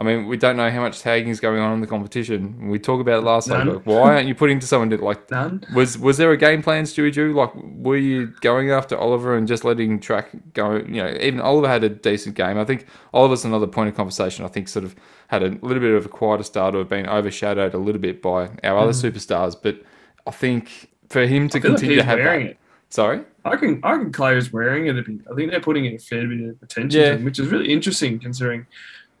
I 0.00 0.04
mean, 0.04 0.28
we 0.28 0.36
don't 0.36 0.56
know 0.56 0.70
how 0.70 0.80
much 0.80 1.00
tagging 1.00 1.28
is 1.28 1.40
going 1.40 1.60
on 1.60 1.72
in 1.74 1.80
the 1.80 1.86
competition. 1.88 2.68
We 2.68 2.78
talked 2.78 3.00
about 3.00 3.18
it 3.18 3.26
last 3.26 3.48
time. 3.48 3.66
None. 3.66 3.76
Like, 3.76 3.84
why 3.86 4.14
aren't 4.14 4.28
you 4.28 4.34
putting 4.36 4.60
to 4.60 4.66
someone 4.66 4.90
to 4.90 4.96
like? 5.04 5.28
None. 5.28 5.64
Was 5.74 5.98
was 5.98 6.18
there 6.18 6.30
a 6.30 6.36
game 6.36 6.62
plan, 6.62 6.84
Stewie 6.84 7.12
Dew? 7.12 7.32
Like, 7.32 7.50
were 7.54 7.96
you 7.96 8.28
going 8.40 8.70
after 8.70 8.96
Oliver 8.96 9.36
and 9.36 9.48
just 9.48 9.64
letting 9.64 9.98
track 9.98 10.30
go? 10.54 10.76
You 10.76 11.02
know, 11.02 11.16
even 11.20 11.40
Oliver 11.40 11.66
had 11.66 11.82
a 11.82 11.88
decent 11.88 12.36
game. 12.36 12.58
I 12.58 12.64
think 12.64 12.86
Oliver's 13.12 13.44
another 13.44 13.66
point 13.66 13.88
of 13.88 13.96
conversation. 13.96 14.44
I 14.44 14.48
think 14.48 14.68
sort 14.68 14.84
of 14.84 14.94
had 15.26 15.42
a 15.42 15.48
little 15.62 15.80
bit 15.80 15.92
of 15.94 16.06
a 16.06 16.08
quieter 16.08 16.44
start 16.44 16.76
or 16.76 16.84
been 16.84 17.08
overshadowed 17.08 17.74
a 17.74 17.78
little 17.78 18.00
bit 18.00 18.22
by 18.22 18.50
our 18.62 18.78
other 18.78 18.92
superstars. 18.92 19.56
But 19.60 19.82
I 20.28 20.30
think 20.30 20.90
for 21.08 21.26
him 21.26 21.48
to 21.48 21.58
Mm. 21.58 21.62
Like 21.64 21.70
continue 21.72 21.94
he's 21.96 22.02
to 22.04 22.06
have 22.06 22.18
wearing 22.20 22.44
that, 22.46 22.50
it. 22.52 22.58
sorry, 22.90 23.20
I 23.44 23.56
can 23.56 23.80
I 23.82 23.96
can 23.96 24.12
Clay 24.12 24.36
is 24.36 24.52
wearing 24.52 24.86
it 24.86 24.96
a 24.96 25.02
bit. 25.02 25.20
I 25.28 25.34
think 25.34 25.50
they're 25.50 25.58
putting 25.60 25.86
in 25.86 25.94
a 25.94 25.98
fair 25.98 26.24
bit 26.28 26.40
of 26.50 26.62
attention 26.62 27.00
Yeah. 27.00 27.08
to 27.10 27.16
him, 27.16 27.24
which 27.24 27.40
is 27.40 27.48
really 27.48 27.72
interesting 27.72 28.20
considering 28.20 28.64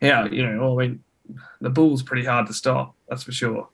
how 0.02 0.26
you 0.26 0.46
know. 0.46 0.60
Well, 0.60 0.80
I 0.80 0.86
mean, 0.88 1.04
the 1.60 1.70
Bulls 1.70 2.02
pretty 2.02 2.24
hard 2.26 2.46
to 2.46 2.52
stop. 2.54 2.94
That's 3.08 3.22
for 3.22 3.32
sure. 3.32 3.68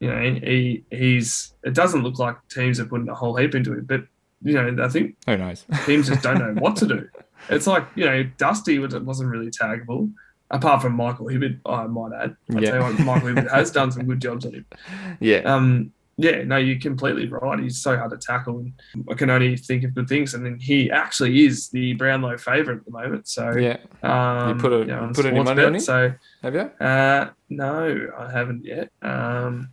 You 0.00 0.08
know, 0.10 0.20
he 0.20 0.84
he's. 0.90 1.54
It 1.62 1.74
doesn't 1.74 2.02
look 2.02 2.18
like 2.18 2.36
teams 2.48 2.78
are 2.80 2.84
putting 2.86 3.08
a 3.08 3.14
whole 3.14 3.36
heap 3.36 3.54
into 3.54 3.72
it, 3.72 3.86
but 3.86 4.04
you 4.42 4.52
know, 4.54 4.84
I 4.84 4.88
think 4.88 5.16
who 5.26 5.36
knows? 5.36 5.64
teams 5.86 6.08
just 6.08 6.22
don't 6.22 6.38
know 6.38 6.60
what 6.60 6.76
to 6.76 6.86
do. 6.86 7.08
It's 7.48 7.66
like 7.66 7.86
you 7.94 8.04
know, 8.04 8.22
Dusty 8.38 8.78
was- 8.78 8.94
wasn't 8.94 9.30
really 9.30 9.50
taggable. 9.50 10.12
Apart 10.50 10.82
from 10.82 10.92
Michael 10.92 11.26
Hibberd, 11.26 11.58
I 11.66 11.86
might 11.86 12.12
add. 12.12 12.36
I 12.54 12.58
Yeah. 12.60 12.80
what, 12.82 12.98
Michael 13.00 13.30
Hibberd 13.30 13.50
has 13.50 13.70
done 13.70 13.90
some 13.90 14.04
good 14.06 14.20
jobs 14.20 14.44
on 14.44 14.52
him. 14.52 14.66
yeah, 15.20 15.38
Um, 15.38 15.92
yeah, 16.16 16.42
no, 16.44 16.56
you're 16.56 16.78
completely 16.78 17.26
right. 17.28 17.58
He's 17.58 17.78
so 17.82 17.96
hard 17.96 18.10
to 18.12 18.16
tackle, 18.16 18.58
and 18.58 18.72
I 19.10 19.14
can 19.14 19.30
only 19.30 19.56
think 19.56 19.84
of 19.84 19.94
good 19.94 20.08
things. 20.08 20.34
And 20.34 20.44
then 20.44 20.58
he 20.60 20.90
actually 20.90 21.44
is 21.44 21.68
the 21.70 21.94
Brownlow 21.94 22.38
favourite 22.38 22.78
at 22.78 22.84
the 22.84 22.90
moment. 22.90 23.26
So, 23.28 23.50
yeah. 23.56 23.78
um, 24.02 24.58
put 24.58 24.72
a- 24.72 24.78
you 24.78 24.84
know, 24.86 25.10
put 25.14 25.26
any 25.26 25.42
money 25.42 25.62
on 25.64 25.74
him? 25.74 25.80
So, 25.80 26.12
Have 26.42 26.54
you? 26.54 26.60
uh, 26.80 27.30
no, 27.50 28.10
I 28.16 28.30
haven't 28.30 28.64
yet. 28.64 28.90
Um, 29.02 29.70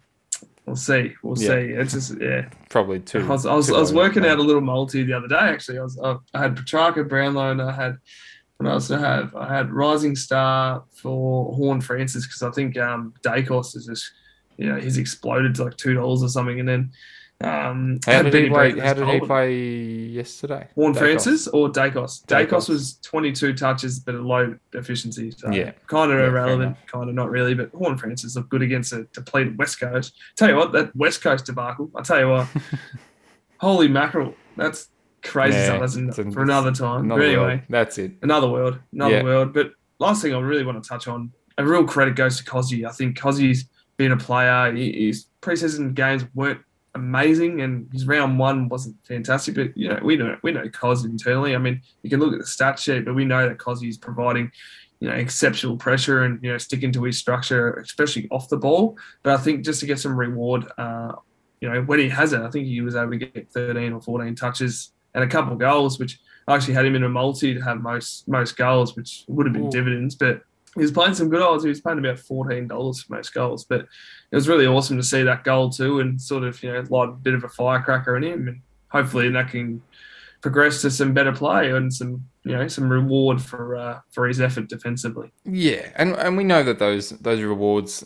we'll 0.66 0.76
see. 0.76 1.14
We'll 1.24 1.40
Yeah. 1.40 1.48
see. 1.48 1.54
It's 1.74 1.94
just 1.94 2.20
yeah. 2.20 2.50
Probably 2.70 3.00
two. 3.00 3.20
I 3.20 3.28
was, 3.28 3.46
I 3.46 3.54
was, 3.54 3.70
I 3.72 3.80
was 3.80 3.94
working 3.94 4.26
out 4.26 4.40
a 4.40 4.44
little 4.44 4.62
multi 4.62 5.04
the 5.04 5.14
other 5.14 5.28
day. 5.28 5.36
Actually, 5.36 5.80
I 5.80 5.84
was 5.84 6.00
I, 6.00 6.16
I 6.34 6.42
had 6.42 6.56
Petrarca, 6.56 7.04
Brownlow, 7.04 7.52
and 7.52 7.62
I 7.62 7.72
had 7.72 7.98
what 8.58 8.70
else 8.70 8.92
I 8.92 9.00
have? 9.00 9.36
I 9.36 9.48
had 9.52 9.72
Rising 9.72 10.16
Star 10.16 10.84
for 10.96 11.52
Horne-Francis 11.56 12.28
because 12.28 12.44
I 12.44 12.52
think 12.52 12.78
um, 12.78 13.12
Daicos 13.24 13.76
is 13.76 13.88
just 13.88 14.12
you 14.58 14.68
know 14.68 14.80
he's 14.80 14.98
exploded 14.98 15.56
to 15.56 15.64
like 15.66 15.78
two 15.78 15.94
dollars 15.94 16.24
or 16.24 16.30
something, 16.30 16.60
and 16.60 16.68
then 16.70 16.92
um, 17.44 18.00
How 18.06 18.22
did 18.22 18.34
he 18.36 18.50
play? 18.50 18.78
How 18.80 18.94
did 18.94 19.08
he 19.08 19.20
play 19.20 19.56
yesterday? 19.56 20.68
Horn 20.76 20.94
Daicos. 20.94 20.98
Francis 21.00 21.48
or 21.48 21.70
Daicos? 21.70 22.24
Daicos. 22.28 22.48
Daicos 22.48 22.70
was 22.70 22.98
22 23.00 23.54
touches, 23.56 24.00
but 24.00 24.14
a 24.14 24.22
low 24.22 24.56
efficiency. 24.74 25.32
So 25.32 25.50
Yeah. 25.52 25.72
kind 25.88 26.12
of 26.12 26.20
Yeah, 26.20 26.28
irrelevant, 26.28 26.78
kind 26.86 27.10
of 27.10 27.16
not 27.16 27.32
really. 27.32 27.56
But 27.56 27.72
Horne-Francis 27.74 28.36
looked 28.36 28.50
good 28.50 28.62
against 28.62 28.94
a 28.94 29.08
depleted 29.14 29.58
West 29.58 29.80
Coast. 29.80 30.14
Tell 30.38 30.50
you 30.50 30.56
what, 30.56 30.72
that 30.74 30.96
West 30.96 31.24
Coast 31.24 31.48
debacle, 31.48 31.90
I 31.96 32.04
tell 32.04 32.20
you 32.20 32.30
what, 32.30 32.48
holy 33.60 33.88
mackerel. 33.88 34.36
That's 34.56 34.90
crazy 35.24 35.58
Yeah, 35.58 35.66
stuff, 35.66 35.84
isn't 35.86 36.18
an- 36.20 36.32
For 36.32 36.42
another 36.44 36.72
time. 36.72 37.06
Another 37.06 37.22
anyway, 37.24 37.42
world. 37.44 37.62
That's 37.70 37.98
it. 37.98 38.12
another 38.22 38.50
world, 38.50 38.80
another 38.94 39.16
Yeah. 39.16 39.24
world. 39.24 39.54
But 39.54 39.72
last 40.00 40.22
thing 40.22 40.34
I 40.36 40.40
really 40.40 40.64
want 40.64 40.82
to 40.84 40.88
touch 40.88 41.08
on, 41.08 41.32
a 41.58 41.66
real 41.66 41.86
credit 41.86 42.16
goes 42.16 42.38
to 42.38 42.44
Cozzy. 42.44 42.86
I 42.88 42.92
think 42.92 43.18
Cozzy's 43.18 43.68
been 43.98 44.12
a 44.12 44.18
player. 44.18 44.74
His 44.74 45.26
preseason 45.42 45.94
games 45.94 46.26
weren't 46.34 46.62
amazing, 46.96 47.62
and 47.62 47.92
his 47.92 48.06
round 48.06 48.40
one 48.40 48.68
wasn't 48.70 48.96
fantastic. 49.06 49.56
But 49.56 49.78
you 49.78 49.90
know, 49.90 50.00
we 50.04 50.18
know 50.18 50.38
we 50.44 50.52
know 50.52 50.68
Cos 50.70 51.06
internally. 51.06 51.56
I 51.56 51.58
mean, 51.58 51.82
you 52.04 52.10
can 52.10 52.20
look 52.20 52.34
at 52.34 52.40
the 52.40 52.46
stat 52.46 52.80
sheet, 52.80 53.06
but 53.06 53.16
we 53.16 53.26
know 53.26 53.48
that 53.48 53.60
Cos 53.60 53.84
is 53.84 53.98
providing 53.98 54.52
you 55.00 55.10
know 55.10 55.16
exceptional 55.16 55.78
pressure 55.78 56.24
and 56.24 56.42
you 56.44 56.52
know 56.52 56.58
sticking 56.58 56.92
to 56.94 57.04
his 57.04 57.18
structure, 57.18 57.74
especially 57.76 58.28
off 58.32 58.50
the 58.50 58.58
ball. 58.58 58.98
But 59.24 59.34
I 59.34 59.38
think 59.38 59.66
just 59.66 59.80
to 59.82 59.86
get 59.86 60.00
some 60.00 60.18
reward, 60.18 60.66
uh, 60.78 61.14
you 61.60 61.70
know, 61.70 61.82
when 61.82 62.00
he 62.00 62.10
has 62.10 62.34
it, 62.34 62.42
I 62.42 62.50
think 62.50 62.68
he 62.68 62.82
was 62.82 62.96
able 62.96 63.12
to 63.12 63.18
get 63.18 63.52
13 63.52 63.94
or 63.94 64.02
14 64.02 64.36
touches 64.36 64.94
and 65.14 65.24
a 65.24 65.28
couple 65.28 65.54
of 65.54 65.60
goals, 65.60 66.00
which 66.00 66.20
I 66.48 66.56
actually 66.56 66.74
had 66.74 66.86
him 66.86 66.96
in 66.96 67.04
a 67.04 67.10
multi 67.10 67.54
to 67.54 67.62
have 67.62 67.82
most 67.82 68.28
most 68.28 68.58
goals, 68.58 68.96
which 68.96 69.26
would 69.28 69.46
have 69.46 69.54
been 69.54 69.68
Ooh. 69.68 69.72
dividends. 69.72 70.16
But 70.16 70.42
he 70.76 70.82
was 70.82 70.92
playing 70.92 71.16
some 71.16 71.30
good 71.30 71.42
odds. 71.42 71.64
He 71.64 71.70
was 71.70 71.82
paying 71.82 72.00
about 72.00 72.20
fourteen 72.20 72.68
dollars 72.68 73.04
for 73.04 73.16
most 73.16 73.34
goals. 73.34 73.66
But 73.66 73.82
it 73.82 74.36
was 74.36 74.48
really 74.48 74.66
awesome 74.66 74.98
to 74.98 75.04
see 75.04 75.24
that 75.24 75.44
goal 75.44 75.70
too, 75.70 76.00
and 76.00 76.22
sort 76.22 76.44
of 76.44 76.62
you 76.64 76.72
know 76.72 76.80
a 76.80 77.08
bit 77.08 77.34
of 77.34 77.44
a 77.44 77.50
firecracker 77.50 78.16
in 78.18 78.24
him, 78.24 78.48
and 78.48 78.62
hopefully 78.90 79.30
that 79.30 79.50
can 79.50 79.82
progress 80.42 80.82
to 80.82 80.90
some 80.90 81.14
better 81.14 81.32
play 81.32 81.72
and 81.72 81.94
some 81.94 82.26
you 82.44 82.54
know 82.54 82.68
some 82.68 82.90
reward 82.90 83.42
for 83.42 83.76
uh, 83.76 84.00
for 84.12 84.28
his 84.28 84.40
effort 84.40 84.70
defensively. 84.70 85.32
Yeah, 85.46 85.90
and 85.96 86.16
and 86.16 86.38
we 86.38 86.44
know 86.44 86.64
that 86.64 86.80
those 86.80 87.10
those 87.10 87.42
rewards 87.42 88.06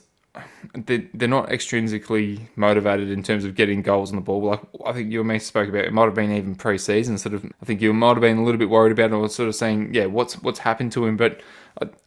they 0.73 1.07
they're 1.13 1.27
not 1.27 1.49
extrinsically 1.49 2.41
motivated 2.55 3.09
in 3.09 3.23
terms 3.23 3.45
of 3.45 3.55
getting 3.55 3.81
goals 3.81 4.09
on 4.09 4.15
the 4.15 4.21
ball. 4.21 4.43
Like 4.43 4.61
I 4.85 4.93
think 4.93 5.11
you 5.11 5.19
and 5.21 5.29
me 5.29 5.39
spoke 5.39 5.69
about, 5.69 5.85
it 5.85 5.93
might 5.93 6.05
have 6.05 6.15
been 6.15 6.31
even 6.31 6.55
pre-season. 6.55 7.17
Sort 7.17 7.35
of, 7.35 7.45
I 7.45 7.65
think 7.65 7.81
you 7.81 7.93
might 7.93 8.09
have 8.09 8.21
been 8.21 8.37
a 8.37 8.43
little 8.43 8.59
bit 8.59 8.69
worried 8.69 8.91
about 8.91 9.11
it, 9.11 9.13
or 9.13 9.29
sort 9.29 9.49
of 9.49 9.55
saying, 9.55 9.93
yeah, 9.93 10.05
what's 10.05 10.41
what's 10.41 10.59
happened 10.59 10.91
to 10.93 11.05
him? 11.05 11.17
But 11.17 11.41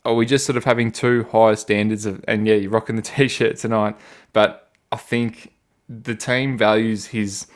are 0.04 0.14
we 0.14 0.26
just 0.26 0.46
sort 0.46 0.56
of 0.56 0.64
having 0.64 0.90
too 0.90 1.24
high 1.30 1.54
standards 1.54 2.06
of? 2.06 2.24
And 2.26 2.46
yeah, 2.46 2.54
you're 2.54 2.70
rocking 2.70 2.96
the 2.96 3.02
t-shirt 3.16 3.56
tonight, 3.56 3.96
but 4.32 4.70
I 4.92 4.96
think 4.96 5.52
the 5.88 6.14
team 6.14 6.56
values 6.56 7.06
his 7.06 7.46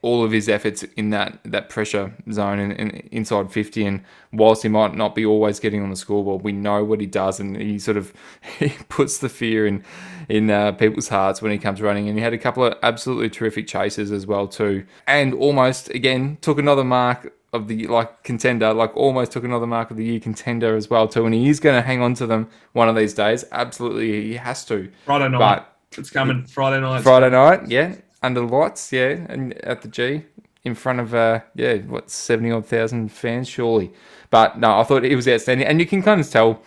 all 0.00 0.24
of 0.24 0.30
his 0.30 0.48
efforts 0.48 0.82
in 0.96 1.10
that 1.10 1.38
that 1.44 1.68
pressure 1.68 2.14
zone 2.32 2.58
and, 2.58 2.72
and 2.72 2.90
inside 3.10 3.52
50 3.52 3.84
and 3.84 4.02
whilst 4.32 4.62
he 4.62 4.68
might 4.68 4.94
not 4.94 5.14
be 5.14 5.26
always 5.26 5.60
getting 5.60 5.82
on 5.82 5.90
the 5.90 5.96
scoreboard 5.96 6.42
we 6.42 6.52
know 6.52 6.82
what 6.82 7.00
he 7.00 7.06
does 7.06 7.38
and 7.38 7.56
he 7.60 7.78
sort 7.78 7.98
of 7.98 8.14
he 8.58 8.70
puts 8.88 9.18
the 9.18 9.28
fear 9.28 9.66
in 9.66 9.84
in 10.28 10.48
uh, 10.50 10.72
people's 10.72 11.08
hearts 11.08 11.42
when 11.42 11.52
he 11.52 11.58
comes 11.58 11.82
running 11.82 12.08
and 12.08 12.16
he 12.16 12.24
had 12.24 12.32
a 12.32 12.38
couple 12.38 12.64
of 12.64 12.78
absolutely 12.82 13.28
terrific 13.28 13.66
chases 13.66 14.10
as 14.10 14.26
well 14.26 14.48
too 14.48 14.86
and 15.06 15.34
almost 15.34 15.90
again 15.90 16.38
took 16.40 16.58
another 16.58 16.84
mark 16.84 17.34
of 17.54 17.68
the 17.68 17.86
like 17.86 18.22
contender 18.22 18.74
like 18.74 18.94
almost 18.96 19.32
took 19.32 19.44
another 19.44 19.66
mark 19.66 19.90
of 19.90 19.96
the 19.96 20.04
year 20.04 20.20
contender 20.20 20.76
as 20.76 20.90
well 20.90 21.08
too 21.08 21.24
and 21.24 21.34
he 21.34 21.48
is 21.48 21.60
going 21.60 21.74
to 21.74 21.86
hang 21.86 22.02
on 22.02 22.12
to 22.12 22.26
them 22.26 22.48
one 22.72 22.88
of 22.88 22.96
these 22.96 23.14
days 23.14 23.44
absolutely 23.52 24.22
he 24.24 24.34
has 24.34 24.64
to 24.64 24.90
Friday 25.06 25.28
night, 25.28 25.38
but 25.38 25.74
it's 25.98 26.10
coming. 26.10 26.44
Friday 26.44 26.80
night. 26.80 27.02
Friday 27.02 27.30
night, 27.30 27.68
yeah, 27.68 27.96
under 28.22 28.40
the 28.40 28.46
lights, 28.46 28.92
yeah, 28.92 29.26
and 29.28 29.54
at 29.64 29.82
the 29.82 29.88
G 29.88 30.24
in 30.64 30.74
front 30.74 31.00
of 31.00 31.14
uh, 31.14 31.40
yeah, 31.54 31.76
what 31.78 32.10
seventy 32.10 32.50
odd 32.50 32.66
thousand 32.66 33.10
fans, 33.10 33.48
surely. 33.48 33.92
But 34.30 34.58
no, 34.58 34.80
I 34.80 34.84
thought 34.84 35.04
it 35.04 35.14
was 35.14 35.28
outstanding, 35.28 35.66
and 35.66 35.80
you 35.80 35.86
can 35.86 36.02
kind 36.02 36.20
of 36.20 36.28
tell 36.28 36.62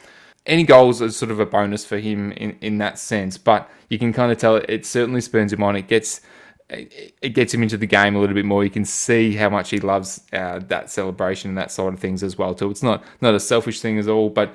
any 0.45 0.63
goals 0.63 1.01
is 1.01 1.15
sort 1.15 1.31
of 1.31 1.39
a 1.39 1.45
bonus 1.45 1.85
for 1.85 1.97
him 1.97 2.31
in, 2.33 2.57
in 2.61 2.77
that 2.77 2.99
sense. 2.99 3.37
But 3.37 3.69
you 3.89 3.99
can 3.99 4.13
kind 4.13 4.31
of 4.31 4.37
tell 4.37 4.55
it, 4.55 4.65
it 4.69 4.85
certainly 4.85 5.21
spurns 5.21 5.51
him 5.51 5.63
on. 5.63 5.75
It 5.75 5.87
gets 5.87 6.21
it 6.69 7.29
gets 7.29 7.53
him 7.53 7.63
into 7.63 7.77
the 7.77 7.87
game 7.87 8.15
a 8.15 8.19
little 8.19 8.35
bit 8.35 8.45
more. 8.45 8.63
You 8.63 8.69
can 8.69 8.85
see 8.85 9.35
how 9.35 9.49
much 9.49 9.69
he 9.69 9.79
loves 9.79 10.21
uh, 10.33 10.59
that 10.67 10.89
celebration 10.89 11.49
and 11.49 11.57
that 11.57 11.71
side 11.71 11.93
of 11.93 11.99
things 11.99 12.23
as 12.23 12.37
well. 12.37 12.53
Too. 12.53 12.69
It's 12.69 12.83
not 12.83 13.03
not 13.21 13.33
a 13.33 13.39
selfish 13.39 13.79
thing 13.79 13.97
at 13.99 14.07
all, 14.07 14.29
but 14.29 14.53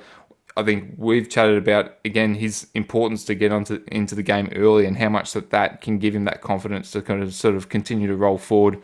I 0.55 0.63
think 0.63 0.93
we've 0.97 1.27
chatted 1.27 1.57
about 1.57 1.97
again 2.05 2.35
his 2.35 2.67
importance 2.75 3.25
to 3.25 3.35
get 3.35 3.51
onto 3.51 3.83
into 3.87 4.13
the 4.13 4.23
game 4.23 4.51
early 4.55 4.85
and 4.85 4.97
how 4.97 5.09
much 5.09 5.33
that 5.33 5.49
that 5.49 5.81
can 5.81 5.97
give 5.97 6.15
him 6.15 6.25
that 6.25 6.41
confidence 6.41 6.91
to 6.91 7.01
kind 7.01 7.23
of 7.23 7.33
sort 7.33 7.55
of 7.55 7.69
continue 7.69 8.07
to 8.07 8.15
roll 8.15 8.37
forward. 8.37 8.79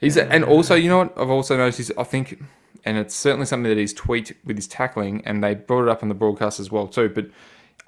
He's 0.00 0.18
and 0.18 0.44
also 0.44 0.74
you 0.74 0.90
know 0.90 0.98
what 0.98 1.16
I've 1.16 1.30
also 1.30 1.56
noticed 1.56 1.80
is 1.80 1.92
I 1.96 2.04
think 2.04 2.42
and 2.84 2.98
it's 2.98 3.14
certainly 3.14 3.46
something 3.46 3.70
that 3.70 3.78
he's 3.78 3.94
tweaked 3.94 4.34
with 4.44 4.56
his 4.56 4.68
tackling 4.68 5.22
and 5.24 5.42
they 5.42 5.54
brought 5.54 5.84
it 5.84 5.88
up 5.88 6.02
on 6.02 6.10
the 6.10 6.14
broadcast 6.14 6.60
as 6.60 6.70
well 6.70 6.86
too. 6.86 7.08
But 7.08 7.30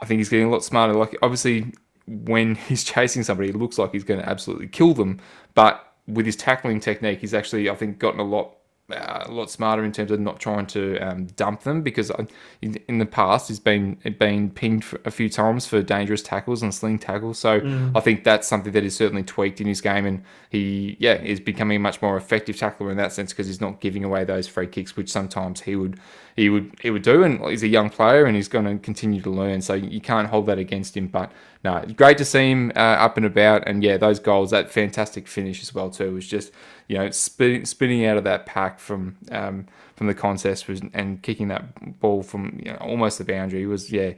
I 0.00 0.06
think 0.06 0.18
he's 0.18 0.30
getting 0.30 0.46
a 0.46 0.50
lot 0.50 0.64
smarter. 0.64 0.94
Like 0.94 1.14
obviously 1.20 1.72
when 2.08 2.54
he's 2.68 2.84
chasing 2.84 3.22
somebody, 3.22 3.50
it 3.50 3.56
looks 3.56 3.78
like 3.78 3.92
he's 3.92 4.04
going 4.04 4.20
to 4.20 4.28
absolutely 4.28 4.68
kill 4.68 4.94
them, 4.94 5.20
but 5.54 5.84
with 6.06 6.24
his 6.26 6.36
tackling 6.36 6.80
technique, 6.80 7.20
he's 7.20 7.34
actually 7.34 7.68
I 7.68 7.74
think 7.74 7.98
gotten 7.98 8.20
a 8.20 8.24
lot 8.24 8.57
uh, 8.90 9.24
a 9.26 9.30
lot 9.30 9.50
smarter 9.50 9.84
in 9.84 9.92
terms 9.92 10.10
of 10.10 10.18
not 10.18 10.40
trying 10.40 10.66
to 10.66 10.98
um, 10.98 11.26
dump 11.36 11.62
them 11.62 11.82
because 11.82 12.10
I- 12.10 12.26
in, 12.62 12.76
in 12.88 12.98
the 12.98 13.06
past 13.06 13.48
he's 13.48 13.60
been 13.60 13.98
been 14.18 14.50
pinged 14.50 14.84
a 15.04 15.10
few 15.10 15.28
times 15.28 15.66
for 15.66 15.82
dangerous 15.82 16.22
tackles 16.22 16.62
and 16.62 16.74
sling 16.74 16.98
tackles. 16.98 17.38
So 17.38 17.60
I 17.94 18.00
think 18.00 18.24
that's 18.24 18.48
something 18.48 18.72
that 18.72 18.84
is 18.84 18.96
certainly 18.96 19.22
tweaked 19.22 19.60
in 19.60 19.66
his 19.66 19.80
game, 19.80 20.06
and 20.06 20.22
he 20.48 20.96
yeah 20.98 21.14
is 21.14 21.38
becoming 21.40 21.76
a 21.76 21.80
much 21.80 22.00
more 22.00 22.16
effective 22.16 22.56
tackler 22.56 22.90
in 22.90 22.96
that 22.96 23.12
sense 23.12 23.32
because 23.32 23.46
he's 23.46 23.60
not 23.60 23.80
giving 23.80 24.04
away 24.04 24.24
those 24.24 24.48
free 24.48 24.66
kicks, 24.66 24.96
which 24.96 25.10
sometimes 25.10 25.62
he 25.62 25.76
would 25.76 25.98
he 26.34 26.48
would 26.48 26.74
he 26.80 26.90
would 26.90 27.02
do. 27.02 27.22
And 27.22 27.44
he's 27.44 27.62
a 27.62 27.68
young 27.68 27.90
player 27.90 28.24
and 28.24 28.36
he's 28.36 28.48
going 28.48 28.64
to 28.64 28.78
continue 28.78 29.20
to 29.22 29.30
learn, 29.30 29.60
so 29.60 29.74
you 29.74 30.00
can't 30.00 30.28
hold 30.28 30.46
that 30.46 30.58
against 30.58 30.96
him. 30.96 31.08
But 31.08 31.30
no, 31.64 31.76
it's 31.76 31.92
great 31.92 32.16
to 32.18 32.24
see 32.24 32.50
him 32.50 32.72
uh, 32.76 32.78
up 32.78 33.16
and 33.16 33.26
about, 33.26 33.66
and 33.66 33.82
yeah, 33.82 33.96
those 33.96 34.20
goals, 34.20 34.50
that 34.52 34.70
fantastic 34.70 35.26
finish 35.26 35.60
as 35.60 35.74
well 35.74 35.90
too, 35.90 36.14
was 36.14 36.26
just 36.26 36.52
you 36.88 36.98
know 36.98 37.10
spinning, 37.10 37.64
spinning 37.64 38.04
out 38.04 38.16
of 38.16 38.24
that 38.24 38.46
pack 38.46 38.80
from 38.80 39.16
um, 39.30 39.66
from 39.96 40.06
the 40.06 40.14
contest 40.14 40.68
was, 40.68 40.80
and 40.92 41.22
kicking 41.22 41.48
that 41.48 42.00
ball 42.00 42.22
from 42.22 42.60
you 42.64 42.72
know, 42.72 42.78
almost 42.78 43.18
the 43.18 43.24
boundary 43.24 43.66
was 43.66 43.92
yeah 43.92 44.12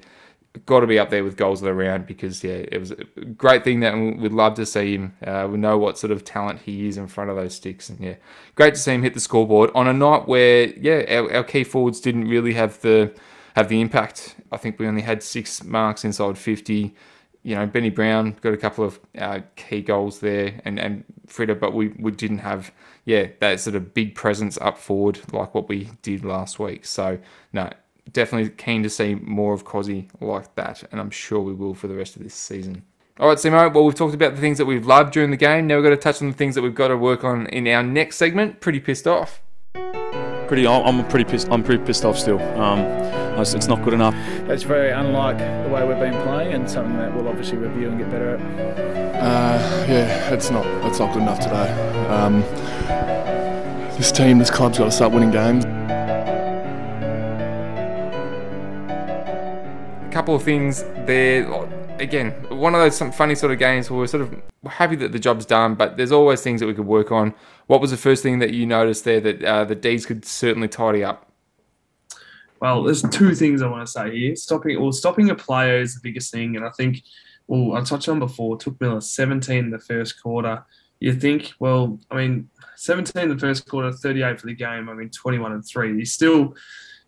got 0.67 0.81
to 0.81 0.87
be 0.87 0.99
up 0.99 1.11
there 1.11 1.23
with 1.23 1.37
goals 1.37 1.63
of 1.63 1.67
the 1.67 1.75
round 1.75 2.07
because 2.07 2.43
yeah 2.43 2.65
it 2.73 2.79
was 2.79 2.91
a 2.91 3.05
great 3.37 3.63
thing 3.63 3.81
that 3.81 3.95
we'd 3.95 4.33
love 4.33 4.55
to 4.55 4.67
see 4.67 4.95
him 4.95 5.15
uh, 5.25 5.47
we 5.49 5.57
know 5.57 5.79
what 5.79 5.97
sort 5.97 6.11
of 6.11 6.25
talent 6.25 6.61
he 6.63 6.89
is 6.89 6.97
in 6.97 7.07
front 7.07 7.31
of 7.31 7.37
those 7.37 7.55
sticks 7.55 7.89
and 7.89 8.01
yeah 8.01 8.15
great 8.57 8.75
to 8.75 8.81
see 8.81 8.93
him 8.93 9.03
hit 9.03 9.15
the 9.15 9.21
scoreboard 9.21 9.71
on 9.77 9.87
a 9.87 9.93
night 9.93 10.27
where 10.27 10.67
yeah 10.79 11.05
our, 11.09 11.33
our 11.37 11.45
key 11.45 11.63
forwards 11.63 12.01
didn't 12.01 12.27
really 12.27 12.55
have 12.55 12.81
the 12.81 13.13
have 13.57 13.69
the 13.69 13.81
impact. 13.81 14.37
I 14.53 14.57
think 14.57 14.79
we 14.79 14.87
only 14.87 15.03
had 15.03 15.23
six 15.23 15.63
marks 15.65 16.05
inside 16.05 16.39
50 16.39 16.95
you 17.43 17.55
know, 17.55 17.67
Benny 17.67 17.91
Brown 17.91 18.37
got 18.41 18.53
a 18.53 18.59
couple 18.59 18.85
of 18.85 19.01
uh, 19.19 19.41
key 19.57 19.81
goals 19.81 20.21
there, 20.21 20.61
and 20.65 20.79
and 20.79 21.05
Frida, 21.27 21.55
but 21.55 21.73
we, 21.73 21.89
we 21.99 22.11
didn't 22.11 22.39
have 22.39 22.73
yeah 23.05 23.29
that 23.41 23.61
sort 23.61 23.77
of 23.77 23.95
big 23.95 24.15
presence 24.15 24.59
up 24.61 24.79
forward 24.79 25.21
like 25.33 25.55
what 25.55 25.69
we 25.69 25.91
did 26.03 26.25
last 26.25 26.59
week. 26.59 26.85
So 26.85 27.19
no, 27.53 27.71
definitely 28.13 28.51
keen 28.51 28.83
to 28.83 28.91
see 28.91 29.15
more 29.15 29.55
of 29.55 29.65
Cozzy 29.65 30.09
like 30.21 30.55
that, 30.57 30.85
and 30.93 31.01
I'm 31.01 31.11
sure 31.11 31.41
we 31.41 31.55
will 31.55 31.75
for 31.75 31.89
the 31.89 31.95
rest 31.95 32.17
of 32.17 32.23
this 32.23 32.35
season. 32.35 32.83
All 33.19 33.29
right, 33.29 33.39
Simo. 33.39 33.73
Well, 33.73 33.85
we've 33.85 33.95
talked 33.95 34.15
about 34.15 34.35
the 34.35 34.41
things 34.41 34.59
that 34.59 34.67
we've 34.67 34.87
loved 34.87 35.13
during 35.13 35.31
the 35.31 35.37
game. 35.37 35.67
Now 35.67 35.77
we've 35.77 35.85
got 35.85 35.91
to 35.91 35.97
touch 35.97 36.23
on 36.23 36.29
the 36.29 36.37
things 36.37 36.55
that 36.55 36.63
we've 36.63 36.75
got 36.75 36.89
to 36.89 36.97
work 36.97 37.23
on 37.23 37.47
in 37.49 37.67
our 37.69 37.83
next 37.83 38.17
segment. 38.17 38.61
Pretty 38.61 38.81
pissed 38.81 39.07
off. 39.07 39.43
Pretty. 40.51 40.67
I'm 40.67 41.07
pretty 41.07 41.31
pissed. 41.31 41.49
I'm 41.53 41.63
pretty 41.63 41.85
pissed 41.85 42.05
off 42.05 42.19
still. 42.19 42.41
Um, 42.61 42.81
it's 43.41 43.55
it's 43.55 43.69
not 43.69 43.85
good 43.85 43.95
enough. 43.95 44.15
That's 44.49 44.65
very 44.65 44.91
unlike 44.91 45.39
the 45.39 45.71
way 45.73 45.87
we've 45.87 46.01
been 46.01 46.21
playing, 46.25 46.55
and 46.55 46.69
something 46.69 46.97
that 46.97 47.15
we'll 47.15 47.29
obviously 47.29 47.57
review 47.59 47.89
and 47.89 47.99
get 47.99 48.11
better 48.11 48.35
at. 48.35 48.41
Uh, 49.23 49.87
yeah, 49.89 50.35
it's 50.35 50.51
not 50.51 50.67
it's 50.85 50.99
not 50.99 51.13
good 51.13 51.23
enough 51.23 51.39
today. 51.39 51.71
Um, 52.09 52.41
this 53.97 54.11
team, 54.11 54.39
this 54.41 54.51
club's 54.51 54.79
got 54.79 54.87
to 54.87 54.91
start 54.91 55.13
winning 55.13 55.31
games. 55.31 55.65
a 60.05 60.13
couple 60.13 60.35
of 60.35 60.43
things 60.43 60.83
there. 61.07 61.47
Again, 62.01 62.33
one 62.49 62.75
of 62.75 62.81
those 62.81 62.99
funny 63.15 63.37
sort 63.37 63.53
of 63.53 63.59
games 63.59 63.89
where 63.89 64.01
we're 64.01 64.07
sort 64.09 64.23
of 64.23 64.35
happy 64.67 64.97
that 64.97 65.13
the 65.13 65.19
job's 65.19 65.47
done, 65.47 65.75
but 65.75 65.97
there's 65.97 66.13
always 66.13 66.43
things 66.43 66.61
that 66.61 66.67
we 66.67 66.75
could 66.75 66.87
work 66.87 67.13
on. 67.13 67.35
What 67.71 67.81
was 67.81 67.93
the 67.93 67.97
first 67.97 68.25
thing 68.25 68.41
that 68.41 68.53
you 68.53 68.67
noticed 68.67 69.05
there 69.05 69.21
that 69.21 69.45
uh, 69.45 69.65
the 69.65 69.77
D's 69.77 70.05
could 70.05 70.25
certainly 70.25 70.67
tidy 70.67 71.05
up? 71.05 71.31
Well, 72.59 72.83
there's 72.83 73.03
two 73.03 73.33
things 73.37 73.63
I 73.63 73.69
want 73.69 73.87
to 73.87 73.93
say 73.93 74.11
here. 74.11 74.35
Stopping 74.35 74.83
well, 74.83 74.91
stopping 74.91 75.31
a 75.31 75.37
player 75.37 75.81
is 75.81 75.95
the 75.95 76.01
biggest 76.03 76.33
thing, 76.33 76.57
and 76.57 76.65
I 76.65 76.71
think, 76.71 77.01
well, 77.47 77.77
I 77.77 77.85
touched 77.85 78.09
on 78.09 78.19
before. 78.19 78.59
Touk 78.59 78.81
Miller 78.81 79.01
17 79.01 79.57
in 79.57 79.71
the 79.71 79.79
first 79.79 80.21
quarter. 80.21 80.65
You 80.99 81.15
think, 81.15 81.53
well, 81.61 82.01
I 82.11 82.17
mean, 82.17 82.49
17 82.75 83.23
in 83.23 83.29
the 83.29 83.39
first 83.39 83.69
quarter, 83.69 83.93
38 83.93 84.41
for 84.41 84.49
the 84.49 84.55
game. 84.55 84.89
I 84.89 84.95
mean, 84.95 85.09
21 85.11 85.53
and 85.53 85.65
three. 85.65 85.97
He's 85.97 86.13
still, 86.13 86.57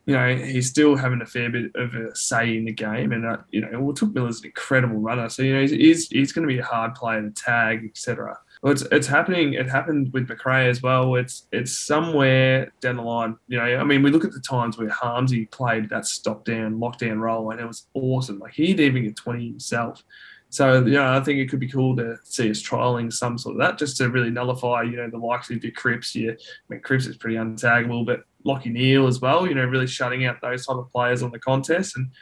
you 0.07 0.15
know, 0.15 0.37
he's 0.37 0.71
still 0.71 0.95
having 0.95 1.23
a 1.23 1.27
fair 1.27 1.51
bit 1.51 1.73
of 1.75 1.93
a 1.95 2.15
say 2.15 2.57
in 2.57 2.67
the 2.67 2.73
game, 2.73 3.11
and 3.11 3.27
uh, 3.27 3.39
you 3.51 3.63
know, 3.63 3.81
well, 3.81 3.95
Touk 3.95 4.15
Miller's 4.15 4.39
an 4.39 4.47
incredible 4.47 4.99
runner, 4.99 5.29
so 5.29 5.43
you 5.43 5.55
know, 5.55 5.61
he's 5.63 5.73
he's, 5.73 6.09
he's 6.09 6.33
going 6.33 6.47
to 6.47 6.55
be 6.55 6.61
a 6.61 6.65
hard 6.65 6.95
player 6.95 7.21
to 7.21 7.31
tag, 7.31 7.85
etc. 7.85 8.39
Well, 8.63 8.73
it's 8.73 8.83
it's 8.93 9.09
happening. 9.09 9.55
It 9.55 9.69
happened 9.69 10.13
with 10.13 10.29
McRae 10.29 10.69
as 10.69 10.83
well. 10.83 11.17
It's 11.17 11.49
it's 11.51 11.77
somewhere 11.77 12.73
down 12.81 12.97
the 12.97 13.03
line. 13.03 13.37
You 13.49 13.59
know, 13.59 13.65
I 13.65 13.83
mean, 13.83 14.03
we 14.03 14.11
look 14.11 14.25
at 14.25 14.31
the 14.31 14.41
times 14.41 14.79
where 14.79 14.89
Harmsy 14.89 15.51
played 15.51 15.89
that 15.91 16.07
stop 16.07 16.45
down, 16.45 16.79
lockdown 16.79 17.19
role, 17.19 17.51
and 17.51 17.61
it 17.61 17.67
was 17.67 17.89
awesome. 17.95 18.39
Like 18.39 18.53
he'd 18.55 18.79
even 18.79 19.03
get 19.03 19.17
twenty 19.17 19.49
himself. 19.49 20.05
So 20.49 20.85
you 20.85 20.93
know, 20.93 21.13
I 21.13 21.19
think 21.21 21.41
it 21.41 21.49
could 21.49 21.59
be 21.59 21.69
cool 21.69 21.97
to 21.97 22.19
see 22.23 22.51
us 22.51 22.63
trialing 22.63 23.13
some 23.13 23.37
sort 23.37 23.57
of 23.57 23.61
that, 23.63 23.79
just 23.79 23.97
to 23.97 24.09
really 24.11 24.31
nullify, 24.31 24.83
you 24.83 24.97
know, 24.97 25.11
the 25.11 25.19
likes 25.19 25.51
of 25.51 25.65
your 25.65 25.73
Cripps. 25.73 26.15
Yeah, 26.15 26.33
I 26.33 26.37
mean, 26.69 26.81
Cripps 26.83 27.07
is 27.07 27.17
pretty 27.17 27.37
untaggable, 27.37 28.07
but 28.07 28.25
Lachie 28.47 28.71
Neale 28.71 29.09
as 29.09 29.21
well. 29.21 29.45
You 29.45 29.57
know, 29.57 29.65
really 29.65 29.89
shutting 29.89 30.25
out 30.25 30.41
those 30.41 30.67
type 30.67 30.77
of 30.77 30.93
players 30.93 31.25
on 31.25 31.33
the 31.33 31.39
contest 31.41 31.97
and 31.97 32.13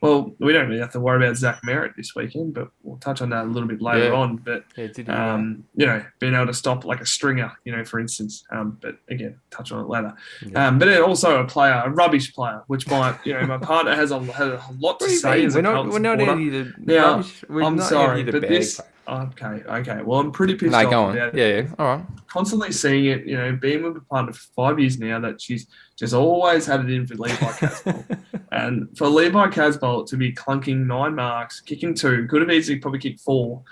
well, 0.00 0.32
we 0.38 0.52
don't 0.52 0.68
really 0.68 0.80
have 0.80 0.92
to 0.92 1.00
worry 1.00 1.24
about 1.24 1.36
Zach 1.36 1.60
Merrett 1.66 1.96
this 1.96 2.14
weekend, 2.14 2.54
but 2.54 2.68
we'll 2.82 2.98
touch 2.98 3.20
on 3.20 3.30
that 3.30 3.44
a 3.44 3.48
little 3.48 3.68
bit 3.68 3.82
later 3.82 4.04
Yeah. 4.06 4.12
on. 4.12 4.36
But 4.36 4.64
Yeah, 4.76 5.34
um, 5.34 5.64
you 5.74 5.86
know, 5.86 6.04
being 6.20 6.34
able 6.34 6.46
to 6.46 6.54
stop 6.54 6.84
like 6.84 7.00
a 7.00 7.06
stringer, 7.06 7.50
you 7.64 7.74
know, 7.74 7.84
for 7.84 7.98
instance. 7.98 8.44
Um, 8.52 8.78
but 8.80 8.96
again, 9.10 9.40
touch 9.50 9.72
on 9.72 9.84
it 9.84 9.88
later. 9.88 10.14
Um, 10.54 10.78
but 10.78 11.00
also 11.00 11.40
a 11.42 11.46
player, 11.46 11.82
a 11.84 11.90
rubbish 11.90 12.32
player, 12.32 12.62
which 12.68 12.88
might, 12.88 13.18
you 13.24 13.34
know, 13.34 13.44
my 13.46 13.58
partner 13.72 13.94
has 13.96 14.12
a, 14.12 14.20
has 14.20 14.48
a 14.48 14.60
lot 14.78 15.00
to 15.00 15.04
What 15.04 15.08
do 15.08 15.10
you 15.10 15.18
say 15.18 15.40
mean? 15.46 15.54
We're 15.54 15.62
not, 15.62 15.88
we're 15.88 15.98
not 15.98 16.20
out 16.20 16.38
here 16.38 16.64
to. 16.64 16.72
Now, 16.78 17.10
rubbish. 17.16 17.44
We're 17.48 17.62
I'm 17.64 17.80
sorry, 17.80 18.22
but 18.24 18.42
this. 18.42 18.76
play. 18.76 18.86
Okay, 19.08 19.62
okay. 19.66 20.02
Well, 20.02 20.20
I'm 20.20 20.30
pretty 20.32 20.54
pissed 20.54 20.72
No, 20.72 20.78
off 20.84 20.90
go 20.90 21.02
on. 21.04 21.16
about 21.16 21.34
it. 21.34 21.38
Yeah, 21.38 21.62
yeah. 21.62 21.74
All 21.78 21.96
right. 21.96 22.06
Constantly 22.26 22.72
seeing 22.72 23.06
it, 23.06 23.24
you 23.26 23.36
know, 23.38 23.52
being 23.56 23.82
with 23.82 23.94
my 23.94 24.00
partner 24.10 24.32
for 24.34 24.46
five 24.54 24.78
years 24.78 24.98
now, 24.98 25.18
that 25.20 25.40
she's 25.40 25.66
just 25.96 26.12
always 26.12 26.66
had 26.66 26.80
it 26.80 26.90
in 26.90 27.06
for 27.06 27.14
Levi 27.14 27.34
Casboult. 27.36 28.18
and 28.52 28.96
for 28.98 29.08
Levi 29.08 29.46
Casboult 29.48 30.08
to 30.08 30.16
be 30.18 30.32
clunking 30.34 30.84
nine 30.86 31.14
marks, 31.14 31.60
kicking 31.60 31.94
two, 31.94 32.26
could 32.28 32.42
have 32.42 32.50
easily 32.50 32.78
probably 32.78 33.00
kicked 33.00 33.20
four 33.20 33.62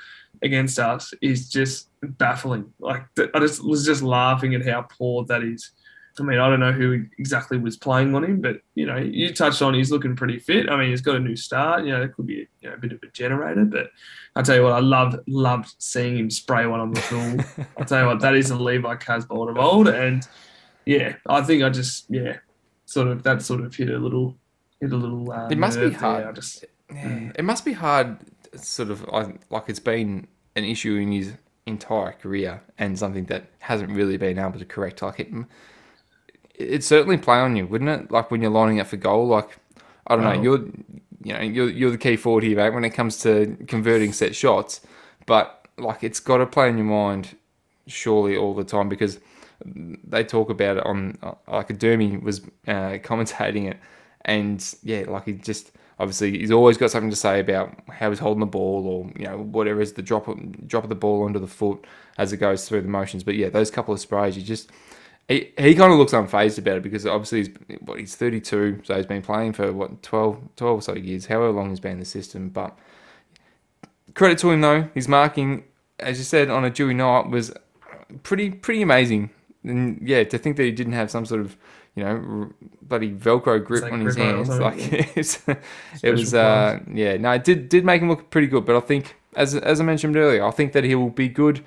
against 0.42 0.78
us 0.78 1.12
is 1.20 1.50
just 1.50 1.90
baffling. 2.02 2.72
Like 2.78 3.04
I 3.34 3.38
just 3.40 3.62
was 3.62 3.84
just 3.84 4.02
laughing 4.02 4.54
at 4.54 4.64
how 4.66 4.82
poor 4.82 5.24
that 5.26 5.42
is. 5.42 5.70
I 6.18 6.22
mean, 6.22 6.38
I 6.38 6.48
don't 6.48 6.60
know 6.60 6.72
who 6.72 7.04
exactly 7.18 7.58
was 7.58 7.76
playing 7.76 8.14
on 8.14 8.24
him, 8.24 8.40
but 8.40 8.60
you 8.74 8.86
know, 8.86 8.96
you 8.96 9.32
touched 9.32 9.62
on 9.62 9.74
he's 9.74 9.90
looking 9.90 10.16
pretty 10.16 10.38
fit. 10.38 10.68
I 10.70 10.76
mean, 10.76 10.90
he's 10.90 11.00
got 11.00 11.16
a 11.16 11.20
new 11.20 11.36
start. 11.36 11.84
You 11.84 11.92
know, 11.92 12.02
it 12.02 12.14
could 12.14 12.26
be 12.26 12.48
you 12.60 12.68
know, 12.68 12.74
a 12.74 12.78
bit 12.78 12.92
of 12.92 13.02
a 13.02 13.08
generator, 13.12 13.64
but 13.64 13.90
I 14.34 14.42
tell 14.42 14.56
you 14.56 14.62
what, 14.62 14.72
I 14.72 14.80
loved 14.80 15.16
loved 15.26 15.74
seeing 15.78 16.16
him 16.16 16.30
spray 16.30 16.66
one 16.66 16.80
on 16.80 16.92
the 16.92 17.00
full. 17.00 17.66
I 17.78 17.84
tell 17.84 18.00
you 18.02 18.06
what, 18.06 18.20
that 18.20 18.34
is 18.34 18.50
a 18.50 18.56
Levi 18.56 18.94
Casboult 18.96 19.50
of 19.50 19.58
old, 19.58 19.88
and 19.88 20.26
yeah, 20.84 21.16
I 21.26 21.42
think 21.42 21.62
I 21.62 21.68
just 21.70 22.06
yeah, 22.08 22.38
sort 22.84 23.08
of 23.08 23.22
that 23.24 23.42
sort 23.42 23.60
of 23.60 23.74
hit 23.74 23.90
a 23.90 23.98
little 23.98 24.36
hit 24.80 24.92
a 24.92 24.96
little. 24.96 25.30
Uh, 25.30 25.48
It 25.50 25.58
must 25.58 25.78
be 25.78 25.82
nerve 25.84 25.92
there. 25.92 26.00
hard. 26.00 26.24
I 26.26 26.32
just 26.32 26.64
Yeah, 26.92 27.32
it 27.34 27.44
must 27.44 27.64
be 27.64 27.72
hard, 27.72 28.18
sort 28.54 28.90
of 28.90 29.06
like, 29.08 29.40
like 29.50 29.64
it's 29.68 29.80
been 29.80 30.28
an 30.54 30.64
issue 30.64 30.96
in 30.96 31.12
his 31.12 31.32
entire 31.66 32.12
career 32.12 32.62
and 32.78 32.96
something 32.96 33.24
that 33.24 33.46
hasn't 33.58 33.90
really 33.90 34.16
been 34.16 34.38
able 34.38 34.58
to 34.58 34.64
correct. 34.64 35.02
Like 35.02 35.18
it, 35.20 35.28
it'd 36.58 36.84
certainly 36.84 37.16
play 37.18 37.38
on 37.38 37.56
you, 37.56 37.66
wouldn't 37.66 37.90
it? 37.90 38.10
Like 38.10 38.30
when 38.30 38.42
you're 38.42 38.50
lining 38.50 38.80
up 38.80 38.88
for 38.88 38.96
goal, 38.96 39.26
like 39.26 39.48
I 40.06 40.16
don't 40.16 40.24
know, 40.24 40.32
Oh. 40.38 40.42
you're 40.42 40.64
you 41.24 41.32
know 41.32 41.40
you're 41.40 41.68
you're 41.70 41.90
the 41.90 41.98
key 41.98 42.16
forward 42.16 42.44
here, 42.44 42.56
mate, 42.56 42.70
when 42.74 42.84
it 42.84 42.90
comes 42.90 43.18
to 43.18 43.56
converting 43.66 44.12
set 44.12 44.34
shots. 44.34 44.80
But 45.26 45.66
like 45.78 46.04
it's 46.04 46.20
got 46.20 46.38
to 46.38 46.46
play 46.46 46.68
in 46.68 46.76
your 46.78 46.86
mind, 46.86 47.36
surely 47.86 48.36
all 48.36 48.54
the 48.54 48.64
time 48.64 48.88
because 48.88 49.18
they 49.64 50.22
talk 50.22 50.50
about 50.50 50.76
it 50.76 50.86
on 50.86 51.16
like 51.48 51.70
a 51.70 51.74
Dermy 51.74 52.22
was 52.22 52.40
uh, 52.68 52.98
commentating 53.02 53.70
it, 53.70 53.78
and 54.24 54.74
yeah, 54.82 55.04
like 55.08 55.24
he 55.24 55.32
just 55.32 55.72
obviously 55.98 56.38
he's 56.38 56.50
always 56.50 56.76
got 56.76 56.90
something 56.90 57.08
to 57.10 57.16
say 57.16 57.40
about 57.40 57.74
how 57.90 58.10
he's 58.10 58.18
holding 58.18 58.40
the 58.40 58.46
ball 58.46 58.86
or 58.86 59.10
you 59.18 59.26
know 59.26 59.38
whatever 59.38 59.80
is 59.80 59.94
the 59.94 60.02
drop 60.02 60.28
drop 60.66 60.84
of 60.84 60.90
the 60.90 60.94
ball 60.94 61.24
under 61.24 61.38
the 61.38 61.46
foot 61.46 61.84
as 62.18 62.32
it 62.32 62.36
goes 62.36 62.68
through 62.68 62.82
the 62.82 62.88
motions. 62.88 63.24
But 63.24 63.34
yeah, 63.34 63.48
those 63.48 63.70
couple 63.70 63.94
of 63.94 64.00
sprays, 64.00 64.36
you 64.36 64.42
just 64.42 64.70
he, 65.28 65.52
he 65.58 65.74
kind 65.74 65.92
of 65.92 65.98
looks 65.98 66.12
unfazed 66.12 66.58
about 66.58 66.76
it 66.76 66.82
because 66.82 67.04
obviously 67.04 67.38
he's 67.38 67.78
what 67.80 67.98
he's 67.98 68.14
32, 68.14 68.82
so 68.84 68.96
he's 68.96 69.06
been 69.06 69.22
playing 69.22 69.54
for 69.54 69.72
what 69.72 70.02
12, 70.02 70.38
12 70.56 70.78
or 70.78 70.82
so 70.82 70.94
years, 70.94 71.26
however 71.26 71.50
long 71.50 71.70
he's 71.70 71.80
been 71.80 71.92
in 71.92 71.98
the 71.98 72.04
system. 72.04 72.48
But 72.48 72.78
credit 74.14 74.38
to 74.38 74.50
him 74.50 74.60
though, 74.60 74.88
his 74.94 75.08
marking, 75.08 75.64
as 75.98 76.18
you 76.18 76.24
said, 76.24 76.48
on 76.48 76.64
a 76.64 76.70
Dewey 76.70 76.94
night 76.94 77.28
was 77.28 77.52
pretty 78.22 78.50
pretty 78.50 78.82
amazing. 78.82 79.30
And 79.64 80.00
yeah, 80.06 80.22
to 80.22 80.38
think 80.38 80.56
that 80.58 80.62
he 80.62 80.70
didn't 80.70 80.92
have 80.92 81.10
some 81.10 81.26
sort 81.26 81.40
of 81.40 81.56
you 81.96 82.04
know 82.04 82.10
r- 82.10 82.50
bloody 82.82 83.12
Velcro 83.12 83.64
grip 83.64 83.82
like 83.82 83.92
on 83.92 84.02
his 84.02 84.14
grip 84.14 84.28
on 84.28 84.34
it 84.40 84.48
or 84.48 84.54
hands, 84.54 84.60
like 84.60 86.04
it 86.04 86.10
was 86.12 86.34
uh, 86.34 86.78
yeah 86.92 87.16
no, 87.16 87.32
it 87.32 87.42
did 87.42 87.68
did 87.68 87.84
make 87.84 88.00
him 88.00 88.08
look 88.08 88.30
pretty 88.30 88.46
good. 88.46 88.64
But 88.64 88.76
I 88.76 88.80
think 88.80 89.16
as 89.34 89.56
as 89.56 89.80
I 89.80 89.84
mentioned 89.84 90.16
earlier, 90.16 90.44
I 90.44 90.52
think 90.52 90.72
that 90.72 90.84
he 90.84 90.94
will 90.94 91.10
be 91.10 91.28
good 91.28 91.64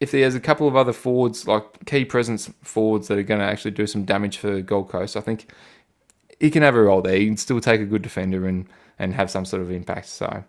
if 0.00 0.12
there's 0.12 0.34
a 0.34 0.40
couple 0.40 0.68
of 0.68 0.76
other 0.76 0.92
forwards 0.92 1.46
like 1.48 1.64
key 1.86 2.04
presence 2.04 2.50
forwards 2.62 3.08
that 3.08 3.18
are 3.18 3.22
going 3.22 3.40
to 3.40 3.46
actually 3.46 3.72
do 3.72 3.86
some 3.86 4.04
damage 4.04 4.38
for 4.38 4.60
Gold 4.60 4.88
Coast. 4.88 5.16
I 5.16 5.20
think 5.20 5.48
he 6.38 6.50
can 6.50 6.62
have 6.62 6.74
a 6.76 6.82
role 6.82 7.02
there. 7.02 7.16
He 7.16 7.26
can 7.26 7.36
still 7.36 7.60
take 7.60 7.80
a 7.80 7.86
good 7.86 8.02
defender 8.02 8.46
and 8.46 8.66
and 8.98 9.14
have 9.14 9.30
some 9.30 9.44
sort 9.44 9.62
of 9.62 9.70
impact. 9.70 10.06
So, 10.06 10.44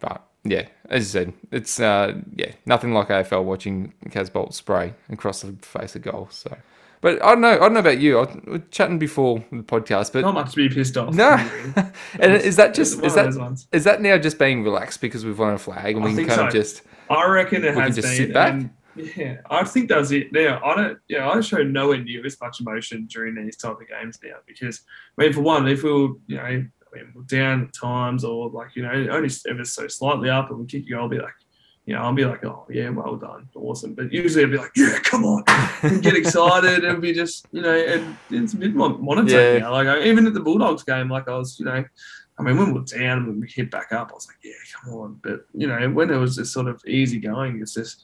but 0.00 0.22
yeah, 0.44 0.68
as 0.88 1.02
you 1.02 1.08
said, 1.20 1.32
it's 1.50 1.80
uh, 1.80 2.14
yeah 2.34 2.52
nothing 2.64 2.92
like 2.94 3.08
AFL 3.08 3.44
watching 3.44 3.92
Casboult 4.06 4.54
spray 4.54 4.94
across 5.10 5.42
the 5.42 5.52
face 5.60 5.94
of 5.94 6.02
goal. 6.02 6.28
So, 6.30 6.56
but 7.02 7.22
I 7.22 7.30
don't 7.32 7.42
know. 7.42 7.52
I 7.52 7.58
don't 7.58 7.74
know 7.74 7.80
about 7.80 7.98
you. 7.98 8.18
I 8.18 8.40
were 8.46 8.58
chatting 8.70 8.98
before 8.98 9.44
the 9.52 9.62
podcast, 9.62 10.12
but 10.12 10.22
not 10.22 10.34
much 10.34 10.52
to 10.52 10.56
be 10.56 10.74
pissed 10.74 10.96
off. 10.96 11.14
no. 11.14 11.34
and 12.18 12.32
is 12.32 12.56
that 12.56 12.72
just 12.72 13.02
is 13.02 13.14
that 13.14 13.66
is 13.72 13.84
that 13.84 14.00
now 14.00 14.16
just 14.16 14.38
being 14.38 14.64
relaxed 14.64 15.02
because 15.02 15.24
we've 15.24 15.38
won 15.38 15.52
a 15.52 15.58
flag 15.58 15.96
and 15.96 16.04
I 16.04 16.08
we 16.08 16.14
can 16.14 16.26
kind 16.26 16.40
of 16.40 16.52
just 16.52 16.82
I 17.10 17.26
reckon 17.26 17.62
it 17.64 17.74
We 17.76 17.82
can 17.82 17.94
has 17.94 18.18
been. 18.18 18.70
Sit 18.96 19.06
back? 19.06 19.16
and, 19.16 19.16
yeah, 19.16 19.36
I 19.50 19.64
think 19.64 19.88
that's 19.88 20.10
it. 20.10 20.32
Now 20.32 20.60
I 20.64 20.74
don't. 20.74 20.98
Yeah, 21.08 21.28
I 21.28 21.40
show 21.40 21.62
nowhere 21.62 22.02
near 22.02 22.24
as 22.24 22.40
much 22.40 22.60
emotion 22.60 23.06
during 23.06 23.34
these 23.34 23.56
type 23.56 23.80
of 23.80 23.88
games 23.88 24.18
now 24.22 24.36
because 24.46 24.82
I 25.18 25.22
mean, 25.22 25.32
for 25.32 25.40
one, 25.42 25.68
if 25.68 25.82
we 25.82 25.92
were, 25.92 26.14
you 26.26 26.36
know, 26.36 26.42
I 26.42 26.50
mean, 26.52 27.12
we're 27.14 27.22
down 27.22 27.64
at 27.64 27.74
times 27.74 28.24
or 28.24 28.48
like 28.50 28.74
you 28.74 28.82
know 28.82 28.90
only 28.90 29.30
ever 29.48 29.64
so 29.64 29.86
slightly 29.88 30.30
up 30.30 30.50
and 30.50 30.60
we 30.60 30.66
kick 30.66 30.88
you, 30.88 30.98
I'll 30.98 31.08
be 31.08 31.18
like. 31.18 31.34
You 31.88 31.94
know, 31.94 32.00
I'll 32.00 32.12
be 32.12 32.24
like, 32.24 32.44
oh 32.44 32.66
yeah, 32.68 32.88
well 32.88 33.14
done, 33.14 33.48
awesome. 33.54 33.94
But 33.94 34.12
usually 34.12 34.42
I'll 34.42 34.50
be 34.50 34.56
like, 34.56 34.72
yeah, 34.74 34.98
come 35.04 35.24
on, 35.24 35.44
and 35.82 36.02
get 36.02 36.16
excited 36.16 36.84
and 36.84 37.00
be 37.00 37.12
just, 37.12 37.46
you 37.52 37.62
know, 37.62 37.72
and 37.72 38.16
it's 38.28 38.54
a 38.54 38.56
bit 38.56 38.74
mon- 38.74 39.04
monotone 39.04 39.28
Yeah. 39.28 39.58
now. 39.58 39.70
Like 39.70 39.86
I, 39.86 40.02
even 40.02 40.26
at 40.26 40.34
the 40.34 40.40
Bulldogs 40.40 40.82
game, 40.82 41.08
like 41.08 41.28
I 41.28 41.36
was, 41.38 41.60
you 41.60 41.64
know, 41.64 41.84
I 42.40 42.42
mean, 42.42 42.56
when 42.58 42.72
we 42.74 42.80
were 42.80 42.84
down 42.84 43.18
and 43.18 43.40
we 43.40 43.46
hit 43.48 43.70
back 43.70 43.92
up, 43.92 44.10
I 44.10 44.14
was 44.14 44.26
like, 44.26 44.38
yeah, 44.42 44.54
come 44.82 44.94
on. 44.94 45.20
But, 45.22 45.46
you 45.54 45.68
know, 45.68 45.88
when 45.90 46.10
it 46.10 46.16
was 46.16 46.34
just 46.34 46.52
sort 46.52 46.66
of 46.66 46.82
easy 46.88 47.20
going, 47.20 47.60
it's 47.62 47.74
just, 47.74 48.02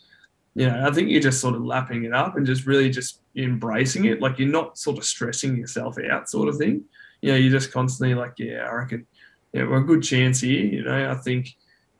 you 0.54 0.66
know, 0.66 0.86
I 0.86 0.90
think 0.92 1.08
you're 1.08 1.20
just 1.20 1.40
sort 1.40 1.54
of 1.54 1.64
lapping 1.64 2.04
it 2.04 2.12
up 2.12 2.36
and 2.36 2.46
just 2.46 2.66
really 2.66 2.90
just 2.90 3.20
embracing 3.36 4.04
it. 4.04 4.20
Like 4.20 4.38
you're 4.38 4.48
not 4.48 4.76
sort 4.76 4.98
of 4.98 5.04
stressing 5.04 5.56
yourself 5.56 5.96
out, 6.10 6.28
sort 6.28 6.48
of 6.48 6.56
thing. 6.56 6.84
You 7.22 7.32
know, 7.32 7.38
you're 7.38 7.52
just 7.52 7.72
constantly 7.72 8.14
like, 8.14 8.34
yeah, 8.38 8.68
I 8.68 8.74
reckon, 8.74 9.06
yeah, 9.52 9.64
we're 9.64 9.78
a 9.78 9.84
good 9.84 10.02
chance 10.02 10.40
here. 10.40 10.64
You 10.64 10.84
know, 10.84 11.10
I 11.10 11.14
think, 11.14 11.48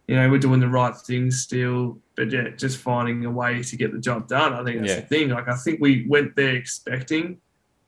you 0.06 0.16
know, 0.16 0.28
we're 0.28 0.38
doing 0.38 0.60
the 0.60 0.68
right 0.68 0.94
things 0.94 1.40
still, 1.40 1.98
but 2.16 2.30
yeah, 2.30 2.48
just 2.50 2.78
finding 2.78 3.24
a 3.24 3.30
way 3.30 3.62
to 3.62 3.76
get 3.76 3.92
the 3.92 4.00
job 4.00 4.28
done. 4.28 4.52
I 4.52 4.64
think 4.64 4.80
that's 4.80 4.92
Yeah. 4.92 5.00
the 5.00 5.06
thing. 5.06 5.28
Like, 5.30 5.48
I 5.48 5.56
think 5.56 5.80
we 5.80 6.06
went 6.08 6.36
there 6.36 6.54
expecting 6.54 7.38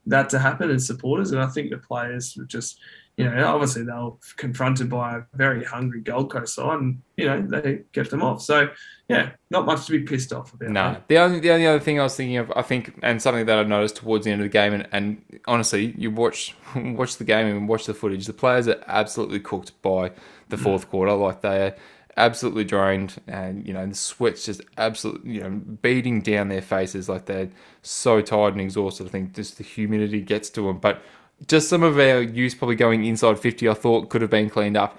that 0.07 0.31
to 0.31 0.39
happen 0.39 0.71
as 0.71 0.87
supporters, 0.87 1.33
and 1.33 1.41
I 1.41 1.47
think 1.47 1.71
the 1.71 1.79
players 1.79 2.37
were 2.37 2.45
just, 2.45 2.79
you 3.17 3.25
know, 3.25 3.47
obviously 3.47 3.85
they 3.85 3.93
were 3.93 4.13
confronted 4.37 4.89
by 4.91 5.17
a 5.19 5.23
very 5.35 5.65
hungry 5.65 6.01
Gold 6.01 6.31
Coast 6.31 6.55
side, 6.55 6.79
and 6.81 7.01
you 7.17 7.27
know 7.27 7.43
they 7.43 7.83
kept 7.93 8.11
them 8.11 8.23
off. 8.23 8.43
So, 8.43 8.69
yeah, 9.09 9.33
not 9.51 9.67
much 9.67 9.87
to 9.87 9.93
be 9.93 10.01
pissed 10.01 10.33
off 10.33 10.55
about. 10.55 10.71
No, 10.71 10.97
the 11.09 11.19
only 11.19 11.41
the 11.41 11.51
only 11.51 11.67
other 11.67 11.81
thing 11.81 12.01
I 12.01 12.05
was 12.05 12.17
thinking 12.17 12.39
of, 12.39 12.51
I 12.57 12.63
think, 12.63 12.99
and 13.03 13.21
something 13.21 13.45
that 13.47 13.59
I 13.59 13.63
noticed 13.63 13.97
towards 13.97 14.25
the 14.25 14.31
end 14.31 14.41
of 14.41 14.47
the 14.47 14.51
game, 14.51 14.73
and, 14.73 14.89
and 14.93 15.41
honestly, 15.47 15.95
you 15.99 16.11
watch 16.11 16.55
watch 16.75 17.19
the 17.19 17.25
game 17.25 17.47
and 17.47 17.69
watch 17.69 17.85
the 17.85 17.93
footage. 17.93 18.27
The 18.27 18.33
players 18.33 18.67
are 18.67 18.83
absolutely 18.87 19.41
cooked 19.41 19.81
by 19.83 20.13
the 20.49 20.57
mm. 20.57 20.63
fourth 20.63 20.89
quarter. 20.89 21.13
Like 21.13 21.43
they 21.43 21.67
are 21.67 21.77
absolutely 22.17 22.65
drained, 22.65 23.21
and 23.27 23.67
you 23.67 23.75
know 23.75 23.87
the 23.87 23.95
sweat's 23.95 24.47
just 24.47 24.63
absolutely 24.79 25.33
you 25.33 25.43
know 25.43 25.51
beating 25.51 26.23
down 26.23 26.49
their 26.49 26.63
faces. 26.63 27.07
Like 27.07 27.27
they're 27.27 27.51
so 27.83 28.23
tired 28.23 28.55
and 28.55 28.63
exhausted. 28.63 29.07
I 29.07 29.11
think 29.11 29.35
just 29.35 29.59
the 29.59 29.65
humidity 29.65 30.23
gets 30.23 30.49
to 30.51 30.63
them. 30.63 30.79
But 30.79 31.03
just 31.47 31.69
some 31.69 31.83
of 31.83 31.99
our 31.99 32.23
use 32.23 32.55
probably 32.55 32.77
going 32.77 33.05
inside 33.05 33.39
fifty, 33.39 33.69
I 33.69 33.75
thought 33.75 34.09
could 34.09 34.23
have 34.23 34.31
been 34.31 34.49
cleaned 34.49 34.79
up 34.79 34.99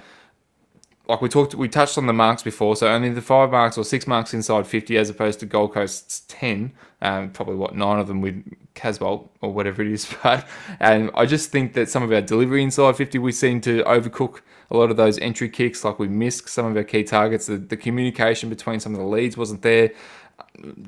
like 1.07 1.21
we 1.21 1.29
talked, 1.29 1.55
we 1.55 1.67
touched 1.67 1.97
on 1.97 2.07
the 2.07 2.13
marks 2.13 2.43
before. 2.43 2.75
So 2.75 2.87
only 2.87 3.09
the 3.09 3.21
five 3.21 3.51
marks 3.51 3.77
or 3.77 3.83
six 3.83 4.07
marks 4.07 4.33
inside 4.33 4.67
fifty, 4.67 4.97
as 4.97 5.09
opposed 5.09 5.39
to 5.41 5.45
Gold 5.45 5.73
Coast's 5.73 6.21
ten. 6.27 6.73
Um, 7.01 7.29
probably 7.31 7.55
what 7.55 7.75
nine 7.75 7.99
of 7.99 8.07
them 8.07 8.21
with 8.21 8.43
Casboult 8.73 9.29
or 9.41 9.53
whatever 9.53 9.81
it 9.81 9.91
is. 9.91 10.05
But 10.23 10.47
and 10.79 11.11
I 11.13 11.25
just 11.25 11.51
think 11.51 11.73
that 11.73 11.89
some 11.89 12.03
of 12.03 12.11
our 12.11 12.21
delivery 12.21 12.63
inside 12.63 12.95
fifty, 12.95 13.19
we 13.19 13.31
seem 13.31 13.61
to 13.61 13.83
overcook 13.83 14.41
a 14.71 14.77
lot 14.77 14.89
of 14.89 14.97
those 14.97 15.19
entry 15.19 15.49
kicks. 15.49 15.83
Like 15.83 15.99
we 15.99 16.07
missed 16.07 16.49
some 16.49 16.65
of 16.65 16.75
our 16.75 16.83
key 16.83 17.03
targets. 17.03 17.45
The, 17.45 17.57
the 17.57 17.77
communication 17.77 18.49
between 18.49 18.79
some 18.79 18.93
of 18.93 18.99
the 18.99 19.05
leads 19.05 19.37
wasn't 19.37 19.61
there. 19.61 19.91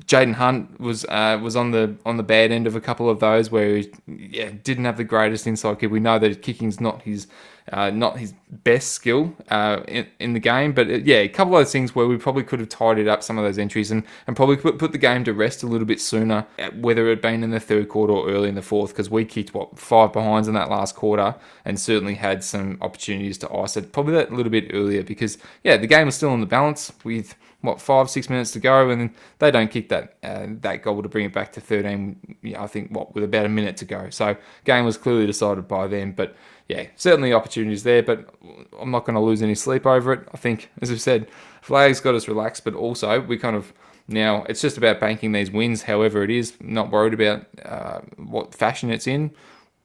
Jayden 0.06 0.34
Hunt 0.34 0.80
was 0.80 1.04
uh, 1.06 1.38
was 1.42 1.56
on 1.56 1.70
the 1.70 1.96
on 2.04 2.16
the 2.16 2.22
bad 2.22 2.50
end 2.52 2.66
of 2.66 2.74
a 2.74 2.80
couple 2.80 3.08
of 3.08 3.20
those 3.20 3.50
where 3.50 3.76
he 3.76 3.90
yeah, 4.06 4.50
didn't 4.62 4.84
have 4.84 4.96
the 4.96 5.04
greatest 5.04 5.46
inside 5.46 5.78
kick. 5.78 5.90
We 5.90 6.00
know 6.00 6.18
that 6.18 6.42
kicking's 6.42 6.80
not 6.80 7.02
his 7.02 7.26
uh, 7.72 7.90
not 7.90 8.18
his 8.18 8.32
best 8.50 8.92
skill 8.92 9.34
uh, 9.50 9.80
in, 9.86 10.06
in 10.18 10.32
the 10.32 10.40
game, 10.40 10.72
but 10.72 10.88
uh, 10.88 10.94
yeah, 10.94 11.16
a 11.16 11.28
couple 11.28 11.54
of 11.54 11.60
those 11.60 11.72
things 11.72 11.94
where 11.94 12.06
we 12.06 12.16
probably 12.16 12.42
could 12.42 12.60
have 12.60 12.68
tidied 12.68 13.08
up 13.08 13.22
some 13.22 13.36
of 13.36 13.44
those 13.44 13.58
entries 13.58 13.90
and, 13.90 14.04
and 14.26 14.36
probably 14.36 14.56
put, 14.56 14.78
put 14.78 14.92
the 14.92 14.98
game 14.98 15.22
to 15.24 15.32
rest 15.32 15.62
a 15.62 15.66
little 15.66 15.86
bit 15.86 16.00
sooner, 16.00 16.46
uh, 16.58 16.70
whether 16.70 17.06
it 17.06 17.10
had 17.10 17.20
been 17.20 17.44
in 17.44 17.50
the 17.50 17.60
third 17.60 17.88
quarter 17.88 18.12
or 18.12 18.28
early 18.30 18.48
in 18.48 18.54
the 18.54 18.62
fourth, 18.62 18.90
because 18.90 19.10
we 19.10 19.24
kicked 19.24 19.52
what 19.52 19.78
five 19.78 20.12
behinds 20.12 20.48
in 20.48 20.54
that 20.54 20.70
last 20.70 20.94
quarter 20.94 21.34
and 21.64 21.78
certainly 21.78 22.14
had 22.14 22.42
some 22.42 22.78
opportunities 22.80 23.36
to 23.38 23.52
ice 23.54 23.76
it 23.76 23.92
probably 23.92 24.14
that 24.14 24.30
a 24.30 24.34
little 24.34 24.50
bit 24.50 24.70
earlier 24.72 25.02
because 25.02 25.36
yeah, 25.62 25.76
the 25.76 25.86
game 25.86 26.06
was 26.06 26.14
still 26.14 26.32
in 26.32 26.40
the 26.40 26.46
balance 26.46 26.92
with 27.04 27.34
what 27.60 27.80
five 27.80 28.08
six 28.08 28.30
minutes 28.30 28.52
to 28.52 28.60
go, 28.60 28.88
and 28.90 29.10
they 29.40 29.50
don't 29.50 29.70
kick 29.70 29.88
that 29.88 30.16
uh, 30.22 30.46
that 30.60 30.82
goal 30.82 31.02
to 31.02 31.08
bring 31.08 31.24
it 31.24 31.32
back 31.32 31.52
to 31.52 31.60
13. 31.60 32.36
I 32.56 32.66
think 32.66 32.90
what 32.90 33.14
with 33.14 33.24
about 33.24 33.46
a 33.46 33.48
minute 33.48 33.76
to 33.78 33.84
go. 33.84 34.10
So 34.10 34.36
game 34.64 34.84
was 34.84 34.96
clearly 34.96 35.26
decided 35.26 35.66
by 35.66 35.88
them, 35.88 36.12
but 36.12 36.36
yeah, 36.68 36.86
certainly 36.96 37.32
opportunities 37.32 37.82
there. 37.82 38.02
But 38.02 38.32
I'm 38.80 38.90
not 38.90 39.04
going 39.04 39.14
to 39.14 39.20
lose 39.20 39.42
any 39.42 39.54
sleep 39.54 39.86
over 39.86 40.12
it. 40.12 40.28
I 40.32 40.36
think, 40.36 40.70
as 40.80 40.90
I've 40.90 41.00
said, 41.00 41.28
Flag's 41.62 42.00
got 42.00 42.14
us 42.14 42.28
relaxed, 42.28 42.64
but 42.64 42.74
also 42.74 43.20
we 43.20 43.36
kind 43.38 43.56
of 43.56 43.72
now 44.06 44.44
it's 44.48 44.60
just 44.60 44.78
about 44.78 45.00
banking 45.00 45.32
these 45.32 45.50
wins. 45.50 45.82
However, 45.82 46.22
it 46.22 46.30
is 46.30 46.54
not 46.60 46.92
worried 46.92 47.14
about 47.14 47.46
uh, 47.64 48.00
what 48.16 48.54
fashion 48.54 48.90
it's 48.90 49.06
in. 49.06 49.32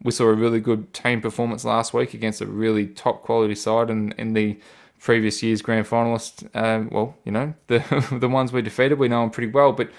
We 0.03 0.11
saw 0.11 0.25
a 0.25 0.33
really 0.33 0.59
good 0.59 0.93
team 0.93 1.21
performance 1.21 1.65
last 1.65 1.93
week 1.93 2.13
against 2.13 2.41
a 2.41 2.45
really 2.45 2.87
top 2.87 3.23
quality 3.23 3.55
side, 3.55 3.89
and 3.89 4.13
in 4.13 4.33
the 4.33 4.59
previous 5.03 5.43
year's 5.43 5.61
grand 5.61 5.85
finalists, 5.85 6.49
um, 6.55 6.89
well, 6.89 7.15
you 7.25 7.31
know, 7.31 7.53
the 7.67 7.79
the 8.19 8.29
ones 8.29 8.51
we 8.51 8.61
defeated, 8.61 8.97
we 8.97 9.09
know 9.09 9.21
them 9.21 9.29
pretty 9.29 9.51
well. 9.51 9.73
But 9.73 9.91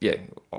yeah, 0.00 0.16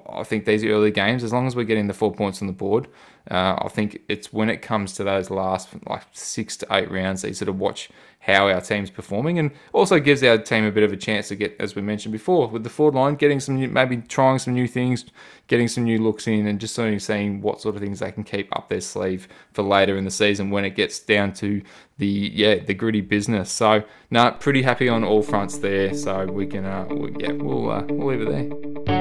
I 0.09 0.23
think 0.23 0.45
these 0.45 0.65
early 0.65 0.91
games, 0.91 1.23
as 1.23 1.31
long 1.31 1.47
as 1.47 1.55
we're 1.55 1.63
getting 1.63 1.87
the 1.87 1.93
four 1.93 2.11
points 2.11 2.41
on 2.41 2.47
the 2.47 2.53
board, 2.53 2.87
uh, 3.31 3.55
I 3.57 3.69
think 3.69 4.01
it's 4.09 4.33
when 4.33 4.49
it 4.49 4.61
comes 4.61 4.93
to 4.93 5.03
those 5.03 5.29
last 5.29 5.69
like 5.87 6.03
six 6.11 6.57
to 6.57 6.67
eight 6.71 6.91
rounds 6.91 7.21
that 7.21 7.29
you 7.29 7.33
sort 7.33 7.49
of 7.49 7.57
watch 7.57 7.89
how 8.19 8.47
our 8.47 8.61
team's 8.61 8.89
performing, 8.89 9.37
and 9.37 9.51
also 9.73 9.99
gives 9.99 10.23
our 10.23 10.37
team 10.37 10.63
a 10.63 10.71
bit 10.71 10.83
of 10.83 10.93
a 10.93 10.97
chance 10.97 11.27
to 11.27 11.35
get, 11.35 11.55
as 11.59 11.75
we 11.75 11.81
mentioned 11.81 12.13
before, 12.13 12.47
with 12.47 12.63
the 12.63 12.69
forward 12.69 12.95
line, 12.95 13.15
getting 13.15 13.39
some 13.39 13.55
new, 13.55 13.67
maybe 13.67 13.97
trying 13.97 14.39
some 14.39 14.53
new 14.53 14.67
things, 14.67 15.05
getting 15.47 15.67
some 15.67 15.83
new 15.83 16.01
looks 16.01 16.25
in, 16.25 16.47
and 16.47 16.59
just 16.59 16.73
sort 16.73 16.93
of 16.93 17.01
seeing 17.01 17.41
what 17.41 17.59
sort 17.59 17.75
of 17.75 17.81
things 17.81 17.99
they 17.99 18.11
can 18.11 18.23
keep 18.23 18.53
up 18.55 18.69
their 18.69 18.79
sleeve 18.79 19.27
for 19.51 19.61
later 19.61 19.97
in 19.97 20.05
the 20.05 20.11
season 20.11 20.51
when 20.51 20.63
it 20.63 20.71
gets 20.71 20.99
down 20.99 21.33
to 21.33 21.61
the 21.97 22.31
yeah 22.33 22.55
the 22.55 22.73
gritty 22.73 23.01
business. 23.01 23.51
So 23.51 23.79
no, 24.09 24.23
nah, 24.23 24.31
pretty 24.31 24.61
happy 24.61 24.87
on 24.87 25.03
all 25.03 25.21
fronts 25.21 25.57
there. 25.57 25.93
So 25.93 26.25
we 26.25 26.47
can 26.47 26.65
uh, 26.65 26.87
yeah 27.19 27.33
we'll 27.33 27.69
uh, 27.71 27.83
we'll 27.89 28.07
leave 28.07 28.21
it 28.21 28.85
there. 28.85 28.92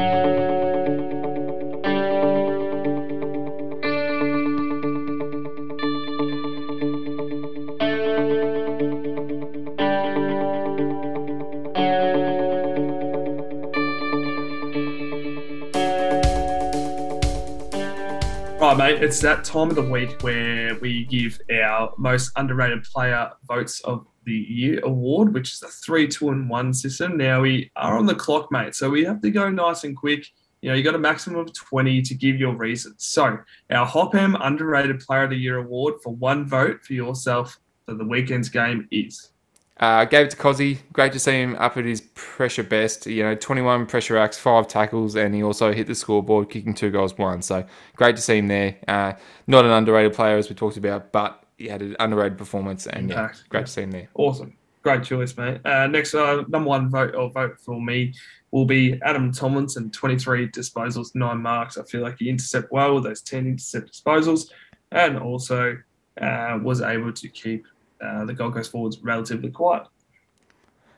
Mate. 18.93 19.03
It's 19.03 19.21
that 19.21 19.43
time 19.45 19.71
of 19.71 19.75
the 19.75 19.83
week 19.83 20.23
where 20.23 20.75
we 20.77 21.05
give 21.07 21.41
our 21.51 21.95
most 21.97 22.31
underrated 22.37 22.83
player 22.85 23.31
votes 23.49 23.81
of 23.81 24.07
the 24.25 24.35
year 24.35 24.81
award, 24.85 25.33
which 25.33 25.53
is 25.53 25.63
a 25.63 25.69
three, 25.69 26.07
two, 26.07 26.29
and 26.29 26.49
one 26.49 26.75
system. 26.75 27.17
Now 27.17 27.41
we 27.41 27.71
are 27.77 27.97
on 27.97 28.05
the 28.05 28.15
clock, 28.15 28.53
mate, 28.53 28.75
so 28.75 28.91
we 28.91 29.05
have 29.05 29.23
to 29.23 29.31
go 29.31 29.49
nice 29.49 29.85
and 29.85 29.97
quick. 29.97 30.27
You 30.61 30.71
know, 30.71 30.77
you 30.77 30.83
got 30.83 30.95
a 30.95 30.99
maximum 30.99 31.41
of 31.41 31.55
20 31.55 32.03
to 32.03 32.15
give 32.15 32.37
your 32.37 32.55
reasons. 32.55 32.97
So 32.99 33.39
our 33.71 33.87
Hop 33.87 34.13
Hen 34.13 34.37
Underrated 34.37 35.01
Player 35.01 35.25
of 35.25 35.31
the 35.31 35.37
Year 35.37 35.59
award 35.59 35.95
for 36.03 36.15
one 36.15 36.47
vote 36.47 36.85
for 36.85 36.93
yourself 36.93 37.59
for 37.87 37.95
the 37.95 38.05
weekend's 38.05 38.51
game 38.51 38.89
is. 38.91 39.32
Uh, 39.79 40.05
gave 40.05 40.27
it 40.27 40.31
to 40.31 40.37
Cozzy. 40.37 40.79
Great 40.93 41.13
to 41.13 41.19
see 41.19 41.33
him 41.33 41.57
up 41.57 41.77
at 41.77 41.85
his 41.85 42.03
pressure 42.15 42.63
best. 42.63 43.07
You 43.07 43.23
know, 43.23 43.35
21 43.35 43.87
pressure 43.87 44.17
acts, 44.17 44.39
five 44.39 44.69
tackles, 44.69 45.17
and 45.17 45.35
he 45.35 45.43
also 45.43 45.73
hit 45.73 45.87
the 45.87 45.95
scoreboard, 45.95 46.51
kicking 46.51 46.75
two 46.75 46.91
goals, 46.91 47.17
one. 47.17 47.43
So 47.43 47.65
great 47.97 48.17
to 48.17 48.23
see 48.23 48.39
him 48.39 48.49
there. 48.49 48.77
Uh, 48.87 49.15
not 49.47 49.65
an 49.65 49.71
underrated 49.71 50.13
player 50.13 50.37
as 50.37 50.49
we 50.49 50.55
talked 50.55 50.77
about, 50.77 51.11
but 51.11 51.43
he 51.59 51.69
had 51.69 51.83
an 51.83 51.97
underrated 51.99 52.39
performance, 52.39 52.87
and 52.87 53.11
yeah, 53.11 53.33
great 53.49 53.61
yeah. 53.61 53.67
to 53.67 53.73
see 53.73 53.83
him 53.83 53.91
there. 53.91 54.09
Awesome, 54.15 54.57
great 54.83 55.05
choice, 55.05 55.37
mate. 55.37 55.61
Uh, 55.65 55.87
next, 55.87 56.15
uh, 56.15 56.45
number 56.49 56.69
one 56.69 56.91
vote 56.91 57.15
or 57.15 57.31
vote 57.31 57.59
for 57.59 57.81
me 57.81 58.13
will 58.51 58.67
be 58.67 59.01
Adam 59.03 59.33
Tomlinson, 59.33 59.91
23 59.91 60.49
disposals, 60.49 61.15
nine 61.15 61.39
marks. 61.39 61.79
I 61.79 61.85
feel 61.85 62.03
like 62.03 62.19
he 62.19 62.29
intercepted 62.29 62.71
well 62.71 62.95
with 62.95 63.05
those 63.05 63.23
10 63.23 63.47
intercept 63.47 63.91
disposals, 63.91 64.51
and 64.91 65.19
also 65.19 65.79
uh, 66.21 66.59
was 66.63 66.83
able 66.83 67.13
to 67.13 67.29
keep 67.29 67.67
uh, 68.03 68.25
the 68.25 68.35
Gold 68.35 68.55
Coast 68.55 68.71
forwards 68.71 68.99
relatively 69.01 69.51
quiet. 69.51 69.87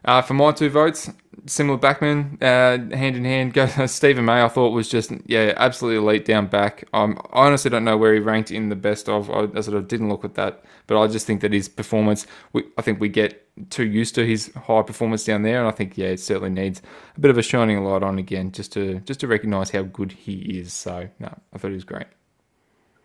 Uh, 0.05 0.21
for 0.21 0.35
my 0.35 0.53
two 0.53 0.69
votes, 0.69 1.11
similar 1.47 1.79
backman, 1.79 2.37
uh, 2.43 2.95
hand 2.95 3.17
in 3.17 3.25
hand, 3.25 3.55
go 3.55 3.67
Steven 3.87 4.25
May. 4.25 4.43
I 4.43 4.49
thought 4.49 4.71
was 4.71 4.89
just 4.89 5.11
yeah, 5.25 5.55
absolutely 5.57 6.05
elite 6.05 6.27
down 6.27 6.47
back. 6.47 6.85
Um, 6.93 7.19
I 7.33 7.47
honestly 7.47 7.71
don't 7.71 7.85
know 7.85 7.97
where 7.97 8.13
he 8.13 8.21
ranked 8.21 8.51
in 8.51 8.69
the 8.69 8.77
best 8.77 9.09
of. 9.09 9.31
I, 9.31 9.49
I 9.57 9.61
sort 9.63 9.79
of 9.79 9.89
didn't 9.89 10.11
look 10.11 10.25
at 10.25 10.35
that, 10.35 10.63
but 10.87 11.01
I 11.01 11.07
just 11.07 11.27
think 11.27 11.41
that 11.41 11.55
his 11.55 11.71
performance. 11.71 12.27
We, 12.53 12.65
I 12.77 12.83
think 12.83 13.01
we 13.01 13.09
get 13.09 13.41
too 13.71 13.87
used 13.87 14.15
to 14.17 14.27
his 14.27 14.53
high 14.55 14.83
performance 14.83 15.25
down 15.25 15.43
there, 15.43 15.59
and 15.59 15.67
I 15.67 15.71
think 15.71 15.97
yeah, 15.97 16.09
it 16.09 16.21
certainly 16.21 16.51
needs 16.51 16.83
a 17.17 17.21
bit 17.21 17.31
of 17.31 17.39
a 17.39 17.43
shining 17.43 17.83
light 17.83 18.03
on 18.03 18.19
again, 18.19 18.53
just 18.53 18.73
to 18.75 19.01
just 19.01 19.21
to 19.21 19.27
recognise 19.27 19.71
how 19.71 19.83
good 19.83 20.13
he 20.13 20.59
is. 20.59 20.75
So 20.75 21.09
no, 21.19 21.35
I 21.55 21.59
thought 21.59 21.69
he 21.69 21.75
was 21.75 21.85
great. 21.85 22.07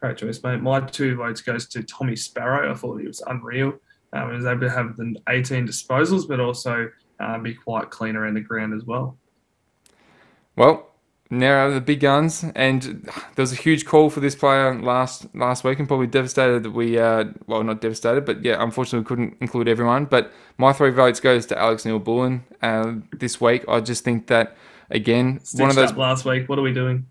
Great 0.02 0.18
choice, 0.18 0.44
mate. 0.44 0.62
My 0.62 0.82
two 0.82 1.16
votes 1.16 1.42
goes 1.42 1.66
to 1.68 1.84
Tommy 1.84 2.18
Sparrow. 2.18 2.70
I 2.70 2.76
thought 2.76 3.00
he 3.00 3.08
was 3.08 3.22
unreal. 3.28 3.80
Um, 4.14 4.34
was 4.34 4.46
able 4.46 4.62
to 4.62 4.70
have 4.70 4.98
the 4.98 5.16
18 5.30 5.68
disposals, 5.68 6.28
but 6.28 6.40
also 6.40 6.90
uh, 7.20 7.38
be 7.38 7.54
quite 7.54 7.90
clean 7.92 8.16
around 8.16 8.34
the 8.34 8.42
ground 8.42 8.74
as 8.74 8.84
well. 8.84 9.18
Well, 10.56 10.90
now 11.30 11.70
the 11.70 11.80
big 11.80 12.00
guns, 12.00 12.44
and 12.56 12.82
there 13.36 13.44
was 13.44 13.54
a 13.54 13.56
huge 13.56 13.86
call 13.86 14.10
for 14.10 14.20
this 14.20 14.36
player 14.36 14.74
last 14.82 15.28
last 15.36 15.64
week, 15.64 15.78
and 15.78 15.88
probably 15.88 16.08
devastated 16.08 16.64
that 16.64 16.72
we, 16.72 16.98
uh, 16.98 17.26
well, 17.46 17.64
not 17.64 17.82
devastated, 17.82 18.26
but 18.26 18.44
yeah, 18.44 18.62
unfortunately, 18.62 19.00
we 19.00 19.06
couldn't 19.06 19.38
include 19.40 19.68
everyone. 19.68 20.06
But 20.06 20.32
my 20.58 20.74
three 20.74 20.90
votes 20.90 21.20
goes 21.20 21.46
to 21.48 21.60
Alex 21.60 21.86
Neal-Bullen 21.86 22.46
uh, 22.64 22.94
this 23.14 23.40
week. 23.40 23.64
I 23.68 23.80
just 23.80 24.04
think 24.04 24.26
that 24.28 24.58
again. 24.90 25.40
Stitched 25.44 25.62
one 25.62 25.70
of 25.70 25.76
those 25.76 25.94
last 25.94 26.26
week. 26.26 26.50
What 26.50 26.60
are 26.60 26.62
we 26.62 26.74
doing? 26.74 27.06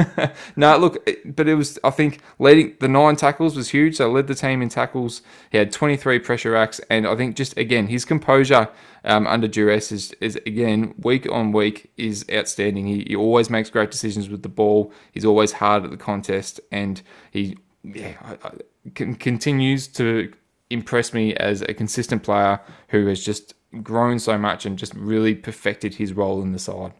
no, 0.56 0.76
look, 0.76 1.08
but 1.24 1.48
it 1.48 1.54
was. 1.54 1.78
I 1.84 1.90
think 1.90 2.20
leading 2.38 2.76
the 2.80 2.88
nine 2.88 3.16
tackles 3.16 3.56
was 3.56 3.70
huge. 3.70 3.96
So 3.96 4.10
led 4.10 4.26
the 4.26 4.34
team 4.34 4.62
in 4.62 4.68
tackles. 4.68 5.22
He 5.50 5.58
had 5.58 5.72
23 5.72 6.18
pressure 6.20 6.56
acts, 6.56 6.80
and 6.90 7.06
I 7.06 7.16
think 7.16 7.36
just 7.36 7.56
again 7.56 7.86
his 7.86 8.04
composure 8.04 8.68
um, 9.04 9.26
under 9.26 9.48
duress 9.48 9.92
is, 9.92 10.12
is 10.20 10.36
again 10.46 10.94
week 10.98 11.30
on 11.30 11.52
week 11.52 11.90
is 11.96 12.24
outstanding. 12.32 12.86
He, 12.86 13.04
he 13.08 13.16
always 13.16 13.50
makes 13.50 13.70
great 13.70 13.90
decisions 13.90 14.28
with 14.28 14.42
the 14.42 14.48
ball. 14.48 14.92
He's 15.12 15.24
always 15.24 15.52
hard 15.52 15.84
at 15.84 15.90
the 15.90 15.96
contest, 15.96 16.60
and 16.70 17.02
he 17.30 17.56
yeah 17.82 18.14
I, 18.22 18.48
I, 18.48 18.52
continues 18.94 19.88
to 19.88 20.32
impress 20.70 21.12
me 21.12 21.34
as 21.34 21.62
a 21.62 21.74
consistent 21.74 22.22
player 22.22 22.60
who 22.88 23.06
has 23.06 23.24
just 23.24 23.54
grown 23.82 24.18
so 24.18 24.36
much 24.38 24.66
and 24.66 24.78
just 24.78 24.94
really 24.94 25.34
perfected 25.34 25.94
his 25.94 26.12
role 26.12 26.42
in 26.42 26.52
the 26.52 26.58
side. 26.58 26.92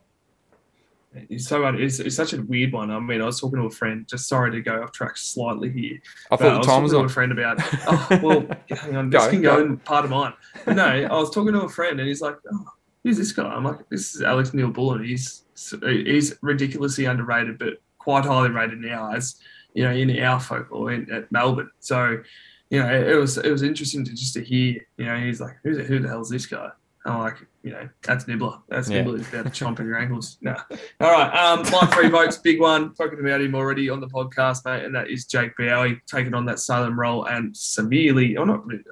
It's 1.14 1.46
so 1.46 1.66
it's, 1.66 1.98
it's 2.00 2.16
such 2.16 2.32
a 2.32 2.42
weird 2.42 2.72
one. 2.72 2.90
I 2.90 2.98
mean, 2.98 3.20
I 3.20 3.26
was 3.26 3.40
talking 3.40 3.58
to 3.58 3.66
a 3.66 3.70
friend. 3.70 4.06
Just 4.08 4.28
sorry 4.28 4.50
to 4.50 4.60
go 4.60 4.82
off 4.82 4.92
track 4.92 5.16
slightly 5.16 5.70
here. 5.70 5.98
I 6.30 6.36
thought 6.36 6.64
the 6.64 6.80
was 6.80 6.94
on. 6.94 7.00
To 7.00 7.06
a 7.06 7.08
friend 7.08 7.32
about. 7.32 7.58
Oh, 7.86 8.20
well, 8.22 8.46
hang 8.70 8.96
on. 8.96 9.10
This 9.10 9.24
go, 9.24 9.30
can 9.30 9.42
go, 9.42 9.56
go 9.56 9.62
in 9.62 9.76
part 9.78 10.04
of 10.04 10.10
mine. 10.10 10.32
But 10.64 10.76
no, 10.76 10.84
I 10.84 11.12
was 11.12 11.30
talking 11.30 11.52
to 11.52 11.62
a 11.62 11.68
friend, 11.68 12.00
and 12.00 12.08
he's 12.08 12.22
like, 12.22 12.36
"Oh, 12.50 12.64
who's 13.04 13.18
this 13.18 13.32
guy?" 13.32 13.44
I'm 13.44 13.64
like, 13.64 13.88
"This 13.90 14.14
is 14.14 14.22
Alex 14.22 14.54
Neal-Bullen. 14.54 15.04
He's 15.04 15.44
he's 15.82 16.34
ridiculously 16.40 17.04
underrated, 17.04 17.58
but 17.58 17.74
quite 17.98 18.24
highly 18.24 18.50
rated 18.50 18.80
now 18.80 19.12
as 19.12 19.36
you 19.74 19.84
know 19.84 19.92
in 19.92 20.18
our 20.22 20.40
folk 20.40 20.68
or 20.70 20.92
in, 20.92 21.10
at 21.12 21.30
Melbourne." 21.30 21.70
So, 21.80 22.22
you 22.70 22.82
know, 22.82 22.90
it 22.90 23.18
was 23.18 23.36
it 23.36 23.50
was 23.50 23.62
interesting 23.62 24.04
to 24.06 24.12
just 24.12 24.32
to 24.34 24.42
hear. 24.42 24.86
You 24.96 25.04
know, 25.04 25.18
he's 25.18 25.42
like, 25.42 25.56
"Who 25.62 25.74
the, 25.74 25.82
who 25.82 25.98
the 25.98 26.08
hell 26.08 26.22
is 26.22 26.30
this 26.30 26.46
guy?" 26.46 26.70
I'm 27.04 27.18
like, 27.18 27.36
you 27.62 27.70
know, 27.70 27.88
that's 28.02 28.28
Nibbler. 28.28 28.58
That's 28.68 28.88
yeah. 28.88 29.02
Nibbler 29.02 29.16
about 29.16 29.52
to 29.52 29.64
chomp 29.64 29.80
in 29.80 29.86
your 29.86 29.98
ankles. 29.98 30.38
No. 30.40 30.56
All 31.00 31.10
right. 31.12 31.34
Um, 31.34 31.62
my 31.70 31.86
three 31.92 32.08
votes, 32.08 32.38
big 32.38 32.60
one. 32.60 32.94
Talking 32.94 33.20
about 33.20 33.40
him 33.40 33.54
already 33.54 33.90
on 33.90 34.00
the 34.00 34.06
podcast, 34.06 34.64
mate, 34.64 34.84
and 34.84 34.94
that 34.94 35.08
is 35.08 35.26
Jake 35.26 35.56
Bowey 35.56 36.00
taking 36.06 36.34
on 36.34 36.44
that 36.46 36.60
Salem 36.60 36.98
role 36.98 37.24
and 37.24 37.56
severely, 37.56 38.36
or 38.36 38.46
not 38.46 38.64
really, 38.66 38.84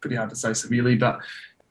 pretty 0.00 0.16
hard 0.16 0.30
to 0.30 0.36
say 0.36 0.52
severely, 0.52 0.94
but 0.94 1.20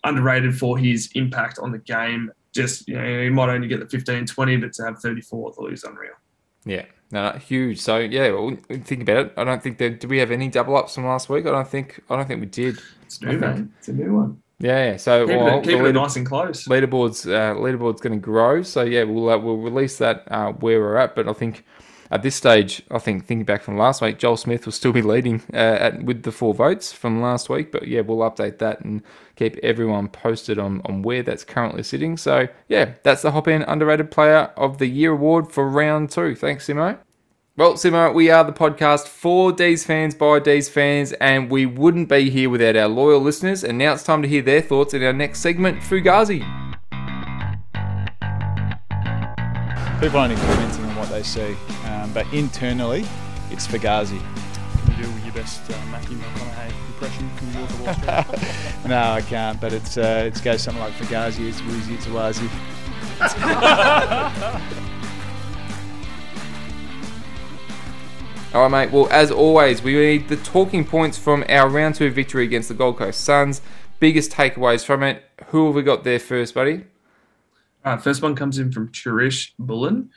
underrated 0.03 0.57
for 0.57 0.77
his 0.77 1.09
impact 1.15 1.59
on 1.59 1.71
the 1.71 1.79
game. 1.79 2.31
Just, 2.53 2.87
you 2.87 2.95
know, 2.95 3.21
he 3.21 3.29
might 3.29 3.49
only 3.49 3.67
get 3.67 3.79
the 3.79 3.87
15, 3.87 4.25
20, 4.25 4.57
but 4.57 4.73
to 4.73 4.83
have 4.83 4.99
34, 4.99 5.49
I 5.51 5.53
thought 5.53 5.65
he 5.65 5.71
was 5.71 5.83
unreal. 5.83 6.13
Yeah, 6.65 6.85
no, 7.11 7.31
no, 7.31 7.37
huge. 7.37 7.79
So 7.79 7.99
yeah, 7.99 8.31
well, 8.31 8.57
think 8.69 9.03
about 9.03 9.17
it. 9.17 9.33
I 9.37 9.43
don't 9.43 9.61
think 9.61 9.77
that. 9.77 9.99
Did 9.99 10.09
we 10.09 10.17
have 10.17 10.31
any 10.31 10.49
double 10.49 10.75
ups 10.75 10.95
from 10.95 11.05
last 11.05 11.29
week? 11.29 11.45
I 11.45 11.51
don't 11.51 11.67
think. 11.67 12.01
I 12.09 12.15
don't 12.15 12.27
think 12.27 12.39
we 12.39 12.47
did. 12.47 12.79
It's 13.03 13.21
new, 13.21 13.37
man. 13.37 13.71
It's 13.77 13.87
a 13.87 13.93
new 13.93 14.15
one. 14.15 14.41
Yeah, 14.59 14.91
yeah. 14.91 14.97
So 14.97 15.27
keep, 15.27 15.37
well, 15.37 15.59
it, 15.59 15.63
keep 15.63 15.79
it 15.79 15.93
nice 15.93 16.15
and 16.15 16.25
close. 16.25 16.65
Leaderboard's 16.65 17.27
uh, 17.27 17.55
leaderboard's 17.55 18.01
going 18.01 18.13
to 18.13 18.23
grow. 18.23 18.61
So 18.63 18.83
yeah, 18.83 19.03
we'll 19.03 19.29
uh, 19.29 19.37
we'll 19.37 19.57
release 19.57 19.97
that 19.97 20.23
uh, 20.31 20.53
where 20.53 20.79
we're 20.79 20.95
at. 20.97 21.15
But 21.15 21.27
I 21.27 21.33
think 21.33 21.65
at 22.09 22.23
this 22.23 22.35
stage, 22.35 22.81
I 22.89 22.99
think 22.99 23.25
thinking 23.25 23.43
back 23.43 23.63
from 23.63 23.77
last 23.77 24.01
week, 24.01 24.17
Joel 24.17 24.37
Smith 24.37 24.65
will 24.65 24.71
still 24.71 24.93
be 24.93 25.01
leading 25.13 25.41
uh, 25.53 25.57
at, 25.57 26.03
with 26.03 26.23
the 26.23 26.31
four 26.31 26.53
votes 26.53 26.93
from 26.93 27.21
last 27.21 27.49
week. 27.49 27.71
But 27.71 27.87
yeah, 27.87 28.01
we'll 28.01 28.19
update 28.19 28.59
that 28.59 28.79
and 28.81 29.01
keep 29.35 29.57
everyone 29.57 30.07
posted 30.07 30.57
on, 30.57 30.81
on 30.85 31.01
where 31.01 31.21
that's 31.21 31.43
currently 31.43 31.83
sitting. 31.83 32.15
So 32.15 32.47
yeah, 32.69 32.93
that's 33.03 33.23
the 33.23 33.31
Hop 33.31 33.47
Hen 33.47 33.63
Underrated 33.63 34.09
Player 34.09 34.51
of 34.55 34.77
the 34.77 34.87
Year 34.87 35.11
award 35.11 35.51
for 35.51 35.69
round 35.69 36.11
two. 36.11 36.33
Thanks, 36.33 36.67
Simo. 36.67 36.97
Well, 37.57 37.75
Simo, 37.75 38.13
we 38.13 38.29
are 38.29 38.43
the 38.43 38.51
podcast 38.51 39.07
for 39.07 39.53
D's 39.53 39.85
fans 39.85 40.13
by 40.13 40.39
D's 40.39 40.67
fans, 40.67 41.13
and 41.13 41.49
we 41.49 41.65
wouldn't 41.65 42.09
be 42.09 42.29
here 42.29 42.49
without 42.49 42.75
our 42.75 42.89
loyal 42.89 43.21
listeners. 43.21 43.63
And 43.63 43.77
now 43.77 43.93
it's 43.93 44.03
time 44.03 44.21
to 44.23 44.27
hear 44.27 44.41
their 44.41 44.61
thoughts 44.61 44.93
in 44.93 45.01
our 45.01 45.13
next 45.13 45.39
segment, 45.39 45.79
Fugazi. 45.81 46.39
people 50.01 50.19
are 50.19 50.23
only 50.23 50.35
commenting 50.35 50.83
on 50.83 50.95
what 50.97 51.07
they 51.07 51.23
see. 51.23 51.55
Um, 51.85 52.11
but 52.13 52.27
internally, 52.33 53.05
it's 53.51 53.65
Fugazi. 53.65 54.19
Can 54.19 54.97
you 54.97 55.05
do 55.05 55.09
your 55.23 55.33
best 55.33 55.71
uh, 55.71 55.77
Matthew 55.91 56.17
McConaughey 56.17 56.71
impression 56.87 57.29
from 57.37 57.53
Wolf 57.55 57.71
of 57.71 57.81
Wall 57.81 57.93
Street? 57.93 58.89
no, 58.89 58.99
I 58.99 59.21
can't. 59.21 59.61
But 59.61 59.71
it's 59.71 59.97
uh, 59.97 60.25
it 60.27 60.43
goes 60.43 60.61
something 60.61 60.83
like 60.83 60.91
Fugazi, 60.95 61.47
it's 61.47 61.61
Woozy, 61.61 61.93
it's 61.93 62.07
Wazi. 62.07 62.49
All 68.53 68.61
right, 68.61 68.71
mate. 68.71 68.91
Well, 68.93 69.09
as 69.11 69.31
always, 69.31 69.81
we 69.81 69.95
need 69.95 70.29
the 70.29 70.37
talking 70.37 70.85
points 70.85 71.17
from 71.17 71.43
our 71.49 71.67
round 71.67 71.95
two 71.95 72.09
victory 72.09 72.45
against 72.45 72.69
the 72.69 72.73
Gold 72.73 72.97
Coast 72.97 73.21
Suns. 73.21 73.61
Biggest 73.99 74.31
takeaways 74.31 74.85
from 74.85 75.03
it. 75.03 75.23
Who 75.47 75.65
have 75.67 75.75
we 75.75 75.83
got 75.83 76.03
there 76.03 76.19
first, 76.19 76.53
buddy? 76.53 76.85
Uh, 77.83 77.97
first 77.97 78.21
one 78.21 78.35
comes 78.35 78.57
in 78.57 78.71
from 78.71 78.91
Cherish 78.91 79.53
Bullen. 79.59 80.09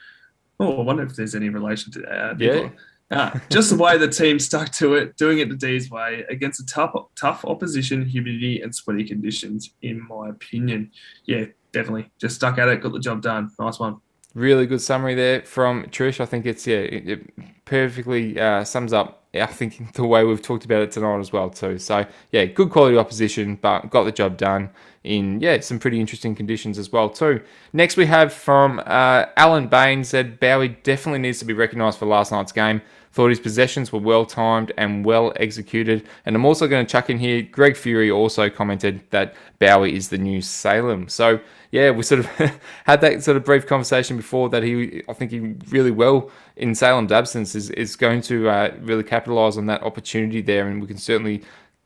Oh, 0.61 0.81
I 0.81 0.83
wonder 0.83 1.03
if 1.03 1.17
there's 1.17 1.35
any 1.35 1.49
relation 1.49 1.93
to 1.93 2.01
that. 2.01 2.41
Yeah. 2.41 2.71
Uh, 3.11 3.39
just 3.51 3.71
the 3.71 3.77
way 3.77 3.97
the 3.97 4.09
team 4.09 4.39
stuck 4.39 4.71
to 4.73 4.95
it, 4.95 5.17
doing 5.17 5.39
it 5.39 5.49
the 5.49 5.57
D's 5.57 5.91
way 5.91 6.25
against 6.29 6.61
a 6.61 6.67
tough, 6.67 6.95
tough 7.17 7.45
opposition, 7.45 8.05
humidity 8.05 8.61
and 8.61 8.75
sweaty 8.75 9.05
conditions, 9.05 9.75
in 9.83 10.07
my 10.07 10.29
opinion. 10.29 10.91
Yeah, 11.25 11.47
definitely. 11.73 12.11
Just 12.19 12.37
stuck 12.37 12.59
at 12.59 12.69
it, 12.69 12.83
got 12.83 12.93
the 12.93 13.01
job 13.01 13.23
done. 13.23 13.51
Nice 13.59 13.79
one. 13.79 13.97
Really 14.35 14.67
good 14.67 14.83
summary 14.83 15.15
there 15.15 15.43
from 15.43 15.85
Trish. 15.85 16.21
I 16.21 16.27
think 16.27 16.45
it's 16.45 16.67
yeah, 16.67 16.79
it, 16.79 17.09
it 17.09 17.33
perfectly 17.69 18.41
uh, 18.41 18.65
sums 18.65 18.93
up. 18.93 19.27
I 19.35 19.47
think 19.47 19.93
the 19.95 20.07
way 20.07 20.25
we've 20.25 20.43
talked 20.43 20.65
about 20.65 20.83
it 20.83 20.91
tonight 20.91 21.19
as 21.19 21.33
well 21.33 21.51
too. 21.51 21.79
So 21.79 22.07
yeah, 22.33 22.47
good 22.47 22.71
quality 22.71 22.97
opposition, 22.97 23.57
but 23.57 23.91
got 23.91 24.05
the 24.05 24.13
job 24.13 24.37
done 24.37 24.71
in 25.05 25.41
yeah 25.41 25.61
some 25.61 25.79
pretty 25.79 26.01
interesting 26.01 26.35
conditions 26.35 26.79
as 26.79 26.91
well 26.91 27.11
too. 27.11 27.43
Next 27.73 27.97
we 27.97 28.07
have 28.07 28.33
from 28.33 28.81
uh, 28.87 29.27
Alan 29.37 29.69
Bain 29.69 30.03
said 30.03 30.41
Bowey 30.41 30.69
definitely 30.83 31.21
needs 31.21 31.39
to 31.39 31.45
be 31.45 31.53
recognised 31.53 31.99
for 31.99 32.07
last 32.07 32.33
night's 32.33 32.53
game. 32.53 32.81
Thought 33.13 33.31
his 33.31 33.41
possessions 33.41 33.93
were 33.93 34.01
well 34.01 34.27
timed 34.27 34.73
and 34.77 35.05
well 35.05 35.33
executed. 35.37 36.07
And 36.27 36.37
I'm 36.37 36.45
also 36.45 36.69
going 36.69 36.85
to 36.85 36.91
chuck 36.91 37.09
in 37.09 37.19
here. 37.19 37.43
Greg 37.43 37.77
Fury 37.77 38.11
also 38.11 38.51
commented 38.51 39.01
that 39.11 39.35
Bowey 39.59 39.95
is 39.95 40.11
the 40.11 40.19
new 40.19 40.43
Salem. 40.43 41.09
So 41.09 41.41
yeah, 41.71 41.91
we 41.91 42.03
sort 42.03 42.21
of 42.21 42.27
had 42.85 43.01
that 43.01 43.23
sort 43.23 43.37
of 43.37 43.45
brief 43.45 43.67
conversation 43.67 44.17
before 44.17 44.49
that 44.51 44.63
he, 44.63 45.03
I 45.09 45.13
think 45.13 45.31
he 45.31 45.41
really 45.71 45.91
well 45.91 46.31
in 46.59 46.75
Salem's 46.75 47.13
absence 47.13 47.55
is, 47.55 47.71
is 47.71 47.97
going 47.97 48.21
to 48.23 48.49
uh, 48.49 48.75
really 48.81 49.05
capitalise 49.05 49.57
on 49.57 49.67
that 49.67 49.83
opportunity 49.83 50.43
there, 50.43 50.69
and 50.69 50.81
we 50.81 50.87
can 50.87 50.99
certainly 50.99 51.43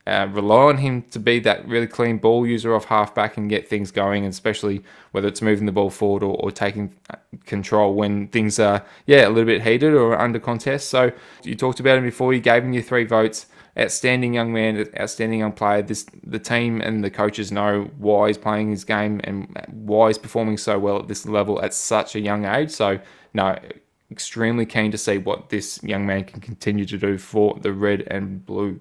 uh, 0.06 0.26
rely 0.32 0.64
on 0.64 0.78
him 0.78 1.02
to 1.02 1.20
be 1.20 1.38
that 1.38 1.66
really 1.68 1.86
clean 1.86 2.18
ball 2.18 2.44
user 2.44 2.74
off 2.74 2.86
halfback 2.86 3.36
and 3.36 3.48
get 3.48 3.68
things 3.68 3.92
going, 3.92 4.24
especially 4.24 4.82
whether 5.12 5.28
it's 5.28 5.40
moving 5.40 5.66
the 5.66 5.72
ball 5.72 5.90
forward 5.90 6.24
or, 6.24 6.34
or, 6.42 6.50
taking 6.50 6.92
uh, 7.10 7.16
control 7.46 7.94
when 7.94 8.26
things 8.28 8.58
are, 8.58 8.84
yeah, 9.06 9.28
a 9.28 9.30
little 9.30 9.44
bit 9.44 9.62
heated 9.62 9.94
or 9.94 10.18
under 10.18 10.40
contest. 10.40 10.88
So 10.88 11.12
you 11.44 11.54
talked 11.54 11.78
about 11.78 11.98
him 11.98 12.04
before, 12.04 12.34
you 12.34 12.40
gave 12.40 12.64
him 12.64 12.72
your 12.72 12.82
three 12.82 13.04
votes. 13.04 13.46
Outstanding 13.78 14.34
young 14.34 14.52
man, 14.52 14.86
outstanding 15.00 15.38
young 15.38 15.52
player. 15.52 15.80
This 15.80 16.04
the 16.24 16.38
team 16.38 16.82
and 16.82 17.02
the 17.02 17.08
coaches 17.08 17.50
know 17.50 17.90
why 17.96 18.26
he's 18.26 18.36
playing 18.36 18.68
his 18.68 18.84
game 18.84 19.18
and 19.24 19.48
why 19.70 20.08
he's 20.08 20.18
performing 20.18 20.58
so 20.58 20.78
well 20.78 20.98
at 20.98 21.08
this 21.08 21.24
level 21.24 21.62
at 21.62 21.72
such 21.72 22.14
a 22.14 22.20
young 22.20 22.44
age. 22.44 22.70
So 22.70 23.00
no, 23.32 23.58
extremely 24.12 24.66
keen 24.66 24.92
to 24.92 24.98
see 24.98 25.18
what 25.18 25.48
this 25.48 25.82
young 25.82 26.06
man 26.06 26.24
can 26.24 26.40
continue 26.40 26.84
to 26.84 26.98
do 26.98 27.18
for 27.18 27.58
the 27.60 27.72
red 27.72 28.02
and 28.02 28.44
blue. 28.46 28.80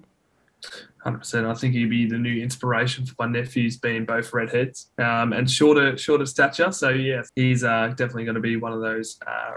Hundred 1.02 1.18
percent. 1.18 1.46
I 1.46 1.54
think 1.54 1.74
he'd 1.74 1.90
be 1.90 2.06
the 2.06 2.18
new 2.18 2.40
inspiration 2.40 3.04
for 3.04 3.14
my 3.18 3.26
nephews, 3.26 3.76
being 3.76 4.04
both 4.04 4.32
redheads 4.32 4.90
um, 4.98 5.32
and 5.32 5.50
shorter, 5.50 5.98
shorter 5.98 6.26
stature. 6.26 6.70
So 6.70 6.90
yeah, 6.90 7.22
he's 7.34 7.64
uh, 7.64 7.88
definitely 7.88 8.24
going 8.24 8.36
to 8.36 8.40
be 8.40 8.54
one 8.54 8.72
of 8.72 8.80
those 8.80 9.18
uh, 9.26 9.54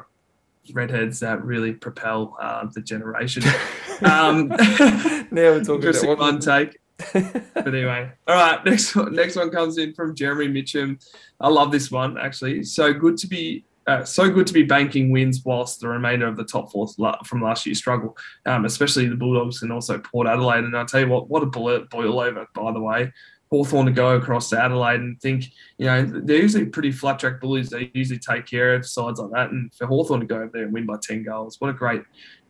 redheads 0.74 1.20
that 1.20 1.46
really 1.46 1.74
propel 1.74 2.36
uh, 2.42 2.66
the 2.74 2.82
generation. 2.82 3.44
um, 4.02 4.48
now 4.48 5.28
we're 5.32 5.60
talking 5.60 5.76
interesting 5.76 6.12
about 6.12 6.20
one 6.20 6.40
take. 6.40 6.80
but 7.14 7.68
anyway, 7.68 8.12
all 8.28 8.36
right. 8.36 8.66
Next 8.66 8.96
one, 8.96 9.14
next 9.14 9.36
one 9.36 9.52
comes 9.52 9.78
in 9.78 9.94
from 9.94 10.16
Jeremy 10.16 10.48
Mitchum. 10.48 11.00
I 11.40 11.50
love 11.50 11.72
this 11.72 11.92
one 11.92 12.18
actually. 12.18 12.64
So 12.64 12.92
good 12.92 13.18
to 13.18 13.28
be 13.28 13.66
uh, 13.88 14.04
so 14.04 14.30
good 14.30 14.48
to 14.48 14.54
be 14.54 14.64
banking 14.64 15.12
wins 15.12 15.44
whilst 15.46 15.80
the 15.80 15.88
remainder 15.88 16.28
of 16.28 16.38
the 16.38 16.44
top 16.44 16.72
four 16.72 16.88
from 17.24 17.42
last 17.42 17.66
year 17.66 17.76
struggle, 17.76 18.18
um, 18.46 18.66
especially 18.66 19.08
the 19.08 19.16
Bulldogs 19.16 19.62
and 19.62 19.72
also 19.72 20.00
Port 20.00 20.28
Adelaide. 20.28 20.64
And 20.64 20.76
I'll 20.76 20.86
tell 20.86 21.02
you 21.02 21.10
what, 21.10 21.30
what 21.30 21.44
a 21.44 21.48
boil, 21.48 21.86
boil 21.92 22.20
over, 22.20 22.48
by 22.54 22.72
the 22.72 22.82
way. 22.82 23.14
Hawthorn 23.52 23.86
to 23.86 23.92
go 23.92 24.16
across 24.16 24.50
to 24.50 24.62
Adelaide 24.62 25.02
and 25.02 25.22
think, 25.22 25.46
you 25.78 25.86
know, 25.86 26.04
they're 26.04 26.42
usually 26.42 26.66
pretty 26.66 26.92
flat 26.92 27.20
track 27.20 27.40
bullies. 27.40 27.70
They 27.70 27.92
usually 27.94 28.18
take 28.18 28.48
care 28.48 28.74
of 28.74 28.88
sides 28.88 29.20
like 29.20 29.32
that. 29.32 29.52
And 29.52 29.72
for 29.76 29.86
Hawthorn 29.86 30.22
to 30.22 30.26
go 30.26 30.38
over 30.38 30.50
there 30.52 30.64
and 30.64 30.74
win 30.74 30.88
by 30.88 30.96
10 31.02 31.24
goals, 31.24 31.62
what 31.62 31.70
a 31.70 31.74
great, 31.74 32.02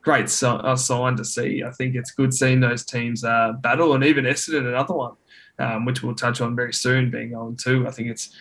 great 0.01 0.31
uh, 0.41 0.75
sign 0.77 1.17
to 1.17 1.25
see. 1.25 1.63
I 1.63 1.71
think 1.71 1.95
it's 1.95 2.11
good 2.11 2.33
seeing 2.33 2.61
those 2.61 2.85
teams 2.85 3.25
uh, 3.25 3.51
battle 3.59 3.93
and 3.93 4.05
even 4.05 4.23
Essendon, 4.23 4.69
another 4.69 4.93
one, 4.93 5.15
um, 5.59 5.83
which 5.83 6.01
we'll 6.01 6.15
touch 6.15 6.39
on 6.39 6.55
very 6.55 6.73
soon, 6.73 7.11
being 7.11 7.35
on 7.35 7.57
two. 7.57 7.85
I 7.85 7.91
think 7.91 8.07
it's, 8.07 8.33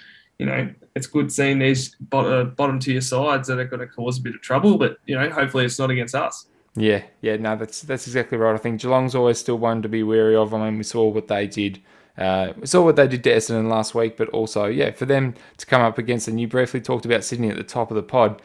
you 0.44 0.50
know, 0.50 0.74
it's 0.94 1.06
good 1.06 1.32
seeing 1.32 1.58
these 1.58 1.96
uh, 2.12 2.44
bottom 2.44 2.78
tier 2.78 3.00
sides 3.00 3.48
that 3.48 3.58
are 3.58 3.64
going 3.64 3.80
to 3.80 3.86
cause 3.86 4.18
a 4.18 4.20
bit 4.20 4.34
of 4.34 4.42
trouble, 4.42 4.78
but 4.78 4.98
you 5.06 5.18
know, 5.18 5.28
hopefully 5.30 5.64
it's 5.64 5.78
not 5.78 5.90
against 5.90 6.14
us. 6.14 6.46
Yeah, 6.76 7.02
yeah, 7.20 7.36
no, 7.36 7.56
that's 7.56 7.82
that's 7.82 8.06
exactly 8.06 8.36
right. 8.36 8.54
I 8.54 8.58
think 8.58 8.80
Geelong's 8.80 9.14
always 9.14 9.38
still 9.38 9.58
one 9.58 9.80
to 9.82 9.88
be 9.88 10.02
wary 10.02 10.36
of. 10.36 10.52
I 10.52 10.64
mean, 10.64 10.76
we 10.76 10.84
saw 10.84 11.08
what 11.08 11.28
they 11.28 11.46
did. 11.46 11.80
Uh, 12.18 12.52
we 12.58 12.66
saw 12.66 12.82
what 12.82 12.96
they 12.96 13.08
did 13.08 13.24
to 13.24 13.30
Essendon 13.30 13.68
last 13.68 13.94
week, 13.94 14.16
but 14.16 14.28
also, 14.28 14.66
yeah, 14.66 14.90
for 14.90 15.04
them 15.06 15.34
to 15.56 15.66
come 15.66 15.82
up 15.82 15.98
against, 15.98 16.28
and 16.28 16.40
you 16.40 16.46
briefly 16.46 16.80
talked 16.80 17.04
about 17.04 17.24
Sydney 17.24 17.48
at 17.48 17.56
the 17.56 17.64
top 17.64 17.90
of 17.90 17.96
the 17.96 18.02
pod. 18.02 18.40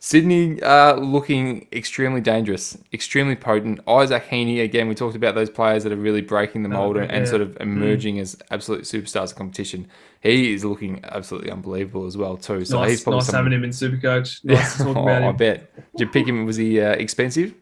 Sydney 0.00 0.62
uh, 0.62 0.94
looking 0.94 1.66
extremely 1.72 2.20
dangerous, 2.20 2.78
extremely 2.92 3.34
potent. 3.34 3.80
Isaac 3.88 4.26
Heaney, 4.28 4.62
again, 4.62 4.86
we 4.86 4.94
talked 4.94 5.16
about 5.16 5.34
those 5.34 5.50
players 5.50 5.82
that 5.82 5.92
are 5.92 5.96
really 5.96 6.20
breaking 6.20 6.62
the 6.62 6.68
mold 6.68 6.96
oh, 6.96 7.00
and, 7.00 7.26
sort 7.26 7.40
of 7.40 7.56
emerging 7.60 8.16
mm. 8.16 8.20
as 8.20 8.36
absolute 8.52 8.82
superstars 8.82 9.32
of 9.32 9.36
competition. 9.36 9.88
He 10.20 10.54
is 10.54 10.64
looking 10.64 11.00
absolutely 11.02 11.50
unbelievable 11.50 12.06
as 12.06 12.16
well 12.16 12.36
too. 12.36 12.64
So 12.64 12.80
nice, 12.80 12.90
he's 12.90 13.02
probably 13.02 13.20
nice 13.20 13.30
having 13.32 13.52
him 13.52 13.64
in 13.64 13.70
Supercoach. 13.70 14.40
Nice 14.44 14.78
yeah, 14.78 14.86
to 14.86 14.92
talk 14.94 15.02
about 15.02 15.22
oh, 15.22 15.28
I 15.30 15.32
bet. 15.32 15.74
Did 15.96 16.00
you 16.00 16.06
pick 16.06 16.28
him? 16.28 16.46
Was 16.46 16.56
he 16.56 16.80
uh, 16.80 16.92
expensive? 16.92 17.54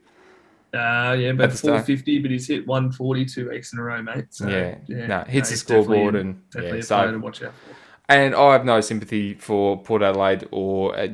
Uh, 0.75 1.17
yeah, 1.19 1.31
about 1.31 1.53
four 1.53 1.81
fifty, 1.81 2.19
but 2.19 2.31
he's 2.31 2.47
hit 2.47 2.67
one 2.67 2.93
forty 2.93 3.25
two 3.25 3.49
weeks 3.49 3.73
in 3.73 3.79
a 3.79 3.83
row, 3.83 4.03
mate. 4.03 4.27
So, 4.31 4.47
yeah, 4.47 4.77
yeah, 4.87 5.07
no, 5.07 5.25
hits 5.27 5.49
no, 5.49 5.55
the 5.55 5.57
scoreboard 5.57 6.15
and 6.17 6.51
definitely 6.51 6.79
yeah, 6.79 6.85
so, 6.85 7.13
to 7.13 7.19
watch 7.19 7.43
out 7.43 7.53
for. 7.55 7.77
And 8.09 8.35
I 8.35 8.53
have 8.53 8.65
no 8.65 8.81
sympathy 8.83 9.33
for 9.33 9.83
Port 9.83 10.03
Adelaide 10.03 10.47
or. 10.51 10.99
Uh, 10.99 11.09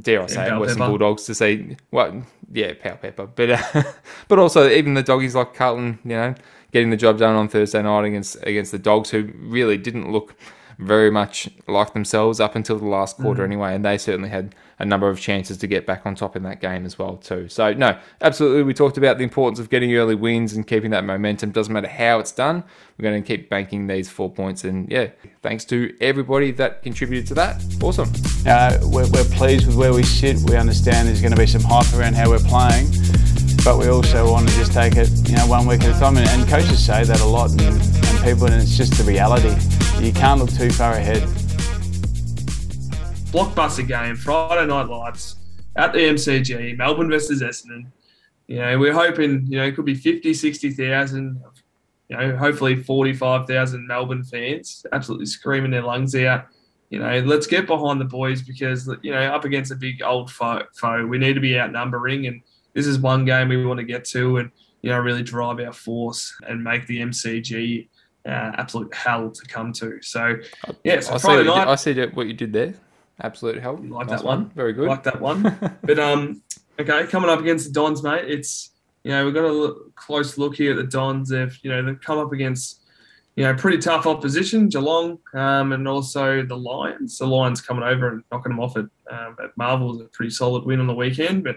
dare 0.00 0.22
I 0.22 0.26
say, 0.26 0.56
Western 0.56 0.78
Pepper. 0.78 0.90
Bulldogs 0.90 1.24
to 1.24 1.34
say 1.34 1.76
what? 1.90 2.12
Well, 2.12 2.26
yeah, 2.52 2.74
Power 2.74 2.96
Pepper, 2.96 3.26
but 3.26 3.50
uh, 3.50 3.82
but 4.28 4.38
also 4.38 4.68
even 4.68 4.94
the 4.94 5.02
doggies 5.02 5.34
like 5.34 5.54
Carlton, 5.54 5.98
you 6.04 6.10
know, 6.10 6.34
getting 6.72 6.90
the 6.90 6.96
job 6.96 7.18
done 7.18 7.34
on 7.34 7.48
Thursday 7.48 7.82
night 7.82 8.04
against 8.04 8.36
against 8.42 8.72
the 8.72 8.78
Dogs, 8.78 9.10
who 9.10 9.32
really 9.36 9.76
didn't 9.76 10.10
look 10.12 10.34
very 10.78 11.10
much 11.10 11.48
like 11.66 11.92
themselves 11.94 12.38
up 12.38 12.54
until 12.54 12.78
the 12.78 12.86
last 12.86 13.16
quarter 13.16 13.42
mm. 13.42 13.46
anyway, 13.46 13.74
and 13.74 13.84
they 13.84 13.98
certainly 13.98 14.28
had 14.28 14.54
a 14.78 14.84
number 14.84 15.08
of 15.08 15.18
chances 15.18 15.56
to 15.58 15.66
get 15.66 15.86
back 15.86 16.04
on 16.04 16.14
top 16.14 16.36
in 16.36 16.42
that 16.42 16.60
game 16.60 16.84
as 16.84 16.98
well 16.98 17.16
too. 17.16 17.48
So 17.48 17.72
no, 17.72 17.98
absolutely, 18.20 18.62
we 18.62 18.74
talked 18.74 18.98
about 18.98 19.18
the 19.18 19.24
importance 19.24 19.58
of 19.58 19.70
getting 19.70 19.94
early 19.94 20.14
wins 20.14 20.52
and 20.52 20.66
keeping 20.66 20.90
that 20.90 21.04
momentum. 21.04 21.50
Doesn't 21.50 21.72
matter 21.72 21.88
how 21.88 22.18
it's 22.18 22.32
done, 22.32 22.62
we're 22.98 23.10
going 23.10 23.22
to 23.22 23.26
keep 23.26 23.48
banking 23.48 23.86
these 23.86 24.08
four 24.08 24.30
points, 24.30 24.64
and 24.64 24.90
yeah, 24.90 25.08
thanks 25.42 25.64
to 25.66 25.96
everybody 26.00 26.50
that 26.52 26.82
contributed 26.82 27.26
to 27.28 27.34
that. 27.34 27.62
Awesome. 27.82 28.12
Uh, 28.46 28.78
we're, 28.82 29.08
we're 29.10 29.24
pleased 29.24 29.66
with 29.66 29.76
where 29.76 29.92
we 29.92 30.02
sit. 30.02 30.38
We 30.48 30.56
understand 30.56 31.08
there's 31.08 31.20
going 31.20 31.34
to 31.34 31.38
be 31.38 31.46
some 31.46 31.62
hype 31.62 31.92
around 31.94 32.14
how 32.14 32.30
we're 32.30 32.38
playing 32.38 32.88
but 33.66 33.78
we 33.78 33.88
also 33.88 34.30
want 34.30 34.48
to 34.48 34.54
just 34.54 34.72
take 34.72 34.94
it, 34.94 35.10
you 35.28 35.34
know, 35.34 35.44
one 35.48 35.66
week 35.66 35.82
at 35.82 35.96
a 35.96 35.98
time. 35.98 36.16
And, 36.16 36.48
coaches 36.48 36.86
say 36.86 37.02
that 37.02 37.20
a 37.20 37.24
lot, 37.24 37.50
and, 37.50 37.60
and, 37.62 38.22
people, 38.22 38.46
and 38.46 38.62
it's 38.62 38.76
just 38.76 38.92
the 38.94 39.02
reality. 39.02 39.52
You 40.00 40.12
can't 40.12 40.38
look 40.38 40.50
too 40.50 40.70
far 40.70 40.92
ahead. 40.92 41.26
Blockbuster 43.36 43.86
game, 43.86 44.16
Friday 44.16 44.66
night 44.66 44.88
lights 44.88 45.36
at 45.76 45.92
the 45.92 45.98
MCG, 45.98 46.76
Melbourne 46.76 47.10
versus 47.10 47.42
Essendon. 47.42 47.86
You 48.46 48.58
know, 48.58 48.78
we're 48.78 48.92
hoping, 48.92 49.46
you 49.46 49.58
know, 49.58 49.64
it 49.64 49.76
could 49.76 49.84
be 49.84 49.94
50, 49.94 50.32
60,000, 50.32 51.42
you 52.08 52.16
know, 52.16 52.36
hopefully 52.36 52.82
45,000 52.82 53.86
Melbourne 53.86 54.24
fans 54.24 54.86
absolutely 54.92 55.26
screaming 55.26 55.70
their 55.70 55.82
lungs 55.82 56.14
out. 56.14 56.46
You 56.90 57.00
know, 57.00 57.18
let's 57.20 57.46
get 57.46 57.66
behind 57.66 58.00
the 58.00 58.04
boys 58.04 58.42
because, 58.42 58.88
you 59.02 59.10
know, 59.10 59.20
up 59.20 59.44
against 59.44 59.72
a 59.72 59.76
big 59.76 60.02
old 60.02 60.30
foe, 60.30 60.62
foe 60.74 61.04
we 61.06 61.18
need 61.18 61.34
to 61.34 61.40
be 61.40 61.58
outnumbering 61.58 62.26
and– 62.26 62.42
this 62.76 62.86
is 62.86 62.98
one 62.98 63.24
game 63.24 63.48
we 63.48 63.64
want 63.64 63.78
to 63.78 63.84
get 63.84 64.04
to 64.04 64.36
and 64.36 64.50
you 64.82 64.90
know 64.90 64.98
really 64.98 65.22
drive 65.22 65.58
our 65.58 65.72
force 65.72 66.32
and 66.46 66.62
make 66.62 66.86
the 66.86 67.00
MCG 67.00 67.88
uh, 68.26 68.52
absolute 68.58 68.94
hell 68.94 69.30
to 69.30 69.46
come 69.46 69.72
to. 69.72 69.98
So 70.02 70.36
yeah, 70.84 71.00
so 71.00 71.14
I 71.14 71.18
Friday 71.18 71.42
see 71.42 71.48
night. 71.48 71.68
I 71.68 71.74
see 71.74 72.06
what 72.08 72.26
you 72.26 72.34
did 72.34 72.52
there. 72.52 72.74
Absolute 73.22 73.62
hell. 73.62 73.76
Like 73.76 74.08
nice 74.08 74.20
that 74.20 74.26
one. 74.26 74.42
one. 74.42 74.50
Very 74.50 74.72
good. 74.72 74.88
Like 74.88 75.02
that 75.04 75.20
one. 75.20 75.42
but 75.82 75.98
um, 75.98 76.42
okay, 76.78 77.06
coming 77.06 77.30
up 77.30 77.40
against 77.40 77.66
the 77.66 77.72
Dons, 77.72 78.02
mate. 78.02 78.30
It's 78.30 78.70
you 79.04 79.10
know 79.10 79.24
we've 79.24 79.34
got 79.34 79.44
a 79.44 79.52
look, 79.52 79.94
close 79.94 80.36
look 80.36 80.56
here 80.56 80.72
at 80.72 80.76
the 80.76 80.84
Dons. 80.84 81.30
They've 81.30 81.56
you 81.62 81.70
know 81.70 81.82
they've 81.82 82.00
come 82.00 82.18
up 82.18 82.32
against 82.32 82.82
you 83.36 83.44
know, 83.44 83.54
pretty 83.54 83.76
tough 83.76 84.06
opposition, 84.06 84.68
Geelong, 84.68 85.18
um, 85.34 85.72
and 85.72 85.86
also 85.86 86.42
the 86.42 86.56
Lions. 86.56 87.18
The 87.18 87.26
Lions 87.26 87.60
coming 87.60 87.84
over 87.84 88.08
and 88.08 88.24
knocking 88.32 88.50
them 88.50 88.60
off 88.60 88.78
at, 88.78 88.86
um, 89.10 89.36
at 89.42 89.54
Marvel 89.58 89.88
was 89.88 90.00
a 90.00 90.04
pretty 90.04 90.30
solid 90.30 90.64
win 90.64 90.80
on 90.80 90.86
the 90.86 90.94
weekend. 90.94 91.44
But 91.44 91.56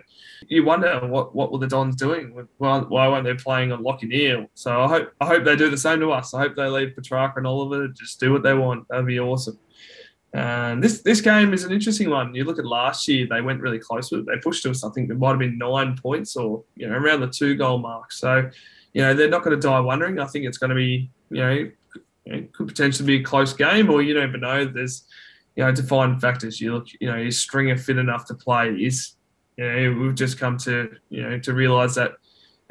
you 0.50 0.66
wonder 0.66 1.00
what 1.08 1.34
what 1.34 1.54
were 1.54 1.58
the 1.58 1.68
Dons 1.68 1.96
doing? 1.96 2.48
Why, 2.58 2.80
why 2.80 3.08
weren't 3.08 3.24
they 3.24 3.34
playing 3.34 3.72
on 3.72 3.82
Lachie 3.82 4.10
Neale? 4.10 4.48
So 4.56 4.82
I 4.82 4.88
hope 4.90 5.14
I 5.22 5.26
hope 5.26 5.46
they 5.46 5.56
do 5.56 5.70
the 5.70 5.78
same 5.78 6.02
to 6.02 6.12
us. 6.12 6.34
I 6.34 6.42
hope 6.42 6.58
they 6.58 6.68
leave 6.68 6.96
Petracca 6.98 7.38
and 7.38 7.48
Oliver 7.48 7.88
just 7.88 8.20
do 8.20 8.34
what 8.34 8.44
they 8.44 8.54
want. 8.54 8.86
That'd 8.90 9.06
be 9.06 9.20
awesome. 9.22 9.58
And 10.34 10.84
this 10.84 11.02
this 11.02 11.22
game 11.22 11.54
is 11.54 11.64
an 11.64 11.72
interesting 11.72 12.10
one. 12.10 12.36
You 12.36 12.44
look 12.44 12.60
at 12.60 12.66
last 12.66 13.08
year; 13.08 13.26
they 13.28 13.42
went 13.42 13.62
really 13.62 13.80
close 13.80 14.12
with 14.12 14.22
it. 14.22 14.26
They 14.28 14.38
pushed 14.38 14.66
us. 14.68 14.84
I 14.84 14.90
think 14.92 15.10
it 15.10 15.18
might 15.18 15.30
have 15.30 15.40
been 15.40 15.58
nine 15.58 15.98
points, 15.98 16.36
or 16.36 16.64
you 16.76 16.88
know, 16.88 16.96
around 16.96 17.22
the 17.22 17.28
two 17.28 17.56
goal 17.56 17.80
mark. 17.80 18.12
So, 18.12 18.50
you 18.94 19.02
know, 19.02 19.16
they're 19.16 19.30
not 19.30 19.44
going 19.44 19.60
to 19.60 19.68
die 19.68 19.80
wondering. 19.80 20.20
I 20.20 20.26
think 20.26 20.46
it's 20.46 20.60
going 20.60 20.70
to 20.70 20.76
be, 20.76 21.10
you 21.32 21.38
know, 21.38 21.72
it 22.26 22.54
could 22.54 22.68
potentially 22.68 23.08
be 23.08 23.22
a 23.22 23.24
close 23.24 23.54
game, 23.54 23.90
or 23.90 24.04
you 24.04 24.14
never 24.14 24.38
know. 24.38 24.66
There's, 24.66 25.04
you 25.56 25.64
know, 25.64 25.72
defined 25.72 26.22
factors. 26.22 26.62
You 26.62 26.74
look, 26.74 26.88
you 27.00 27.12
know, 27.12 27.18
is 27.18 27.42
Stringer 27.42 27.78
fit 27.78 27.98
enough 27.98 28.26
to 28.26 28.36
play? 28.36 28.70
Is, 28.70 29.16
you 29.58 29.66
know, 29.66 30.00
we've 30.00 30.16
just 30.16 30.38
come 30.38 30.58
to, 30.60 30.96
you 31.10 31.24
know, 31.24 31.40
to 31.40 31.54
realise 31.54 31.96
that 31.96 32.14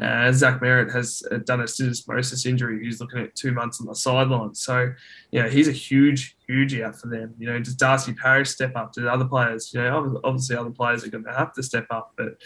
uh, 0.01 0.31
Zach 0.33 0.61
Merrett 0.61 0.93
has 0.93 1.25
uh, 1.31 1.39
done 1.39 1.61
a 1.61 1.65
syndesmosis 1.65 2.47
injury. 2.47 2.85
He's 2.85 3.01
looking 3.01 3.21
at 3.21 3.35
two 3.35 3.53
months 3.53 3.81
on 3.81 3.87
the 3.87 3.95
sideline. 3.95 4.55
So, 4.55 4.93
you 5.33 5.43
know, 5.43 5.49
he's 5.49 5.67
a 5.67 5.73
huge, 5.73 6.37
huge 6.47 6.79
out 6.81 6.97
for 6.97 7.09
them. 7.09 7.35
You 7.39 7.49
know, 7.49 7.59
does 7.59 7.75
Darcy 7.75 8.13
Parish 8.13 8.51
step 8.51 8.77
up? 8.77 8.93
Do 8.93 9.09
other 9.09 9.25
players? 9.25 9.73
You 9.75 9.83
know, 9.83 10.21
obviously 10.23 10.57
other 10.57 10.71
players 10.71 11.05
are 11.05 11.09
going 11.09 11.25
to 11.25 11.33
have 11.33 11.53
to 11.55 11.65
step 11.65 11.87
up. 11.91 12.13
But, 12.17 12.37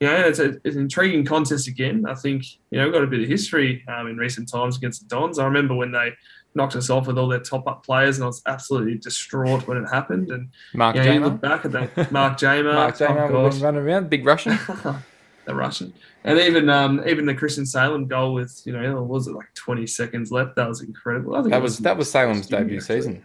you 0.00 0.08
know, 0.08 0.16
it's, 0.16 0.40
a, 0.40 0.56
it's 0.64 0.74
an 0.74 0.82
intriguing 0.82 1.24
contest 1.24 1.68
again. 1.68 2.04
I 2.08 2.14
think, 2.14 2.44
you 2.70 2.78
know, 2.78 2.84
we've 2.84 2.92
got 2.92 3.04
a 3.04 3.08
bit 3.08 3.20
of 3.20 3.28
history 3.28 3.84
um, 3.86 4.08
in 4.08 4.16
recent 4.16 4.50
times 4.50 4.76
against 4.76 5.02
the 5.02 5.08
Dons. 5.14 5.38
I 5.38 5.44
remember 5.44 5.74
when 5.74 5.92
they 5.92 6.12
knocked 6.56 6.74
us 6.74 6.90
off 6.90 7.06
with 7.06 7.18
all 7.18 7.28
their 7.28 7.38
top 7.38 7.68
up 7.68 7.84
players, 7.84 8.16
and 8.16 8.24
I 8.24 8.26
was 8.26 8.42
absolutely 8.46 8.98
distraught 8.98 9.68
when 9.68 9.76
it 9.76 9.86
happened. 9.86 10.30
And 10.30 10.48
Mark 10.74 10.96
you, 10.96 11.04
know, 11.04 11.12
you 11.12 11.20
look 11.20 11.40
back 11.40 11.64
at 11.64 11.72
that, 11.72 12.10
Mark 12.10 12.36
Jamar, 12.38 12.74
Mark 12.74 12.96
Jamar 12.96 13.30
oh, 13.30 13.48
running 13.60 13.82
around, 13.82 14.10
big 14.10 14.26
Russian. 14.26 14.58
the 15.46 15.54
Russian, 15.54 15.92
and 16.24 16.38
even 16.38 16.68
um, 16.68 17.02
even 17.06 17.24
the 17.26 17.34
Christian 17.34 17.64
Salem 17.66 18.06
goal 18.06 18.34
with 18.34 18.60
you 18.64 18.72
know 18.72 18.94
what 18.96 19.08
was 19.08 19.26
it 19.28 19.32
like 19.34 19.52
twenty 19.54 19.86
seconds 19.86 20.30
left? 20.30 20.56
That 20.56 20.68
was 20.68 20.82
incredible. 20.82 21.34
I 21.36 21.40
think 21.42 21.50
That 21.52 21.58
it 21.58 21.62
was 21.62 21.78
that 21.78 21.96
was 21.96 22.10
Salem's 22.10 22.46
debut 22.46 22.80
season. 22.80 23.22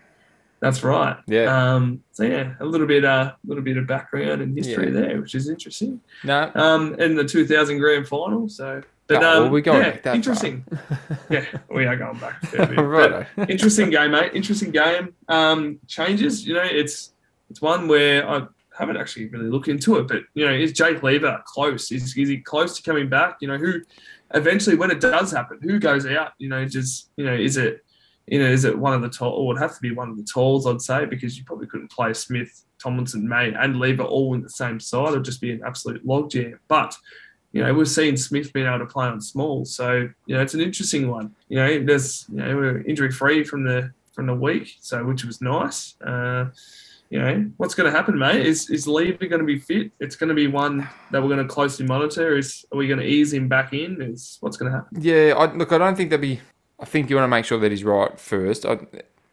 That's 0.60 0.84
right. 0.84 1.18
Yeah. 1.26 1.74
Um, 1.74 2.04
so 2.12 2.24
yeah, 2.24 2.54
a 2.60 2.66
little 2.66 2.86
bit, 2.86 3.04
uh, 3.04 3.34
a 3.34 3.48
little 3.48 3.64
bit 3.64 3.78
of 3.78 3.88
background 3.88 4.44
and 4.44 4.56
history 4.56 4.86
Yeah. 4.94 5.02
there, 5.02 5.20
which 5.22 5.34
is 5.34 5.50
interesting. 5.50 6.00
No, 6.24 6.52
Um, 6.54 6.94
in 7.00 7.16
the 7.16 7.24
2000 7.24 7.80
grand 7.80 8.08
final. 8.08 8.48
So, 8.48 8.84
but 9.08 9.24
Oh, 9.24 9.38
um, 9.38 9.42
well, 9.46 9.50
we 9.50 9.64
going 9.64 9.82
yeah, 10.06 10.14
interesting. 10.14 10.64
yeah, 11.32 11.46
we 11.74 11.88
are 11.88 11.96
going 11.98 12.20
back. 12.20 12.44
Righto. 12.78 13.26
Interesting 13.50 13.90
game, 13.90 14.12
mate. 14.12 14.34
Interesting 14.36 14.70
game. 14.70 15.16
Um, 15.28 15.80
changes. 15.88 16.46
You 16.46 16.54
know, 16.54 16.64
it's 16.64 17.14
it's 17.50 17.60
one 17.60 17.88
where 17.88 18.30
I 18.30 18.46
haven't 18.78 18.98
actually 18.98 19.28
really 19.28 19.50
looked 19.50 19.68
into 19.68 19.98
it, 19.98 20.08
but 20.08 20.24
you 20.34 20.46
know, 20.46 20.54
is 20.54 20.72
Jake 20.72 21.04
Lever 21.04 21.42
close? 21.46 21.92
Is 21.92 22.16
is 22.18 22.30
he 22.30 22.38
close 22.38 22.78
to 22.78 22.84
coming 22.84 23.10
back? 23.10 23.38
You 23.42 23.48
know, 23.48 23.58
who 23.58 23.82
eventually 24.34 24.76
when 24.76 24.92
it 24.92 25.00
does 25.02 25.32
happen, 25.32 25.60
who 25.62 25.80
goes 25.80 26.06
out? 26.06 26.34
You 26.38 26.50
know, 26.50 26.66
just 26.66 27.10
you 27.18 27.26
know, 27.26 27.36
is 27.36 27.58
it 27.58 27.84
you 28.28 28.40
know, 28.40 28.50
is 28.50 28.66
it 28.66 28.78
one 28.78 28.94
of 28.94 29.02
the 29.02 29.10
tall, 29.10 29.34
or 29.34 29.48
would 29.48 29.60
have 29.60 29.76
to 29.76 29.82
be 29.82 29.92
one 29.92 30.10
of 30.10 30.18
the 30.18 30.24
talls, 30.24 30.68
I'd 30.68 30.82
say, 30.82 31.06
because 31.06 31.38
you 31.38 31.44
probably 31.44 31.68
couldn't 31.68 31.92
play 31.92 32.14
Smith, 32.14 32.64
Tomlinson, 32.82 33.28
May, 33.28 33.54
and 33.54 33.78
Lever 33.78 34.04
all 34.04 34.34
in 34.34 34.42
the 34.42 34.50
same 34.50 34.80
side. 34.80 35.10
It'd 35.10 35.26
just 35.26 35.42
be 35.42 35.52
an 35.52 35.62
absolute 35.66 36.06
logjam. 36.06 36.58
But, 36.68 36.96
you 37.52 37.64
know, 37.64 37.74
we've 37.74 37.90
seen 37.90 38.16
Smith 38.16 38.54
being 38.54 38.68
able 38.68 38.80
to 38.80 38.86
play 38.86 39.08
on 39.08 39.20
small. 39.20 39.66
So, 39.66 40.10
you 40.26 40.36
know, 40.36 40.42
it's 40.42 40.54
an 40.54 40.62
interesting 40.62 41.10
one. 41.10 41.36
You 41.50 41.58
know, 41.58 41.84
there's, 41.84 42.26
you 42.30 42.38
know, 42.38 42.56
we're 42.56 42.82
injury 42.84 43.12
free 43.12 43.44
from 43.44 43.64
the 43.64 43.92
from 44.14 44.28
the 44.28 44.36
week, 44.36 44.78
so 44.82 45.04
which 45.06 45.24
was 45.24 45.42
nice. 45.42 45.96
Uh, 46.02 46.46
you 47.12 47.20
know, 47.20 47.52
what's 47.58 47.76
going 47.76 47.92
to 47.92 47.96
happen, 47.96 48.18
mate? 48.18 48.46
Is 48.46 48.70
is 48.70 48.88
Lever 48.88 49.28
going 49.28 49.42
to 49.42 49.46
be 49.46 49.60
fit? 49.60 49.92
It's 50.00 50.16
going 50.16 50.30
to 50.30 50.34
be 50.34 50.48
one 50.48 50.88
that 51.12 51.22
we're 51.22 51.28
going 51.28 51.46
to 51.46 51.54
closely 51.54 51.86
monitor. 51.86 52.38
Is 52.38 52.66
are 52.72 52.78
we 52.78 52.88
going 52.88 53.02
to 53.02 53.06
ease 53.06 53.34
him 53.34 53.50
back 53.50 53.74
in? 53.74 54.02
Is 54.02 54.38
what's 54.40 54.56
going 54.56 54.72
to 54.72 54.78
happen? 54.78 55.02
Yeah, 55.02 55.34
I, 55.38 55.52
look, 55.54 55.74
I 55.74 55.78
don't 55.78 55.96
think 55.96 56.10
there'd 56.10 56.22
be. 56.22 56.40
I 56.80 56.86
think 56.86 57.10
you 57.10 57.18
want 57.18 57.26
to 57.26 57.30
make 57.30 57.44
sure 57.44 57.60
that 57.60 57.70
he's 57.70 57.84
right 57.84 58.18
first. 58.18 58.66
I, 58.66 58.80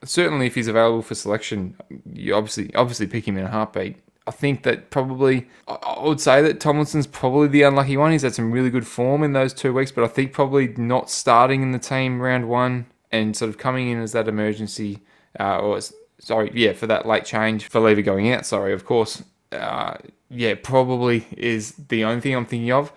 certainly, 0.05 0.49
if 0.49 0.57
he's 0.57 0.67
available 0.67 1.03
for 1.03 1.15
selection, 1.15 1.77
you 2.13 2.35
obviously 2.35 2.75
obviously 2.75 3.07
pick 3.07 3.29
him 3.29 3.39
in 3.39 3.45
a 3.45 3.49
heartbeat. 3.49 3.97
I 4.27 4.33
think 4.33 4.65
that 4.65 4.91
probably 4.91 5.47
I, 5.69 6.01
would 6.03 6.21
say 6.21 6.43
that 6.43 6.59
Tomlinson's 6.59 7.07
probably 7.07 7.47
the 7.47 7.63
unlucky 7.63 7.97
one. 7.97 8.11
He's 8.11 8.23
had 8.23 8.35
some 8.35 8.51
really 8.51 8.71
good 8.71 8.89
form 8.89 9.23
in 9.23 9.35
those 9.35 9.55
two 9.55 9.73
weeks, 9.73 9.93
but 9.93 10.03
I 10.03 10.09
think 10.09 10.33
probably 10.33 10.75
not 10.77 11.11
starting 11.11 11.63
in 11.63 11.71
the 11.71 11.79
team 11.79 12.21
round 12.21 12.49
one 12.49 12.87
and 13.13 13.37
sort 13.37 13.51
of 13.51 13.57
coming 13.57 13.89
in 13.89 14.03
as 14.03 14.11
that 14.13 14.27
emergency 14.27 14.99
uh, 15.39 15.61
or 15.61 15.77
as- 15.77 15.95
sorry, 16.19 16.51
yeah, 16.55 16.73
for 16.73 16.87
that 16.87 17.07
late 17.07 17.25
change 17.25 17.67
for 17.67 17.81
Lever 17.81 18.03
going 18.03 18.33
out. 18.33 18.47
Sorry, 18.47 18.73
of 18.73 18.85
course. 18.85 19.23
Uh, 19.53 19.97
yeah, 20.31 20.55
probably 20.63 21.27
is 21.37 21.73
the 21.89 22.05
only 22.05 22.21
thing 22.21 22.35
I'm 22.35 22.47
thinking 22.47 22.73
of. 22.73 22.93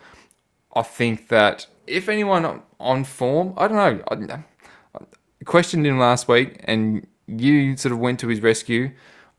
I 0.76 0.82
think 0.82 1.30
that 1.30 1.67
if 1.88 2.09
anyone 2.09 2.61
on 2.80 3.03
form, 3.03 3.53
I 3.57 3.67
don't 3.67 3.78
know. 3.78 4.03
I, 4.91 5.43
questioned 5.45 5.86
him 5.86 5.97
last 5.97 6.28
week, 6.28 6.61
and 6.65 7.07
you 7.28 7.76
sort 7.78 7.91
of 7.91 7.99
went 7.99 8.19
to 8.19 8.28
his 8.28 8.41
rescue. 8.41 8.91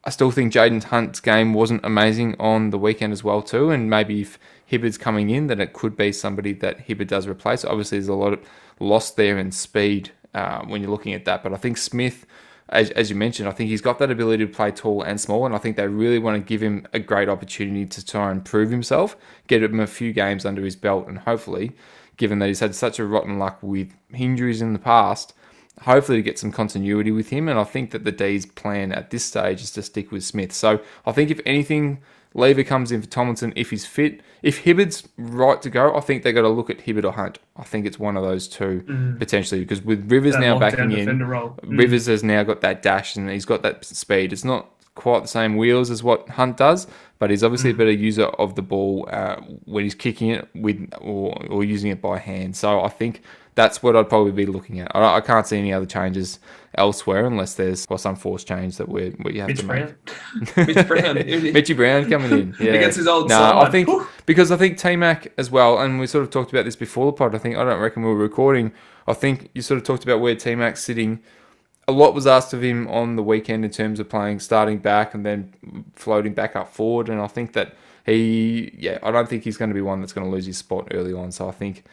I 0.05 0.11
still 0.11 0.33
think 0.33 0.53
Jayden 0.53 0.83
Hunt's 0.83 1.21
game 1.21 1.55
wasn't 1.55 1.85
amazing 1.85 2.35
on 2.41 2.71
the 2.71 2.79
weekend 2.79 3.13
as 3.13 3.23
well 3.23 3.41
too, 3.41 3.71
and 3.71 3.89
maybe 3.89 4.23
if 4.23 4.39
Hibberd's 4.71 4.99
coming 4.99 5.31
in, 5.31 5.47
then 5.47 5.61
it 5.61 5.73
could 5.73 5.97
be 5.97 6.11
somebody 6.13 6.55
that 6.55 6.89
Hibberd 6.89 7.07
does 7.09 7.29
replace. 7.29 7.65
Obviously, 7.65 7.99
there's 7.99 8.09
a 8.09 8.15
lot 8.15 8.33
of 8.33 8.41
loss 8.81 9.13
there 9.13 9.39
in 9.39 9.53
speed 9.53 10.11
uh, 10.35 10.63
when 10.65 10.83
you're 10.83 10.91
looking 10.91 11.15
at 11.15 11.25
that, 11.27 11.43
but 11.43 11.53
I 11.53 11.57
think 11.57 11.77
Smith. 11.77 12.27
As, 12.73 12.91
as 12.93 13.11
you 13.11 13.17
mentioned, 13.17 13.49
I 13.49 13.53
think 13.53 13.69
he's 13.69 13.83
got 13.83 13.99
that 13.99 14.11
ability 14.11 14.47
to 14.47 14.53
play 14.53 14.71
tall 14.71 15.03
and 15.03 15.21
small, 15.21 15.45
and 15.45 15.55
I 15.55 15.59
think 15.59 15.77
they 15.77 15.87
really 15.87 16.19
want 16.19 16.43
to 16.43 16.49
give 16.49 16.63
him 16.63 16.87
a 16.95 16.99
great 16.99 17.29
opportunity 17.29 17.85
to 17.85 18.05
try 18.05 18.31
and 18.31 18.45
prove 18.45 18.71
himself, 18.71 19.15
get 19.47 19.63
him 19.63 19.79
a 19.79 19.87
few 19.87 20.13
games 20.13 20.47
under 20.47 20.63
his 20.63 20.75
belt, 20.75 21.07
and 21.07 21.19
hopefully, 21.19 21.73
given 22.17 22.39
that 22.39 22.49
he's 22.49 22.61
had 22.61 22.75
such 22.75 22.99
a 22.99 23.05
rotten 23.05 23.39
luck 23.39 23.59
with 23.61 23.93
injuries 24.15 24.63
in 24.63 24.73
the 24.73 24.79
past, 24.79 25.35
hopefully 25.83 26.19
to 26.19 26.23
get 26.23 26.39
some 26.39 26.51
continuity 26.51 27.11
with 27.11 27.29
him. 27.29 27.49
And 27.49 27.59
I 27.59 27.65
think 27.65 27.91
that 27.91 28.05
the 28.05 28.13
D's 28.13 28.47
plan 28.47 28.91
at 28.93 29.11
this 29.11 29.25
stage 29.25 29.63
is 29.63 29.71
to 29.73 29.83
stick 29.83 30.11
with 30.11 30.25
Smith. 30.25 30.53
So 30.53 30.81
I 31.05 31.13
think 31.13 31.31
if 31.31 31.41
anything, 31.45 32.03
Lever 32.35 32.65
comes 32.65 32.91
in 32.93 33.03
for 33.03 33.09
Tomlinson 33.09 33.53
if 33.57 33.71
he's 33.71 33.85
fit. 33.87 34.21
If 34.43 34.65
Hibberd's 34.65 35.09
right 35.19 35.61
to 35.63 35.71
go, 35.71 35.95
I 35.95 36.01
think 36.01 36.23
they 36.23 36.33
got 36.33 36.43
to 36.43 36.49
look 36.49 36.71
at 36.71 36.79
Hibberd 36.79 37.05
or 37.05 37.13
Hunt. 37.13 37.39
I 37.57 37.63
think 37.65 37.87
it's 37.87 37.99
one 37.99 38.17
of 38.17 38.23
those 38.25 38.49
two 38.49 38.83
Mm. 38.89 39.19
potentially 39.19 39.61
because 39.61 39.83
with 39.83 40.11
Rivers 40.11 40.33
That 40.35 40.41
now 40.41 40.59
backing 40.59 40.91
in. 40.93 41.07
Mm. 41.09 41.79
Rivers 41.79 42.07
has 42.07 42.23
now 42.25 42.43
got 42.43 42.61
that 42.63 42.83
dash 42.83 43.17
and 43.17 43.29
he's 43.31 43.45
got 43.45 43.63
that 43.63 43.85
speed. 43.85 44.33
It's 44.33 44.45
not 44.45 44.69
quite 44.95 45.23
the 45.23 45.29
same 45.29 45.57
wheels 45.57 45.91
as 45.91 46.03
what 46.03 46.29
Hunt 46.31 46.57
does, 46.59 46.87
but 47.19 47.31
he's 47.31 47.43
obviously 47.43 47.71
Mm. 47.71 47.75
a 47.75 47.79
better 47.79 47.91
user 47.93 48.25
of 48.25 48.57
the 48.57 48.63
ball 48.63 49.09
uh, 49.11 49.37
when 49.65 49.85
he's 49.85 49.95
kicking 49.95 50.31
it 50.31 50.49
with 50.55 50.91
or, 51.01 51.35
or 51.49 51.65
using 51.65 51.91
it 51.91 52.03
by 52.03 52.19
hand. 52.19 52.57
So 52.57 52.81
I 52.83 52.89
think 52.89 53.23
that's 53.55 53.83
what 53.83 53.97
I'd 53.97 54.09
probably 54.09 54.33
be 54.33 54.47
looking 54.47 54.81
at. 54.81 54.95
I, 54.95 55.17
I 55.17 55.21
can't 55.21 55.47
see 55.47 55.59
any 55.59 55.73
other 55.73 55.87
changes 55.87 56.39
elsewhere 56.75 57.27
unless 57.27 57.55
there's 57.55 57.89
well, 57.89 57.99
some 57.99 58.17
force 58.17 58.45
change 58.45 58.79
that 58.79 58.89
we 58.89 59.15
we 59.21 59.39
have 59.39 59.49
Mitch 59.49 59.61
to 59.61 59.67
Brown. 59.67 59.95
make. 60.57 60.69
Mitch 60.69 60.89
Brown. 60.89 61.15
Mitchy 61.53 61.75
Brown 61.75 62.09
coming 62.09 62.33
in 62.33 62.57
yeah. 62.59 62.73
Against 62.73 62.97
his 62.97 63.07
old 63.07 63.29
no, 63.29 63.37
side. 63.37 63.67
I 63.67 63.71
think 63.71 63.89
because 64.27 64.51
I 64.51 64.57
think 64.57 64.79
T 64.79 64.97
Mac 64.97 65.33
as 65.37 65.51
well, 65.51 65.79
and 65.79 66.01
we 66.01 66.07
sort 66.07 66.25
of 66.25 66.31
talked 66.31 66.53
about 66.53 66.65
this 66.65 66.77
before 66.77 67.07
the 67.07 67.13
pod. 67.13 67.35
I 67.35 67.39
think 67.39 67.57
I 67.57 67.65
don't 67.65 67.81
reckon 67.81 68.03
we 68.03 68.09
were 68.09 68.17
recording. 68.17 68.73
I 69.07 69.13
think 69.13 69.51
you 69.55 69.63
sort 69.63 69.79
of 69.79 69.85
talked 69.85 70.05
about 70.05 70.21
where 70.21 70.35
T 70.35 70.55
Mac's 70.55 70.83
sitting. 70.83 71.21
A 71.89 71.93
lot 71.93 72.15
was 72.15 72.29
asked 72.29 72.55
of 72.55 72.63
him 72.63 72.87
on 72.87 73.17
the 73.17 73.25
weekend 73.25 73.65
in 73.65 73.71
terms 73.71 73.99
of 73.99 74.09
playing 74.09 74.39
starting 74.39 74.79
back 74.79 75.15
and 75.15 75.27
then 75.27 75.53
floating 75.95 76.33
back 76.33 76.55
up 76.57 76.73
forward, 76.73 77.09
and 77.09 77.21
I 77.21 77.27
think 77.27 77.53
that 77.53 77.75
he, 78.07 78.73
yeah, 78.79 78.99
I 79.03 79.11
don't 79.11 79.29
think 79.29 79.45
he's 79.45 79.57
going 79.57 79.71
to 79.71 79.75
be 79.75 79.81
one 79.81 80.01
that's 80.01 80.13
going 80.13 80.27
to 80.27 80.33
lose 80.33 80.47
his 80.47 80.57
spot 80.57 80.89
early 80.93 81.13
on. 81.13 81.33
So 81.33 81.49
I 81.49 81.53
think 81.53 81.85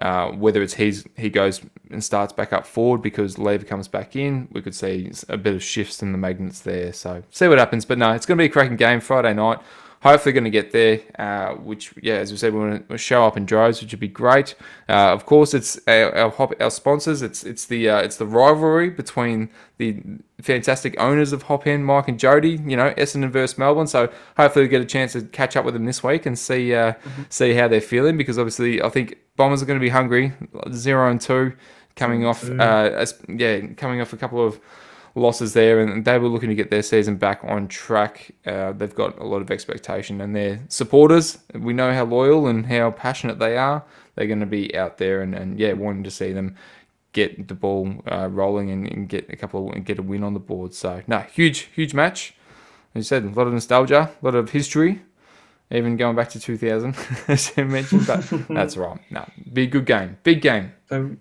uh, 0.00 0.30
whether 0.30 0.62
it's 0.62 0.74
he's 0.74 1.04
he 1.16 1.30
goes 1.30 1.62
and 1.90 2.02
starts 2.02 2.32
back 2.32 2.52
up 2.52 2.66
forward 2.66 3.00
because 3.00 3.38
Lever 3.38 3.64
comes 3.64 3.88
back 3.88 4.16
in, 4.16 4.48
we 4.52 4.60
could 4.60 4.74
see 4.74 5.10
a 5.28 5.36
bit 5.36 5.54
of 5.54 5.62
shifts 5.62 6.02
in 6.02 6.12
the 6.12 6.18
magnets 6.18 6.60
there. 6.60 6.92
So 6.92 7.22
see 7.30 7.48
what 7.48 7.58
happens. 7.58 7.84
But 7.84 7.98
no, 7.98 8.12
it's 8.12 8.26
going 8.26 8.36
to 8.36 8.42
be 8.42 8.46
a 8.46 8.50
cracking 8.50 8.76
game 8.76 9.00
Friday 9.00 9.32
night. 9.32 9.58
Hopefully, 10.02 10.32
going 10.32 10.44
to 10.44 10.50
get 10.50 10.72
there. 10.72 11.00
Uh, 11.18 11.54
which, 11.54 11.92
yeah, 12.00 12.14
as 12.14 12.30
we 12.30 12.36
said, 12.36 12.52
we 12.52 12.60
want 12.60 12.88
to 12.88 12.98
show 12.98 13.24
up 13.24 13.36
in 13.36 13.46
droves, 13.46 13.80
which 13.80 13.92
would 13.92 14.00
be 14.00 14.08
great. 14.08 14.54
Uh, 14.88 15.12
of 15.12 15.26
course, 15.26 15.54
it's 15.54 15.78
our, 15.88 16.14
our, 16.14 16.62
our 16.62 16.70
sponsors. 16.70 17.22
It's 17.22 17.44
it's 17.44 17.64
the 17.64 17.88
uh, 17.88 18.00
it's 18.00 18.16
the 18.16 18.26
rivalry 18.26 18.90
between 18.90 19.50
the 19.78 20.02
fantastic 20.40 20.94
owners 21.00 21.32
of 21.32 21.44
Hop 21.44 21.64
Hen, 21.64 21.82
Mike 21.82 22.08
and 22.08 22.18
Jody. 22.18 22.60
You 22.64 22.76
know, 22.76 22.92
Essendon 22.94 23.30
versus 23.30 23.58
Melbourne. 23.58 23.86
So 23.86 24.10
hopefully, 24.36 24.66
we 24.66 24.68
get 24.68 24.82
a 24.82 24.86
chance 24.86 25.12
to 25.12 25.22
catch 25.22 25.56
up 25.56 25.64
with 25.64 25.74
them 25.74 25.86
this 25.86 26.02
week 26.02 26.26
and 26.26 26.38
see 26.38 26.74
uh, 26.74 26.94
see 27.28 27.54
how 27.54 27.68
they're 27.68 27.80
feeling 27.80 28.16
because 28.16 28.38
obviously, 28.38 28.82
I 28.82 28.90
think 28.90 29.16
Bombers 29.36 29.62
are 29.62 29.66
going 29.66 29.78
to 29.78 29.84
be 29.84 29.90
hungry. 29.90 30.32
Zero 30.72 31.10
and 31.10 31.20
two, 31.20 31.54
coming 31.94 32.24
off. 32.24 32.48
Uh, 32.48 33.06
yeah, 33.28 33.60
coming 33.76 34.00
off 34.00 34.12
a 34.12 34.16
couple 34.16 34.46
of 34.46 34.60
losses 35.16 35.54
there, 35.54 35.80
and 35.80 36.04
they 36.04 36.18
were 36.18 36.28
looking 36.28 36.50
to 36.50 36.54
get 36.54 36.70
their 36.70 36.82
season 36.82 37.16
back 37.16 37.40
on 37.42 37.66
track. 37.68 38.30
Uh, 38.44 38.72
they've 38.72 38.94
got 38.94 39.18
a 39.18 39.24
lot 39.24 39.40
of 39.40 39.50
expectation, 39.50 40.20
and 40.20 40.36
their 40.36 40.60
supporters, 40.68 41.38
we 41.54 41.72
know 41.72 41.92
how 41.92 42.04
loyal 42.04 42.46
and 42.46 42.66
how 42.66 42.90
passionate 42.90 43.38
they 43.38 43.56
are. 43.56 43.82
They're 44.14 44.26
going 44.26 44.40
to 44.40 44.46
be 44.46 44.76
out 44.76 44.98
there, 44.98 45.22
and, 45.22 45.34
and 45.34 45.58
yeah, 45.58 45.72
wanting 45.72 46.04
to 46.04 46.10
see 46.10 46.32
them 46.32 46.54
get 47.12 47.48
the 47.48 47.54
ball 47.54 47.94
uh, 48.12 48.28
rolling 48.30 48.70
and, 48.70 48.86
and 48.92 49.08
get 49.08 49.26
a 49.30 49.36
couple 49.36 49.70
of, 49.70 49.74
and 49.74 49.86
get 49.86 49.98
a 49.98 50.02
win 50.02 50.22
on 50.22 50.34
the 50.34 50.40
board. 50.40 50.74
So 50.74 51.02
no, 51.06 51.20
huge 51.20 51.70
huge 51.74 51.94
match. 51.94 52.34
As 52.94 53.00
you 53.00 53.02
said, 53.04 53.24
a 53.24 53.28
lot 53.28 53.46
of 53.46 53.54
nostalgia, 53.54 54.10
a 54.22 54.24
lot 54.24 54.34
of 54.34 54.50
history, 54.50 55.02
even 55.70 55.96
going 55.96 56.14
back 56.14 56.28
to 56.30 56.40
2000, 56.40 56.94
as 57.28 57.56
you 57.56 57.64
mentioned. 57.64 58.06
But 58.06 58.20
that's 58.50 58.76
right. 58.76 59.00
No, 59.10 59.26
be 59.52 59.62
a 59.62 59.66
good 59.66 59.86
game, 59.86 60.18
big 60.22 60.42
game. 60.42 60.72
Um, 60.90 61.20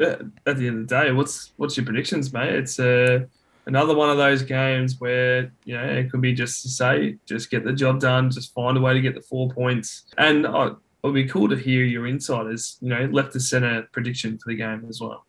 at 0.00 0.18
the 0.44 0.66
end 0.66 0.80
of 0.80 0.88
the 0.88 1.04
day, 1.04 1.12
what's 1.12 1.52
what's 1.56 1.76
your 1.76 1.86
predictions, 1.86 2.32
mate? 2.32 2.52
It's 2.52 2.78
uh, 2.80 3.26
another 3.66 3.94
one 3.94 4.10
of 4.10 4.16
those 4.16 4.42
games 4.42 5.00
where 5.00 5.52
you 5.64 5.76
know 5.76 5.84
it 5.84 6.10
could 6.10 6.20
be 6.20 6.32
just 6.32 6.62
to 6.62 6.68
say, 6.68 7.16
just 7.26 7.50
get 7.50 7.64
the 7.64 7.72
job 7.72 8.00
done, 8.00 8.30
just 8.30 8.54
find 8.54 8.76
a 8.76 8.80
way 8.80 8.94
to 8.94 9.00
get 9.00 9.14
the 9.14 9.22
four 9.22 9.48
points, 9.50 10.04
and 10.18 10.46
uh, 10.46 10.74
it 11.02 11.06
would 11.06 11.14
be 11.14 11.26
cool 11.26 11.48
to 11.48 11.56
hear 11.56 11.84
your 11.84 12.06
insiders, 12.06 12.78
you 12.80 12.88
know, 12.88 13.04
left 13.12 13.32
to 13.32 13.40
center 13.40 13.88
prediction 13.92 14.38
for 14.38 14.50
the 14.50 14.56
game 14.56 14.84
as 14.88 15.00
well. 15.00 15.24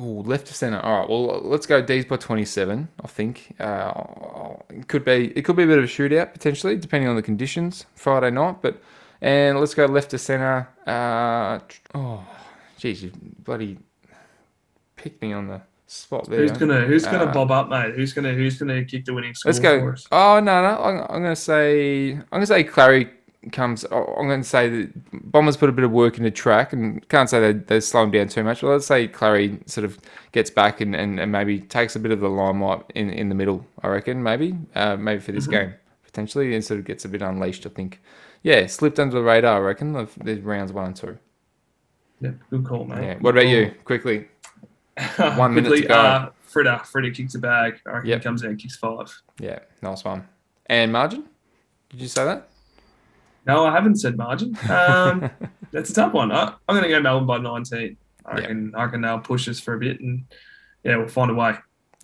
Ooh, 0.00 0.20
left 0.22 0.46
to 0.46 0.54
center. 0.54 0.78
All 0.80 1.00
right. 1.00 1.08
Well, 1.08 1.40
let's 1.42 1.66
go 1.66 1.82
D's 1.82 2.04
by 2.04 2.16
twenty-seven. 2.16 2.88
I 3.02 3.06
think 3.08 3.56
uh, 3.58 4.54
it 4.70 4.86
could 4.86 5.04
be 5.04 5.32
it 5.34 5.42
could 5.42 5.56
be 5.56 5.64
a 5.64 5.66
bit 5.66 5.78
of 5.78 5.84
a 5.84 5.88
shootout 5.88 6.32
potentially, 6.32 6.76
depending 6.76 7.08
on 7.08 7.16
the 7.16 7.22
conditions 7.22 7.84
Friday 7.96 8.30
night. 8.30 8.62
But 8.62 8.80
and 9.20 9.58
let's 9.58 9.74
go 9.74 9.86
left 9.86 10.10
to 10.10 10.18
center. 10.18 10.68
Uh, 10.86 11.58
oh, 11.96 12.24
geez, 12.76 13.02
you 13.02 13.10
bloody 13.42 13.78
picked 14.94 15.20
me 15.20 15.32
on 15.32 15.48
the 15.48 15.62
spot 15.90 16.28
there. 16.28 16.40
Who's 16.40 16.52
gonna 16.52 16.82
Who's 16.82 17.04
gonna 17.04 17.24
Uh, 17.24 17.32
bob 17.32 17.50
up, 17.50 17.68
mate? 17.68 17.94
Who's 17.94 18.12
gonna 18.12 18.32
Who's 18.32 18.58
gonna 18.58 18.84
kick 18.84 19.04
the 19.04 19.14
winning 19.14 19.34
score 19.34 19.50
Let's 19.50 19.58
go. 19.60 19.94
Oh 20.12 20.38
no, 20.40 20.62
no. 20.62 20.82
I'm, 20.82 20.96
I'm 21.08 21.22
gonna 21.22 21.34
say 21.36 22.12
I'm 22.12 22.24
gonna 22.30 22.46
say 22.46 22.64
Clarry 22.64 23.10
comes. 23.52 23.84
oh, 23.90 24.14
I'm 24.18 24.28
gonna 24.28 24.44
say 24.44 24.68
that 24.68 25.32
Bombers 25.32 25.56
put 25.56 25.68
a 25.68 25.72
bit 25.72 25.84
of 25.84 25.90
work 25.90 26.18
into 26.18 26.30
track, 26.30 26.72
and 26.72 27.06
can't 27.08 27.30
say 27.30 27.40
that 27.40 27.66
they're 27.68 27.80
slowing 27.80 28.10
down 28.10 28.28
too 28.28 28.42
much. 28.44 28.60
But 28.60 28.68
let's 28.68 28.86
say 28.86 29.08
Clarry 29.08 29.66
sort 29.68 29.84
of 29.84 29.98
gets 30.32 30.50
back 30.50 30.80
and, 30.80 30.94
and, 30.94 31.18
and 31.18 31.32
maybe 31.32 31.60
takes 31.60 31.96
a 31.96 32.00
bit 32.00 32.12
of 32.12 32.20
the 32.20 32.28
limelight 32.28 32.84
in, 32.94 33.10
in 33.10 33.28
the 33.28 33.34
middle. 33.34 33.64
I 33.82 33.88
reckon 33.88 34.22
maybe 34.22 34.56
uh, 34.74 34.96
maybe 34.96 35.20
for 35.20 35.32
this 35.32 35.46
Mhm. 35.46 35.50
game 35.52 35.74
potentially, 36.04 36.54
and 36.54 36.64
sort 36.64 36.80
of 36.80 36.86
gets 36.86 37.04
a 37.04 37.08
bit 37.08 37.22
unleashed. 37.22 37.64
I 37.64 37.70
think. 37.70 38.00
Yeah, 38.42 38.66
slipped 38.66 38.98
under 39.00 39.14
the 39.16 39.22
radar. 39.22 39.56
I 39.56 39.60
reckon 39.60 39.96
of 39.96 40.14
the 40.22 40.40
rounds 40.40 40.72
one 40.72 40.86
and 40.86 40.96
two. 40.96 41.18
Yeah, 42.20 42.32
good 42.50 42.64
call, 42.64 42.84
mate. 42.84 43.02
Yeah. 43.02 43.14
What 43.20 43.30
about 43.30 43.46
you? 43.48 43.72
Quickly. 43.84 44.26
One 45.36 45.54
minute 45.54 45.74
to 45.74 45.82
go. 45.88 45.94
Uh, 45.94 46.30
Frida, 46.42 46.82
Frida 46.84 47.10
kicks 47.10 47.34
a 47.34 47.38
bag. 47.38 47.80
I 47.86 47.90
reckon 47.90 48.08
Yep. 48.08 48.18
he 48.20 48.24
comes 48.24 48.44
out 48.44 48.50
and 48.50 48.58
kicks 48.58 48.76
five. 48.76 49.14
Yeah, 49.38 49.58
nice 49.82 50.04
one. 50.04 50.26
And 50.66 50.92
margin? 50.92 51.24
Did 51.90 52.00
you 52.00 52.08
say 52.08 52.24
that? 52.24 52.48
No, 53.46 53.64
I 53.64 53.72
haven't 53.72 53.96
said 53.96 54.16
margin. 54.16 54.56
Um, 54.68 55.30
that's 55.72 55.90
a 55.90 55.94
tough 55.94 56.12
one. 56.12 56.32
I, 56.32 56.52
I'm 56.68 56.74
going 56.76 56.82
to 56.82 56.88
go 56.88 57.00
Melbourne 57.00 57.26
by 57.26 57.38
19. 57.38 57.96
I 58.26 58.34
reckon, 58.34 58.74
I 58.74 58.84
reckon 58.84 59.00
they'll 59.02 59.18
push 59.20 59.48
us 59.48 59.58
for 59.58 59.74
a 59.74 59.78
bit, 59.78 60.00
and 60.00 60.24
yeah, 60.84 60.96
we'll 60.96 61.08
find 61.08 61.30
a 61.30 61.34
way. 61.34 61.54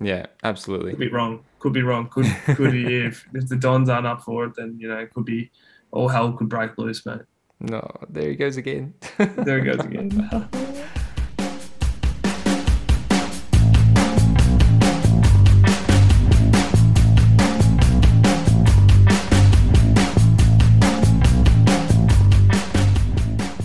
Yeah, 0.00 0.26
absolutely. 0.42 0.92
Could 0.92 1.00
be 1.00 1.08
wrong. 1.08 1.44
Could 1.58 1.72
be 1.74 1.82
wrong. 1.82 2.08
Could 2.08 2.26
could 2.56 2.72
be 2.72 2.96
if 3.06 3.26
if 3.34 3.48
the 3.48 3.56
Dons 3.56 3.88
aren't 3.88 4.06
up 4.06 4.22
for 4.22 4.44
it, 4.46 4.54
then 4.56 4.76
you 4.78 4.88
know 4.88 4.96
it 4.98 5.12
could 5.12 5.24
be 5.24 5.50
all 5.92 6.08
hell 6.08 6.32
could 6.32 6.48
break 6.48 6.76
loose, 6.78 7.04
mate. 7.06 7.20
No, 7.60 7.86
there 8.08 8.30
he 8.30 8.36
goes 8.36 8.56
again. 8.56 8.94
There 9.18 9.58
he 9.62 9.64
goes 9.70 9.80
again. 9.80 10.48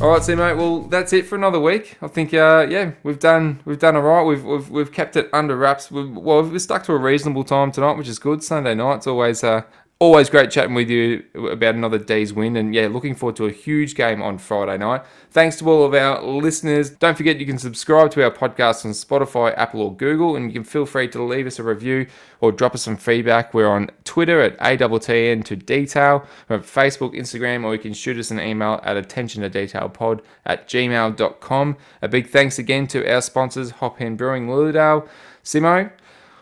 All 0.09 0.15
right, 0.15 0.23
so 0.23 0.35
mate. 0.35 0.55
Well, 0.55 0.79
that's 0.79 1.13
it 1.13 1.27
for 1.27 1.35
another 1.35 1.59
week. 1.59 1.95
I 2.01 2.07
think, 2.07 2.33
uh, 2.33 2.65
yeah, 2.67 2.93
we've 3.03 3.19
done 3.19 3.61
we've 3.63 3.77
done 3.77 3.95
all 3.95 4.01
right. 4.01 4.23
We've 4.23 4.43
we've, 4.43 4.67
we've 4.67 4.91
kept 4.91 5.15
it 5.15 5.29
under 5.31 5.55
wraps. 5.55 5.91
We've, 5.91 6.09
well, 6.09 6.41
we've 6.41 6.59
stuck 6.59 6.83
to 6.85 6.93
a 6.93 6.97
reasonable 6.97 7.43
time 7.43 7.71
tonight, 7.71 7.95
which 7.95 8.07
is 8.07 8.17
good. 8.17 8.43
Sunday 8.43 8.73
night's 8.73 9.05
always 9.05 9.43
uh, 9.43 9.65
always 9.99 10.29
great 10.29 10.49
chatting 10.49 10.73
with 10.73 10.89
you 10.89 11.25
about 11.51 11.75
another 11.75 11.97
day's 11.97 12.33
win, 12.33 12.55
and 12.55 12.73
yeah, 12.73 12.87
looking 12.87 13.13
forward 13.13 13.35
to 13.35 13.45
a 13.45 13.51
huge 13.51 13.95
game 13.95 14.21
on 14.21 14.37
Friday 14.37 14.77
night. 14.77 15.01
Thanks 15.29 15.57
to 15.57 15.69
all 15.69 15.83
of 15.83 15.93
our 15.93 16.23
listeners. 16.23 16.89
Don't 16.89 17.17
forget 17.17 17.37
you 17.37 17.45
can 17.45 17.57
subscribe 17.57 18.09
to 18.11 18.23
our 18.23 18.31
podcast 18.31 18.85
on 18.85 18.91
Spotify, 18.91 19.53
Apple, 19.57 19.81
or 19.81 19.93
Google, 19.93 20.37
and 20.37 20.45
you 20.45 20.53
can 20.53 20.63
feel 20.63 20.85
free 20.85 21.09
to 21.09 21.21
leave 21.21 21.45
us 21.45 21.59
a 21.59 21.63
review 21.63 22.07
or 22.39 22.53
drop 22.53 22.73
us 22.73 22.83
some 22.83 22.95
feedback. 22.95 23.53
We're 23.53 23.67
on 23.67 23.89
Twitter 24.05 24.41
at 24.41 24.57
AWTN 24.59 25.43
to 25.43 25.57
detail, 25.57 26.25
we're 26.47 26.59
Facebook, 26.59 27.13
Instagram, 27.13 27.65
or 27.65 27.73
you 27.73 27.79
can 27.79 27.93
shoot 27.93 28.17
us 28.17 28.31
an 28.31 28.39
email 28.39 28.79
at 28.83 28.95
attention 28.95 29.41
to 29.41 29.49
detail 29.49 29.89
pod 29.89 30.21
at 30.45 30.69
gmail.com. 30.69 31.77
A 32.01 32.07
big 32.07 32.29
thanks 32.29 32.57
again 32.57 32.87
to 32.87 33.05
our 33.11 33.21
sponsors, 33.21 33.71
Hop 33.71 33.99
Hen 33.99 34.15
Brewing 34.15 34.47
Lilydale. 34.47 35.07
Simo, 35.43 35.91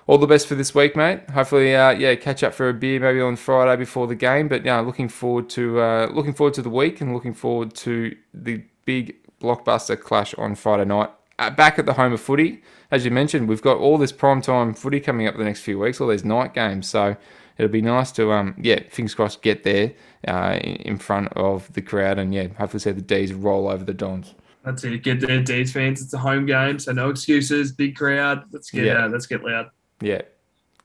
all 0.07 0.17
the 0.17 0.27
best 0.27 0.47
for 0.47 0.55
this 0.55 0.73
week, 0.73 0.95
mate. 0.95 1.29
Hopefully, 1.29 1.75
uh, 1.75 1.91
yeah, 1.91 2.15
catch 2.15 2.43
up 2.43 2.53
for 2.53 2.69
a 2.69 2.73
beer 2.73 2.99
maybe 2.99 3.21
on 3.21 3.35
Friday 3.35 3.77
before 3.77 4.07
the 4.07 4.15
game. 4.15 4.47
But 4.47 4.65
yeah, 4.65 4.79
looking 4.79 5.09
forward 5.09 5.49
to 5.51 5.79
uh, 5.79 6.07
looking 6.11 6.33
forward 6.33 6.53
to 6.55 6.61
the 6.61 6.69
week 6.69 7.01
and 7.01 7.13
looking 7.13 7.33
forward 7.33 7.73
to 7.75 8.15
the 8.33 8.63
big 8.85 9.15
blockbuster 9.39 9.99
clash 9.99 10.33
on 10.35 10.55
Friday 10.55 10.85
night. 10.85 11.09
Uh, 11.39 11.51
back 11.51 11.77
at 11.77 11.85
the 11.85 11.93
home 11.93 12.13
of 12.13 12.19
footy, 12.19 12.63
as 12.89 13.05
you 13.05 13.11
mentioned, 13.11 13.47
we've 13.47 13.61
got 13.61 13.77
all 13.77 13.99
this 13.99 14.11
prime 14.11 14.41
time 14.41 14.73
footy 14.73 14.99
coming 14.99 15.27
up 15.27 15.37
the 15.37 15.43
next 15.43 15.61
few 15.61 15.77
weeks, 15.77 16.01
all 16.01 16.07
these 16.07 16.25
night 16.25 16.53
games. 16.55 16.87
So 16.89 17.15
it'll 17.59 17.71
be 17.71 17.81
nice 17.81 18.11
to, 18.13 18.31
um, 18.31 18.55
yeah, 18.59 18.79
fingers 18.89 19.13
crossed, 19.13 19.43
get 19.43 19.63
there 19.63 19.93
uh, 20.27 20.57
in 20.63 20.97
front 20.97 21.31
of 21.33 21.71
the 21.73 21.81
crowd 21.83 22.17
and 22.17 22.33
yeah, 22.33 22.47
hopefully 22.57 22.79
see 22.79 22.91
the 22.91 23.01
D's 23.01 23.33
roll 23.33 23.67
over 23.67 23.83
the 23.83 23.93
Dons. 23.93 24.33
That's 24.65 24.83
it. 24.83 25.03
Get 25.03 25.19
there, 25.21 25.43
D's 25.43 25.71
fans. 25.71 26.01
It's 26.01 26.13
a 26.13 26.17
home 26.17 26.47
game, 26.47 26.79
so 26.79 26.91
no 26.91 27.09
excuses. 27.11 27.71
Big 27.71 27.95
crowd. 27.95 28.43
Let's 28.51 28.71
get 28.71 28.85
Yeah. 28.85 29.05
uh, 29.05 29.09
let's 29.09 29.27
get 29.27 29.43
loud. 29.43 29.69
Yeah, 30.01 30.21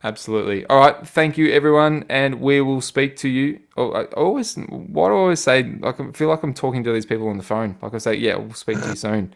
absolutely. 0.04 0.64
All 0.66 0.78
right, 0.78 1.06
thank 1.06 1.36
you 1.38 1.50
everyone, 1.52 2.04
and 2.08 2.40
we 2.40 2.60
will 2.60 2.80
speak 2.80 3.16
to 3.18 3.28
you. 3.28 3.60
Oh, 3.76 3.92
I 3.92 4.04
always, 4.06 4.56
why 4.56 5.08
do 5.08 5.14
I 5.14 5.16
always 5.18 5.40
say? 5.40 5.62
Like, 5.62 6.00
I 6.00 6.10
feel 6.12 6.28
like 6.28 6.42
I'm 6.42 6.54
talking 6.54 6.82
to 6.84 6.92
these 6.92 7.06
people 7.06 7.28
on 7.28 7.36
the 7.36 7.42
phone. 7.44 7.76
Like 7.82 7.94
I 7.94 7.98
say, 7.98 8.14
yeah, 8.14 8.36
we'll 8.36 8.54
speak 8.54 8.80
to 8.82 8.88
you 8.88 8.96
soon. 9.06 9.34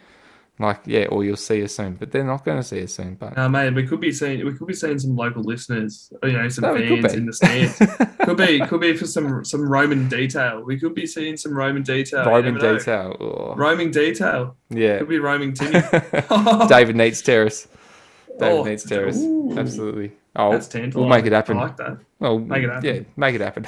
Like, 0.59 0.81
yeah, 0.87 1.05
or 1.09 1.23
you'll 1.23 1.37
see 1.37 1.63
us 1.63 1.75
soon, 1.75 1.97
but 1.97 2.13
they're 2.13 2.25
not 2.25 2.43
going 2.43 2.57
to 2.57 2.63
see 2.63 2.83
us 2.83 2.95
soon. 2.95 3.17
But 3.17 3.37
Uh, 3.37 3.47
mate, 3.47 3.75
we 3.75 3.87
could 3.87 4.01
be 4.01 4.11
seeing 4.11 4.43
we 4.43 4.55
could 4.55 4.67
be 4.67 4.73
seeing 4.73 4.99
some 4.99 5.15
local 5.15 5.43
listeners, 5.43 6.11
you 6.23 6.33
know, 6.33 6.49
some 6.49 6.63
No, 6.63 6.75
fans 6.75 7.13
in 7.13 7.27
the 7.27 7.33
stands. 7.35 7.77
could 8.21 8.39
be 8.39 8.61
could 8.61 8.81
be 8.81 8.97
for 8.97 9.07
some 9.07 9.45
some 9.45 9.69
Roman 9.69 10.09
detail. 10.09 10.63
We 10.63 10.81
could 10.81 10.95
be 10.95 11.07
seeing 11.07 11.37
some 11.37 11.53
Roman 11.53 11.83
detail. 11.83 12.25
Roman 12.25 12.55
detail. 12.55 13.15
Oh. 13.21 13.55
Roaming 13.55 13.91
detail. 13.91 14.57
Yeah. 14.71 14.97
Could 15.01 15.11
be 15.11 15.19
roaming 15.19 15.53
Timmy. 15.53 15.73
David 16.69 16.97
Neitz 16.97 17.23
Terrace. 17.23 17.69
David 18.39 18.59
Oh, 18.59 18.65
Neitz 18.65 18.89
Terrace. 18.89 19.19
ooh. 19.19 19.55
Absolutely. 19.59 20.13
Oh, 20.39 20.53
That's 20.53 20.73
we'll 20.95 21.09
make 21.09 21.25
it 21.25 21.33
happen. 21.33 21.57
I 21.57 21.63
like 21.63 21.77
that. 21.79 21.99
Well, 22.19 22.39
Make 22.39 22.65
it 22.65 22.69
happen. 22.71 22.95
Yeah, 22.95 23.01
make 23.17 23.35
it 23.35 23.41
happen. 23.41 23.67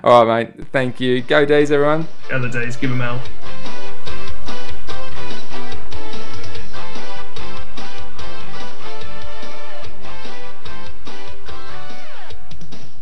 All 0.04 0.24
right, 0.24 0.56
mate. 0.56 0.66
Thank 0.72 1.00
you. 1.00 1.20
Go 1.20 1.44
Days, 1.44 1.70
everyone. 1.70 2.06
Other 2.32 2.48
days, 2.48 2.76
give 2.76 2.88
them 2.90 3.02
out. 3.02 3.20